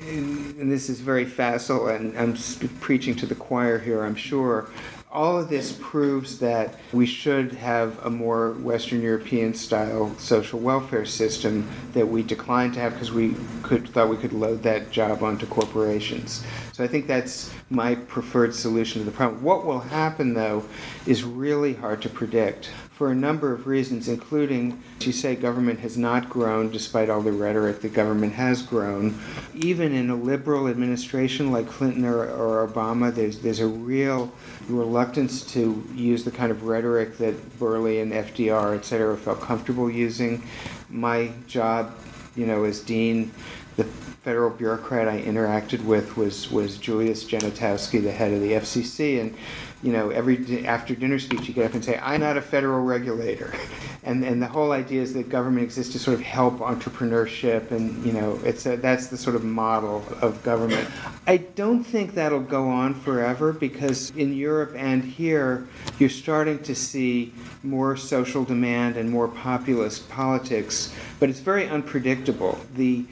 and 0.00 0.70
this 0.70 0.88
is 0.88 1.00
very 1.00 1.24
facile, 1.24 1.88
and 1.88 2.16
I'm 2.18 2.36
preaching 2.80 3.14
to 3.16 3.26
the 3.26 3.34
choir 3.34 3.78
here, 3.78 4.04
I'm 4.04 4.14
sure. 4.14 4.68
All 5.12 5.38
of 5.38 5.48
this 5.48 5.72
proves 5.80 6.40
that 6.40 6.74
we 6.92 7.06
should 7.06 7.52
have 7.52 8.04
a 8.04 8.10
more 8.10 8.52
Western 8.54 9.00
European 9.00 9.54
style 9.54 10.14
social 10.18 10.58
welfare 10.58 11.06
system 11.06 11.70
that 11.92 12.06
we 12.06 12.22
declined 12.22 12.74
to 12.74 12.80
have 12.80 12.92
because 12.92 13.12
we 13.12 13.36
could 13.62 13.88
thought 13.88 14.08
we 14.08 14.16
could 14.16 14.32
load 14.32 14.62
that 14.64 14.90
job 14.90 15.22
onto 15.22 15.46
corporations. 15.46 16.44
So 16.72 16.82
I 16.82 16.88
think 16.88 17.06
that's 17.06 17.50
my 17.70 17.94
preferred 17.94 18.54
solution 18.54 19.00
to 19.00 19.04
the 19.04 19.16
problem. 19.16 19.42
What 19.42 19.64
will 19.64 19.80
happen 19.80 20.34
though 20.34 20.64
is 21.06 21.22
really 21.22 21.74
hard 21.74 22.02
to 22.02 22.08
predict 22.08 22.70
for 22.96 23.10
a 23.10 23.14
number 23.14 23.52
of 23.52 23.66
reasons, 23.66 24.08
including, 24.08 24.82
as 24.98 25.06
you 25.06 25.12
say, 25.12 25.36
government 25.36 25.78
has 25.80 25.98
not 25.98 26.30
grown 26.30 26.70
despite 26.70 27.10
all 27.10 27.20
the 27.20 27.30
rhetoric 27.30 27.82
the 27.82 27.90
government 27.90 28.32
has 28.32 28.62
grown. 28.62 29.20
Even 29.54 29.92
in 29.92 30.08
a 30.08 30.14
liberal 30.14 30.66
administration 30.66 31.52
like 31.52 31.68
Clinton 31.68 32.06
or, 32.06 32.26
or 32.26 32.66
Obama, 32.66 33.14
there's, 33.14 33.40
there's 33.40 33.60
a 33.60 33.66
real 33.66 34.32
reluctance 34.70 35.44
to 35.52 35.86
use 35.94 36.24
the 36.24 36.30
kind 36.30 36.50
of 36.50 36.62
rhetoric 36.62 37.18
that 37.18 37.34
Berle 37.58 38.00
and 38.00 38.12
FDR, 38.12 38.74
et 38.74 38.86
cetera, 38.86 39.14
felt 39.14 39.42
comfortable 39.42 39.90
using. 39.90 40.42
My 40.88 41.32
job, 41.46 41.94
you 42.34 42.46
know, 42.46 42.64
as 42.64 42.80
dean, 42.80 43.30
the 43.76 43.84
federal 43.84 44.48
bureaucrat 44.48 45.06
I 45.06 45.20
interacted 45.20 45.84
with 45.84 46.16
was, 46.16 46.50
was 46.50 46.78
Julius 46.78 47.24
Genachowski, 47.24 48.02
the 48.02 48.10
head 48.10 48.32
of 48.32 48.40
the 48.40 48.52
FCC, 48.52 49.20
and 49.20 49.36
you 49.82 49.92
know, 49.92 50.10
every 50.10 50.66
after 50.66 50.94
dinner 50.94 51.18
speech, 51.18 51.48
you 51.48 51.54
get 51.54 51.66
up 51.66 51.74
and 51.74 51.84
say, 51.84 51.98
"I'm 52.02 52.20
not 52.20 52.36
a 52.36 52.40
federal 52.40 52.82
regulator," 52.82 53.52
and 54.04 54.24
and 54.24 54.42
the 54.42 54.46
whole 54.46 54.72
idea 54.72 55.02
is 55.02 55.12
that 55.14 55.28
government 55.28 55.64
exists 55.64 55.92
to 55.92 55.98
sort 55.98 56.14
of 56.14 56.22
help 56.22 56.58
entrepreneurship, 56.58 57.70
and 57.70 58.04
you 58.04 58.12
know, 58.12 58.40
it's 58.42 58.64
a, 58.66 58.76
that's 58.76 59.08
the 59.08 59.18
sort 59.18 59.36
of 59.36 59.44
model 59.44 60.02
of 60.22 60.42
government. 60.42 60.88
I 61.26 61.36
don't 61.36 61.84
think 61.84 62.14
that'll 62.14 62.40
go 62.40 62.68
on 62.68 62.94
forever 62.94 63.52
because 63.52 64.10
in 64.16 64.34
Europe 64.34 64.74
and 64.76 65.04
here, 65.04 65.68
you're 65.98 66.08
starting 66.08 66.58
to 66.60 66.74
see 66.74 67.34
more 67.62 67.96
social 67.96 68.44
demand 68.44 68.96
and 68.96 69.10
more 69.10 69.28
populist 69.28 70.08
politics, 70.08 70.94
but 71.20 71.28
it's 71.28 71.40
very 71.40 71.68
unpredictable. 71.68 72.58
The 72.74 73.04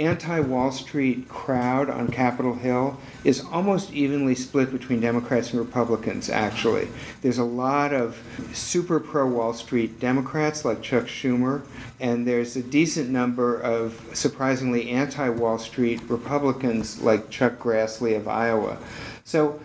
anti 0.00 0.40
Wall 0.40 0.72
Street 0.72 1.28
crowd 1.28 1.90
on 1.90 2.08
Capitol 2.08 2.54
Hill 2.54 2.98
is 3.22 3.44
almost 3.44 3.92
evenly 3.92 4.34
split 4.34 4.72
between 4.72 5.00
Democrats 5.00 5.50
and 5.50 5.60
Republicans, 5.60 6.30
actually. 6.30 6.88
There's 7.20 7.38
a 7.38 7.44
lot 7.44 7.92
of 7.92 8.18
super 8.54 8.98
pro 8.98 9.26
Wall 9.26 9.52
Street 9.52 10.00
Democrats 10.00 10.64
like 10.64 10.80
Chuck 10.82 11.04
Schumer, 11.04 11.62
and 12.00 12.26
there's 12.26 12.56
a 12.56 12.62
decent 12.62 13.10
number 13.10 13.60
of 13.60 14.10
surprisingly 14.14 14.90
anti 14.90 15.28
Wall 15.28 15.58
Street 15.58 16.00
Republicans 16.08 17.00
like 17.02 17.28
Chuck 17.28 17.58
Grassley 17.58 18.16
of 18.16 18.26
Iowa. 18.26 18.78
So, 19.24 19.60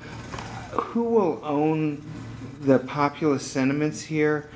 who 0.72 1.04
will 1.04 1.40
own 1.44 2.04
the 2.62 2.80
populist 2.80 3.52
sentiments 3.52 4.02
here? 4.02 4.50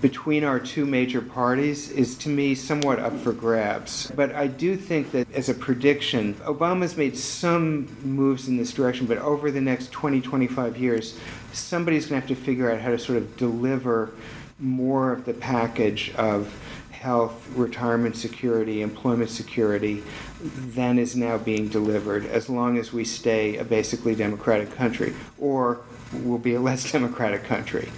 Between 0.00 0.44
our 0.44 0.58
two 0.58 0.86
major 0.86 1.20
parties 1.20 1.90
is 1.90 2.16
to 2.16 2.28
me 2.28 2.54
somewhat 2.54 2.98
up 2.98 3.16
for 3.18 3.32
grabs. 3.32 4.10
But 4.14 4.34
I 4.34 4.46
do 4.46 4.76
think 4.76 5.12
that 5.12 5.30
as 5.32 5.48
a 5.48 5.54
prediction, 5.54 6.34
Obama's 6.34 6.96
made 6.96 7.16
some 7.16 7.88
moves 8.02 8.48
in 8.48 8.56
this 8.56 8.72
direction, 8.72 9.06
but 9.06 9.18
over 9.18 9.50
the 9.50 9.60
next 9.60 9.92
20, 9.92 10.20
25 10.20 10.76
years, 10.76 11.18
somebody's 11.52 12.06
going 12.06 12.20
to 12.20 12.26
have 12.26 12.36
to 12.36 12.44
figure 12.44 12.70
out 12.70 12.80
how 12.80 12.90
to 12.90 12.98
sort 12.98 13.18
of 13.18 13.36
deliver 13.36 14.12
more 14.58 15.12
of 15.12 15.24
the 15.24 15.34
package 15.34 16.14
of 16.16 16.54
health, 16.90 17.48
retirement 17.54 18.14
security, 18.14 18.82
employment 18.82 19.30
security 19.30 20.02
than 20.42 20.98
is 20.98 21.16
now 21.16 21.38
being 21.38 21.66
delivered 21.68 22.26
as 22.26 22.50
long 22.50 22.76
as 22.76 22.92
we 22.92 23.04
stay 23.04 23.56
a 23.56 23.64
basically 23.64 24.14
democratic 24.14 24.70
country 24.76 25.14
or 25.38 25.80
we'll 26.12 26.38
be 26.38 26.54
a 26.54 26.60
less 26.60 26.92
democratic 26.92 27.42
country. 27.44 27.90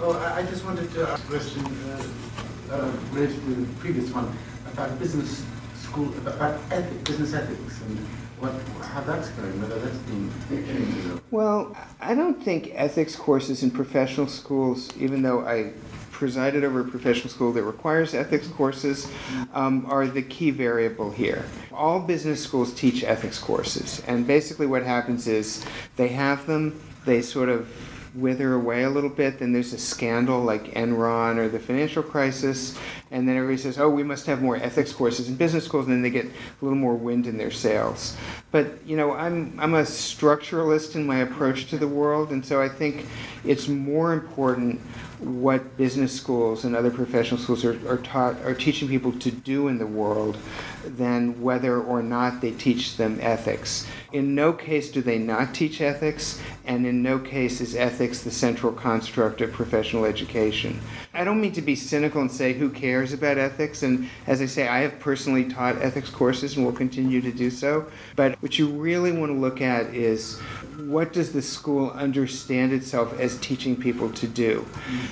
Oh, 0.00 0.12
I 0.12 0.40
I 0.40 0.42
just 0.42 0.64
wanted 0.64 0.90
to 0.92 1.08
ask 1.08 1.24
a 1.24 1.26
question 1.28 1.64
uh, 1.64 2.74
uh, 2.74 2.92
related 3.12 3.36
to 3.44 3.54
the 3.54 3.66
previous 3.74 4.10
one 4.10 4.36
about 4.72 4.98
business 4.98 5.44
school, 5.76 6.08
about 6.26 6.60
ethic, 6.70 7.04
business 7.04 7.32
ethics, 7.32 7.80
and 7.82 7.98
what, 8.40 8.52
how 8.86 9.00
that's 9.02 9.28
going, 9.30 9.60
whether 9.62 9.78
that's 9.78 9.96
being 9.98 10.32
changed. 10.50 11.20
Well, 11.30 11.76
I 12.00 12.14
don't 12.14 12.42
think 12.42 12.72
ethics 12.74 13.14
courses 13.14 13.62
in 13.62 13.70
professional 13.70 14.26
schools, 14.26 14.94
even 14.96 15.22
though 15.22 15.46
I 15.46 15.72
presided 16.10 16.64
over 16.64 16.80
a 16.80 16.84
professional 16.84 17.28
school 17.28 17.52
that 17.52 17.62
requires 17.62 18.14
ethics 18.14 18.48
courses, 18.48 19.08
um, 19.52 19.84
are 19.86 20.06
the 20.06 20.22
key 20.22 20.50
variable 20.50 21.10
here. 21.10 21.44
All 21.72 22.00
business 22.00 22.42
schools 22.42 22.72
teach 22.74 23.04
ethics 23.04 23.38
courses, 23.38 24.02
and 24.08 24.26
basically 24.26 24.66
what 24.66 24.82
happens 24.82 25.28
is 25.28 25.64
they 25.96 26.08
have 26.08 26.46
them, 26.46 26.80
they 27.04 27.22
sort 27.22 27.48
of 27.48 27.68
wither 28.14 28.54
away 28.54 28.84
a 28.84 28.90
little 28.90 29.10
bit, 29.10 29.38
then 29.38 29.52
there's 29.52 29.72
a 29.72 29.78
scandal 29.78 30.42
like 30.42 30.72
Enron 30.74 31.36
or 31.36 31.48
the 31.48 31.58
financial 31.58 32.02
crisis, 32.02 32.78
and 33.10 33.28
then 33.28 33.36
everybody 33.36 33.60
says, 33.60 33.78
oh, 33.78 33.88
we 33.88 34.02
must 34.02 34.26
have 34.26 34.40
more 34.40 34.56
ethics 34.56 34.92
courses 34.92 35.28
in 35.28 35.34
business 35.34 35.64
schools, 35.64 35.86
and 35.86 35.94
then 35.94 36.02
they 36.02 36.10
get 36.10 36.26
a 36.26 36.64
little 36.64 36.78
more 36.78 36.94
wind 36.94 37.26
in 37.26 37.36
their 37.36 37.50
sails. 37.50 38.16
But, 38.50 38.84
you 38.86 38.96
know, 38.96 39.12
I'm, 39.12 39.58
I'm 39.58 39.74
a 39.74 39.82
structuralist 39.82 40.94
in 40.94 41.06
my 41.06 41.18
approach 41.18 41.70
to 41.70 41.78
the 41.78 41.88
world, 41.88 42.30
and 42.30 42.44
so 42.44 42.62
I 42.62 42.68
think 42.68 43.06
it's 43.44 43.68
more 43.68 44.12
important 44.12 44.80
what 45.20 45.76
business 45.76 46.12
schools 46.12 46.64
and 46.64 46.74
other 46.74 46.90
professional 46.90 47.40
schools 47.40 47.64
are, 47.64 47.78
are 47.88 47.98
taught 47.98 48.40
are 48.42 48.54
teaching 48.54 48.88
people 48.88 49.12
to 49.12 49.30
do 49.30 49.68
in 49.68 49.78
the 49.78 49.86
world 49.86 50.36
than 50.84 51.40
whether 51.40 51.80
or 51.80 52.02
not 52.02 52.40
they 52.40 52.50
teach 52.50 52.96
them 52.96 53.18
ethics. 53.20 53.86
In 54.12 54.34
no 54.34 54.52
case 54.52 54.90
do 54.90 55.02
they 55.02 55.18
not 55.18 55.54
teach 55.54 55.80
ethics, 55.80 56.40
and 56.66 56.86
in 56.86 57.02
no 57.02 57.18
case 57.18 57.60
is 57.60 57.74
ethics 57.74 58.22
the 58.22 58.30
central 58.30 58.72
construct 58.72 59.40
of 59.40 59.52
professional 59.52 60.04
education. 60.04 60.80
I 61.12 61.24
don't 61.24 61.40
mean 61.40 61.52
to 61.52 61.62
be 61.62 61.74
cynical 61.74 62.20
and 62.20 62.30
say 62.30 62.52
who 62.52 62.70
cares 62.70 63.12
about 63.12 63.38
ethics, 63.38 63.82
and 63.82 64.08
as 64.26 64.40
I 64.40 64.46
say, 64.46 64.68
I 64.68 64.80
have 64.80 65.00
personally 65.00 65.44
taught 65.44 65.76
ethics 65.78 66.10
courses 66.10 66.56
and 66.56 66.64
will 66.64 66.72
continue 66.72 67.20
to 67.22 67.32
do 67.32 67.50
so. 67.50 67.86
But 68.16 68.40
what 68.42 68.58
you 68.58 68.68
really 68.68 69.12
want 69.12 69.32
to 69.32 69.38
look 69.38 69.60
at 69.60 69.86
is 69.94 70.38
what 70.86 71.12
does 71.12 71.32
the 71.32 71.42
school 71.42 71.90
understand 71.90 72.72
itself 72.72 73.18
as 73.18 73.38
teaching 73.38 73.76
people 73.76 74.10
to 74.10 74.26
do? 74.26 74.66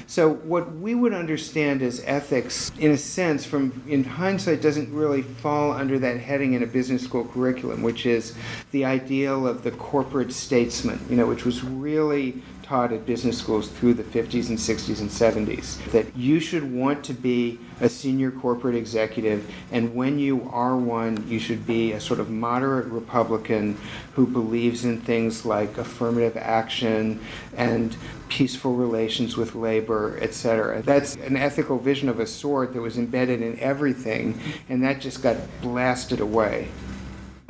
So 0.07 0.34
what 0.34 0.76
we 0.76 0.95
would 0.95 1.12
understand 1.12 1.82
as 1.82 2.03
ethics, 2.07 2.72
in 2.78 2.90
a 2.90 2.97
sense, 2.97 3.45
from 3.45 3.82
in 3.86 4.05
hindsight, 4.05 4.62
doesn't 4.62 4.93
really 4.93 5.22
fall 5.22 5.72
under 5.72 5.99
that 5.99 6.18
heading 6.18 6.55
in 6.55 6.62
a 6.62 6.66
business 6.66 7.03
school 7.03 7.24
curriculum, 7.24 7.82
which 7.82 8.07
is 8.07 8.34
the 8.70 8.84
ideal 8.84 9.47
of 9.47 9.62
the 9.62 9.70
corporate 9.72 10.32
statesman, 10.32 11.05
you 11.09 11.16
know, 11.16 11.26
which 11.26 11.45
was 11.45 11.62
really 11.64 12.43
taught 12.73 12.91
at 12.91 13.05
business 13.05 13.37
schools 13.37 13.68
through 13.68 13.93
the 13.93 14.03
50s 14.03 14.49
and 14.49 14.57
60s 14.57 15.01
and 15.03 15.11
70s. 15.11 15.85
That 15.93 16.16
you 16.16 16.41
should 16.41 16.73
want 16.73 17.05
to 17.05 17.12
be 17.12 17.59
a 17.83 17.89
senior 17.89 18.31
corporate 18.31 18.75
executive, 18.75 19.47
and 19.70 19.95
when 19.95 20.18
you 20.18 20.49
are 20.51 20.75
one, 20.75 21.23
you 21.29 21.39
should 21.39 21.66
be 21.66 21.93
a 21.93 22.01
sort 22.01 22.18
of 22.18 22.31
moderate 22.31 22.87
Republican 22.87 23.77
who 24.14 24.27
believes 24.27 24.87
in 24.87 25.03
things 25.03 25.45
like 25.45 25.77
affirmative 25.77 26.35
action 26.39 27.20
and 27.59 27.95
peaceful 28.31 28.75
relations 28.75 29.37
with 29.37 29.55
labor, 29.55 30.18
etc. 30.23 30.81
That's 30.81 31.16
an 31.16 31.37
ethical 31.37 31.79
vision 31.79 32.09
of 32.09 32.20
a 32.20 32.27
sort 32.27 32.73
that 32.73 32.81
was 32.81 32.97
embedded 32.97 33.43
in 33.43 33.59
everything, 33.59 34.41
and 34.70 34.83
that 34.83 34.99
just 34.99 35.23
got 35.23 35.37
blasted 35.61 36.20
away. 36.20 36.68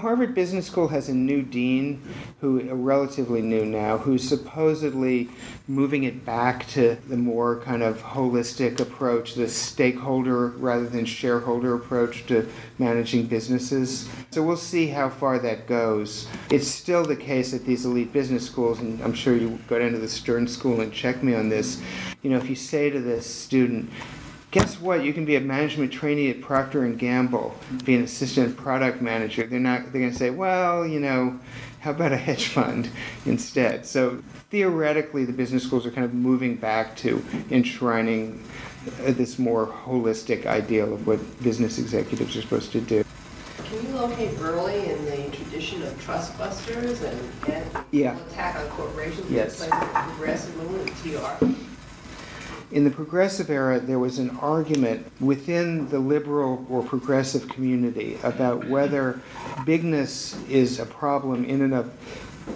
Harvard 0.02 0.34
Business 0.34 0.66
School 0.66 0.88
has 0.88 1.08
a 1.08 1.14
new 1.14 1.42
dean, 1.42 2.02
who 2.40 2.60
relatively 2.74 3.40
new 3.40 3.64
now, 3.64 3.98
who's 3.98 4.28
supposedly 4.28 5.28
moving 5.68 6.02
it 6.02 6.26
back 6.26 6.66
to 6.70 6.96
the 7.06 7.16
more 7.16 7.60
kind 7.60 7.84
of 7.84 8.02
holistic 8.02 8.80
approach, 8.80 9.34
the 9.34 9.48
stakeholder 9.48 10.48
rather 10.48 10.88
than 10.88 11.04
shareholder 11.04 11.76
approach 11.76 12.26
to 12.26 12.50
managing 12.80 13.26
businesses. 13.26 14.08
So 14.32 14.42
we'll 14.42 14.56
see 14.56 14.88
how 14.88 15.08
far 15.08 15.38
that 15.38 15.68
goes. 15.68 16.26
It's 16.50 16.66
still 16.66 17.04
the 17.04 17.14
case 17.14 17.54
at 17.54 17.64
these 17.64 17.84
elite 17.84 18.12
business 18.12 18.44
schools, 18.44 18.80
and 18.80 19.00
I'm 19.04 19.14
sure 19.14 19.36
you 19.36 19.56
go 19.68 19.78
down 19.78 19.92
to 19.92 19.98
the 19.98 20.08
Stern 20.08 20.48
School 20.48 20.80
and 20.80 20.92
check 20.92 21.22
me 21.22 21.36
on 21.36 21.48
this. 21.48 21.80
You 22.22 22.30
know, 22.30 22.38
if 22.38 22.50
you 22.50 22.56
say 22.56 22.90
to 22.90 22.98
this 22.98 23.24
student, 23.24 23.88
guess 24.52 24.78
what? 24.80 25.02
You 25.02 25.12
can 25.12 25.24
be 25.24 25.34
a 25.34 25.40
management 25.40 25.92
trainee 25.92 26.30
at 26.30 26.40
Procter 26.40 26.84
and 26.84 26.96
Gamble, 26.96 27.56
be 27.84 27.96
an 27.96 28.04
assistant 28.04 28.56
product 28.56 29.02
manager. 29.02 29.46
They're 29.46 29.58
not. 29.58 29.90
They're 29.90 30.02
going 30.02 30.12
to 30.12 30.16
say, 30.16 30.30
well, 30.30 30.86
you 30.86 31.00
know, 31.00 31.40
how 31.80 31.90
about 31.90 32.12
a 32.12 32.16
hedge 32.16 32.46
fund 32.46 32.88
instead? 33.26 33.84
So 33.84 34.22
theoretically, 34.50 35.24
the 35.24 35.32
business 35.32 35.64
schools 35.64 35.84
are 35.84 35.90
kind 35.90 36.04
of 36.04 36.14
moving 36.14 36.54
back 36.54 36.94
to 36.98 37.24
enshrining 37.50 38.44
uh, 39.04 39.12
this 39.12 39.38
more 39.38 39.66
holistic 39.66 40.46
ideal 40.46 40.92
of 40.92 41.06
what 41.06 41.42
business 41.42 41.78
executives 41.78 42.36
are 42.36 42.42
supposed 42.42 42.72
to 42.72 42.80
do. 42.80 43.04
Can 43.64 43.86
you 43.86 43.94
locate 43.94 44.38
early 44.38 44.90
in 44.90 45.02
the 45.06 45.34
tradition 45.34 45.82
of 45.82 45.98
trust 46.02 46.36
busters 46.36 47.00
and, 47.00 47.18
and 47.48 47.84
yeah. 47.90 48.18
attack 48.26 48.56
on 48.56 48.68
corporations? 48.68 49.30
Yes. 49.30 49.60
Like 49.60 49.70
progressive 49.70 50.54
movement, 50.56 50.94
TR? 50.98 51.61
In 52.72 52.84
the 52.84 52.90
progressive 52.90 53.50
era, 53.50 53.78
there 53.78 53.98
was 53.98 54.18
an 54.18 54.30
argument 54.38 55.06
within 55.20 55.88
the 55.90 55.98
liberal 55.98 56.66
or 56.70 56.82
progressive 56.82 57.48
community 57.48 58.18
about 58.22 58.66
whether 58.66 59.20
bigness 59.66 60.36
is 60.48 60.78
a 60.78 60.86
problem 60.86 61.44
in 61.44 61.60
and 61.60 61.74
of 61.74 61.92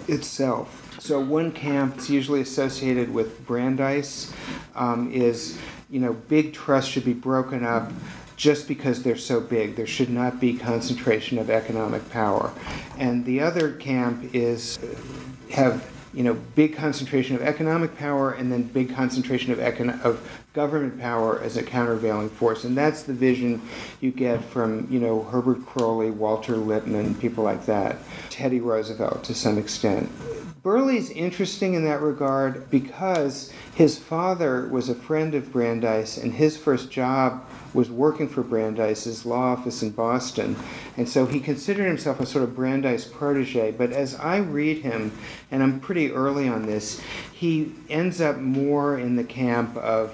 itself. 0.07 0.97
So 0.99 1.19
one 1.19 1.51
camp 1.51 1.95
that's 1.95 2.09
usually 2.09 2.41
associated 2.41 3.13
with 3.13 3.45
Brandeis 3.45 4.33
um, 4.75 5.11
is, 5.11 5.59
you 5.89 5.99
know, 5.99 6.13
big 6.13 6.53
trusts 6.53 6.91
should 6.91 7.05
be 7.05 7.13
broken 7.13 7.63
up 7.63 7.91
just 8.35 8.67
because 8.67 9.03
they're 9.03 9.15
so 9.17 9.39
big. 9.39 9.75
There 9.75 9.87
should 9.87 10.09
not 10.09 10.39
be 10.39 10.57
concentration 10.57 11.37
of 11.37 11.49
economic 11.49 12.09
power. 12.09 12.51
And 12.97 13.23
the 13.23 13.41
other 13.41 13.73
camp 13.73 14.33
is 14.33 14.79
have 15.51 15.87
you 16.17 16.23
know, 16.23 16.33
big 16.33 16.75
concentration 16.75 17.35
of 17.35 17.43
economic 17.43 17.95
power 17.95 18.31
and 18.31 18.51
then 18.51 18.63
big 18.63 18.91
concentration 18.91 19.51
of, 19.51 19.59
econ- 19.59 20.01
of 20.01 20.41
government 20.57 20.99
power 20.99 21.39
as 21.43 21.55
a 21.55 21.61
countervailing 21.61 22.31
force. 22.31 22.63
And 22.63 22.75
that's 22.75 23.03
the 23.03 23.13
vision 23.13 23.61
you 24.01 24.09
get 24.09 24.43
from, 24.43 24.87
you 24.89 24.99
know, 24.99 25.21
Herbert 25.21 25.63
Croly, 25.67 26.09
Walter 26.09 26.57
Lippmann, 26.57 27.13
people 27.13 27.43
like 27.43 27.67
that, 27.67 27.97
Teddy 28.31 28.59
Roosevelt 28.59 29.23
to 29.25 29.35
some 29.35 29.59
extent. 29.59 30.09
Berle's 30.63 31.11
interesting 31.11 31.75
in 31.75 31.85
that 31.85 32.01
regard 32.01 32.69
because 32.71 33.53
his 33.75 33.99
father 33.99 34.67
was 34.67 34.89
a 34.89 34.95
friend 34.95 35.33
of 35.35 35.51
Brandeis, 35.53 36.17
and 36.17 36.33
his 36.33 36.57
first 36.57 36.91
job 36.91 37.45
was 37.73 37.89
working 37.89 38.27
for 38.27 38.41
Brandeis's 38.41 39.25
law 39.25 39.53
office 39.53 39.83
in 39.83 39.91
Boston. 39.91 40.57
And 40.97 41.07
so 41.07 41.25
he 41.25 41.39
considered 41.39 41.85
himself 41.85 42.19
a 42.19 42.25
sort 42.25 42.43
of 42.43 42.55
Brandeis 42.55 43.05
protege. 43.05 43.71
But 43.71 43.91
as 43.91 44.15
I 44.15 44.37
read 44.37 44.79
him, 44.79 45.17
and 45.51 45.61
I'm 45.61 45.79
pretty 45.79 46.11
early 46.11 46.49
on 46.49 46.65
this, 46.65 46.99
he 47.31 47.71
ends 47.89 48.19
up 48.19 48.37
more 48.37 48.97
in 48.97 49.15
the 49.15 49.23
camp 49.23 49.77
of 49.77 50.11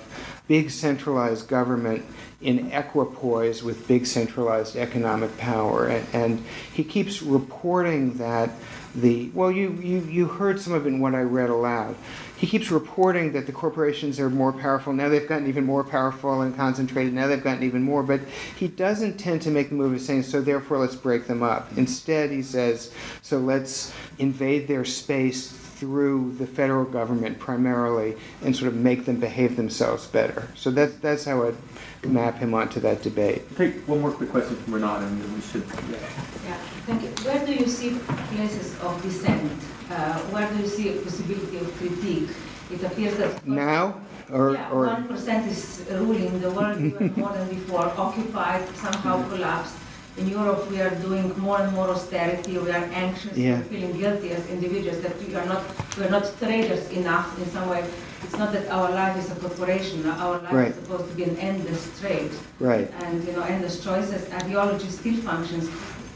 big 0.48 0.70
centralized 0.70 1.48
government 1.48 2.06
in 2.42 2.72
equipoise 2.72 3.64
with 3.64 3.88
big 3.88 4.06
centralized 4.06 4.76
economic 4.76 5.36
power. 5.38 5.88
And, 5.88 6.08
and 6.14 6.46
he 6.74 6.84
keeps 6.84 7.22
reporting 7.22 8.18
that 8.18 8.50
the, 8.94 9.32
well, 9.34 9.52
you, 9.52 9.72
you, 9.82 10.00
you 10.02 10.28
heard 10.28 10.60
some 10.60 10.74
of 10.74 10.86
it 10.86 10.90
in 10.90 11.00
what 11.00 11.16
I 11.16 11.22
read 11.22 11.50
aloud 11.50 11.96
he 12.44 12.50
keeps 12.50 12.72
reporting 12.72 13.32
that 13.32 13.46
the 13.46 13.54
corporations 13.54 14.20
are 14.20 14.30
more 14.30 14.52
powerful. 14.52 14.92
Now 14.92 15.08
they've 15.08 15.26
gotten 15.26 15.48
even 15.48 15.66
more 15.66 15.82
powerful 15.82 16.42
and 16.42 16.54
concentrated. 16.54 17.14
Now 17.14 17.28
they've 17.28 17.42
gotten 17.42 17.64
even 17.64 17.82
more. 17.82 18.04
But 18.04 18.20
he 18.58 18.68
doesn't 18.68 19.18
tend 19.18 19.42
to 19.44 19.50
make 19.50 19.70
the 19.70 19.76
move 19.76 19.94
of 19.94 20.02
saying, 20.02 20.24
so 20.24 20.42
therefore 20.42 20.80
let's 20.80 20.98
break 20.98 21.26
them 21.26 21.42
up. 21.42 21.70
Instead, 21.78 22.32
he 22.32 22.42
says, 22.44 22.92
so 23.22 23.38
let's 23.38 23.94
invade 24.20 24.68
their 24.68 24.84
space 24.84 25.54
through 25.84 26.34
the 26.38 26.48
federal 26.48 26.86
government 26.86 27.38
primarily 27.40 28.16
and 28.42 28.56
sort 28.56 28.70
of 28.70 28.76
make 28.76 29.04
them 29.04 29.20
behave 29.20 29.58
themselves 29.58 30.08
better. 30.08 30.48
So 30.56 30.72
that, 30.72 31.02
that's 31.02 31.26
how 31.26 31.46
I'd 31.46 31.58
map 32.06 32.38
him 32.38 32.54
onto 32.54 32.80
that 32.80 33.02
debate. 33.02 33.42
Take 33.58 33.86
one 33.86 34.00
more 34.00 34.12
quick 34.12 34.30
question 34.30 34.56
from 34.56 34.76
Renata 34.76 35.06
and 35.06 35.22
then 35.22 35.34
we 35.34 35.42
should. 35.42 35.66
Yeah. 35.68 35.98
yeah, 36.46 36.58
thank 36.88 37.02
you. 37.02 37.10
Where 37.28 37.46
do 37.46 37.54
you 37.54 37.68
see 37.68 38.00
places 38.32 38.80
of 38.80 39.02
dissent? 39.02 39.52
uh, 39.92 40.20
where 40.32 40.48
do 40.52 40.60
you 40.64 40.68
see 40.68 40.98
a 40.98 41.02
possibility 41.02 41.58
of 41.58 41.68
critique? 41.76 42.30
It 42.72 42.82
appears 42.84 43.18
that 43.18 43.46
now 43.46 44.00
or 44.32 44.54
yeah, 44.54 44.72
one 44.72 45.08
percent 45.08 45.52
is 45.52 45.86
ruling 45.92 46.40
the 46.40 46.50
world 46.50 46.80
more 47.18 47.34
than 47.34 47.50
before, 47.50 47.92
occupied, 47.98 48.64
somehow 48.78 49.28
collapsed. 49.28 49.76
In 50.18 50.30
Europe, 50.30 50.70
we 50.70 50.80
are 50.80 50.94
doing 51.02 51.38
more 51.40 51.60
and 51.60 51.74
more 51.74 51.90
austerity. 51.90 52.58
We 52.58 52.70
are 52.70 52.86
anxious, 52.94 53.36
yeah. 53.36 53.62
feeling 53.64 53.98
guilty 53.98 54.30
as 54.30 54.48
individuals 54.48 55.02
that 55.02 55.18
we 55.20 55.34
are 55.36 55.46
not 55.46 55.64
we 55.98 56.04
are 56.04 56.10
not 56.10 56.32
traders 56.38 56.90
enough 56.92 57.38
in 57.40 57.48
some 57.50 57.68
way. 57.68 57.84
It's 58.24 58.38
not 58.38 58.54
that 58.54 58.68
our 58.70 58.92
life 58.92 59.18
is 59.18 59.32
a 59.32 59.36
corporation. 59.36 60.06
Our 60.08 60.40
life 60.40 60.54
right. 60.54 60.68
is 60.68 60.76
supposed 60.76 61.10
to 61.10 61.16
be 61.16 61.24
an 61.24 61.38
endless 61.38 62.00
trade. 62.00 62.32
Right. 62.60 62.92
And 63.02 63.26
you 63.26 63.34
know, 63.34 63.42
endless 63.42 63.84
choices. 63.84 64.32
Ideology 64.32 64.88
still 64.90 65.18
functions 65.22 65.68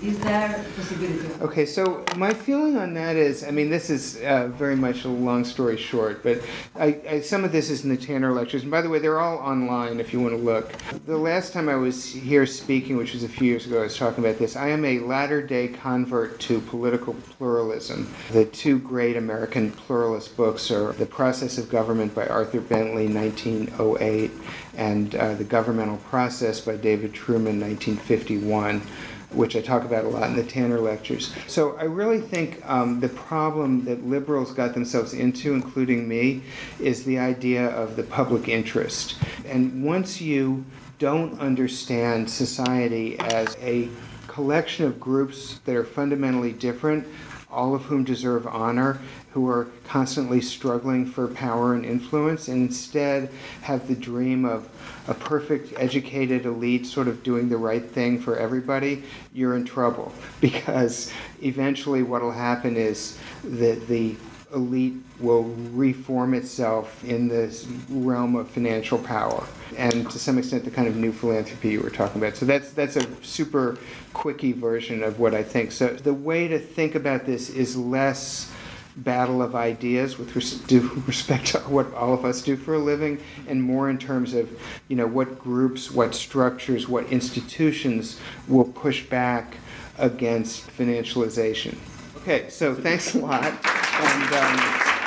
is 0.02 0.20
there 0.20 0.64
possibility? 0.76 1.28
Okay, 1.42 1.66
so 1.66 2.06
my 2.16 2.32
feeling 2.32 2.78
on 2.78 2.94
that 2.94 3.16
is, 3.16 3.44
I 3.44 3.50
mean, 3.50 3.70
this 3.70 3.90
is 3.90 4.22
uh, 4.22 4.48
very 4.50 4.76
much 4.76 5.06
a 5.06 5.08
long 5.08 5.44
story 5.44 5.76
short, 5.76 6.22
but 6.22 6.42
I, 6.76 7.00
I, 7.10 7.22
some 7.22 7.44
of 7.44 7.52
this 7.52 7.72
is 7.72 7.84
in 7.84 7.90
the 7.90 7.98
Tanner 7.98 8.32
lectures. 8.32 8.62
And 8.62 8.70
by 8.70 8.82
the 8.82 8.90
way, 8.90 9.00
they're 9.00 9.20
all 9.20 9.38
online 9.38 10.00
if 10.00 10.14
you 10.14 10.20
want 10.22 10.36
to 10.36 10.42
look. 10.42 10.72
The 11.06 11.18
last 11.18 11.52
time 11.52 11.68
I 11.68 11.76
was 11.76 12.06
here 12.06 12.46
speaking, 12.46 12.98
which 12.98 13.14
was 13.14 13.24
a 13.24 13.30
few 13.30 13.48
years 13.48 13.66
ago, 13.66 13.80
I 13.80 13.84
was 13.84 13.98
talking 13.98 14.24
about 14.24 14.38
this. 14.38 14.56
I 14.56 14.70
am 14.70 14.86
a 14.86 15.00
latter 15.00 15.42
day 15.42 15.68
convert 15.68 16.40
to 16.42 16.62
political 16.62 17.16
pluralism. 17.16 18.14
The 18.32 18.46
two 18.46 18.78
great 18.78 19.18
American 19.18 19.72
pluralist 19.72 20.38
books 20.38 20.70
are 20.70 20.94
The 20.94 21.08
Process 21.08 21.58
of 21.58 21.70
Government 21.70 22.14
by 22.14 22.28
Arthur 22.28 22.62
Bentley, 22.62 23.08
1908, 23.08 24.32
and 24.76 25.16
uh, 25.16 25.34
The 25.34 25.44
Governmental 25.44 25.98
Process 25.98 26.62
by 26.62 26.76
David 26.76 27.14
Truman, 27.14 27.60
1951 27.60 28.84
which 29.32 29.56
I 29.56 29.62
talk 29.62 29.84
about 29.84 30.06
a 30.06 30.08
lot 30.08 30.30
in 30.30 30.36
the 30.36 30.44
Tanner 30.44 30.80
lectures. 30.80 31.34
So 31.48 31.76
I 31.78 31.84
really 31.84 32.22
think 32.22 32.62
um, 32.70 33.00
the 33.00 33.10
problem 33.10 33.84
that 33.86 34.06
liberals 34.06 34.52
got 34.52 34.74
themselves 34.74 35.14
into, 35.14 35.54
including 35.54 36.08
me, 36.08 36.44
is 36.80 37.04
the 37.04 37.20
idea 37.20 37.68
of 37.68 37.96
the 37.96 38.04
public 38.04 38.48
interest. 38.48 39.18
And 39.46 39.84
once 39.84 40.22
you 40.22 40.66
don't 41.00 41.40
understand 41.40 42.30
society 42.30 43.20
as 43.20 43.56
a 43.62 43.90
collection 44.28 44.86
of 44.86 45.00
groups 45.00 45.60
that 45.66 45.76
are 45.76 45.84
fundamentally 45.84 46.54
different, 46.54 47.08
all 47.50 47.76
of 47.76 47.84
whom 47.84 48.04
deserve 48.04 48.46
honor, 48.48 49.00
who 49.38 49.48
are 49.48 49.68
constantly 49.84 50.42
struggling 50.42 51.06
for 51.06 51.28
power 51.28 51.76
and 51.76 51.86
influence, 51.86 52.48
and 52.48 52.70
instead 52.70 53.30
have 53.62 53.88
the 53.88 53.94
dream 53.94 54.46
of 54.46 54.68
a 55.08 55.14
perfect 55.14 55.72
educated 55.78 56.48
elite 56.48 56.88
sort 56.88 57.08
of 57.08 57.22
doing 57.22 57.48
the 57.48 57.56
right 57.56 57.86
thing 57.86 58.20
for 58.20 58.36
everybody, 58.36 59.04
you're 59.36 59.56
in 59.56 59.64
trouble. 59.64 60.12
Because 60.42 61.14
eventually, 61.44 62.02
what 62.02 62.24
will 62.24 62.32
happen 62.32 62.76
is 62.78 63.20
that 63.44 63.88
the 63.88 64.16
elite 64.56 64.96
will 65.20 65.44
reform 65.72 66.34
itself 66.34 67.04
in 67.04 67.28
this 67.28 67.68
realm 67.90 68.36
of 68.36 68.50
financial 68.50 68.98
power 68.98 69.46
and 69.78 70.10
to 70.10 70.18
some 70.18 70.40
extent 70.40 70.64
the 70.66 70.72
kind 70.72 70.88
of 70.88 70.96
new 70.96 71.12
philanthropy 71.12 71.70
you 71.70 71.82
were 71.82 71.92
talking 71.92 72.20
about. 72.20 72.36
So 72.36 72.46
that's 72.46 72.72
that's 72.72 72.96
a 72.96 73.06
super 73.24 73.78
quickie 74.14 74.54
version 74.54 75.04
of 75.04 75.20
what 75.20 75.36
I 75.36 75.44
think. 75.44 75.72
So 75.72 75.90
the 75.90 76.14
way 76.14 76.48
to 76.48 76.58
think 76.58 76.96
about 76.96 77.26
this 77.26 77.50
is 77.50 77.76
less 77.76 78.52
battle 78.98 79.42
of 79.42 79.56
ideas 79.56 80.18
with 80.18 80.36
res- 80.36 80.62
respect 81.08 81.48
to 81.48 81.60
what 81.60 81.94
all 81.94 82.14
of 82.14 82.26
us 82.26 82.42
do 82.42 82.56
for 82.56 82.74
a 82.74 82.80
living 82.80 83.22
and 83.48 83.62
more 83.62 83.90
in 83.90 83.98
terms 83.98 84.34
of 84.34 84.50
you 84.88 84.96
know 84.96 85.08
what 85.08 85.40
groups 85.40 85.92
what 85.92 86.16
structures 86.16 86.88
what 86.88 87.06
institutions 87.12 88.20
will 88.48 88.66
push 88.66 89.04
back 89.06 89.58
against 90.00 90.68
financialization 90.68 91.76
okay 92.18 92.50
so 92.50 92.74
thanks 92.74 93.14
a 93.14 93.20
lot 93.20 93.44
and 93.44 94.34
um, 94.34 94.98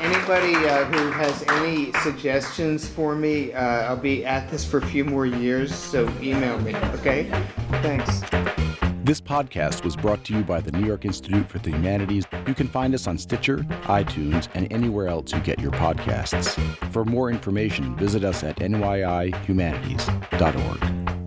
anybody 0.00 0.54
uh, 0.54 0.84
who 0.86 1.10
has 1.10 1.44
any 1.48 1.92
suggestions 2.02 2.88
for 2.88 3.14
me, 3.14 3.52
uh, 3.52 3.60
I'll 3.60 3.96
be 3.96 4.24
at 4.24 4.50
this 4.50 4.64
for 4.64 4.78
a 4.78 4.86
few 4.86 5.04
more 5.04 5.26
years, 5.26 5.74
so 5.74 6.10
email 6.22 6.58
me, 6.60 6.74
okay? 6.94 7.30
Thanks. 7.82 8.59
This 9.10 9.20
podcast 9.20 9.82
was 9.82 9.96
brought 9.96 10.22
to 10.26 10.32
you 10.32 10.44
by 10.44 10.60
the 10.60 10.70
New 10.70 10.86
York 10.86 11.04
Institute 11.04 11.48
for 11.48 11.58
the 11.58 11.70
Humanities. 11.70 12.26
You 12.46 12.54
can 12.54 12.68
find 12.68 12.94
us 12.94 13.08
on 13.08 13.18
Stitcher, 13.18 13.56
iTunes, 13.88 14.46
and 14.54 14.72
anywhere 14.72 15.08
else 15.08 15.32
you 15.32 15.40
get 15.40 15.58
your 15.58 15.72
podcasts. 15.72 16.54
For 16.92 17.04
more 17.04 17.28
information, 17.28 17.96
visit 17.96 18.22
us 18.22 18.44
at 18.44 18.58
nyihumanities.org. 18.58 21.19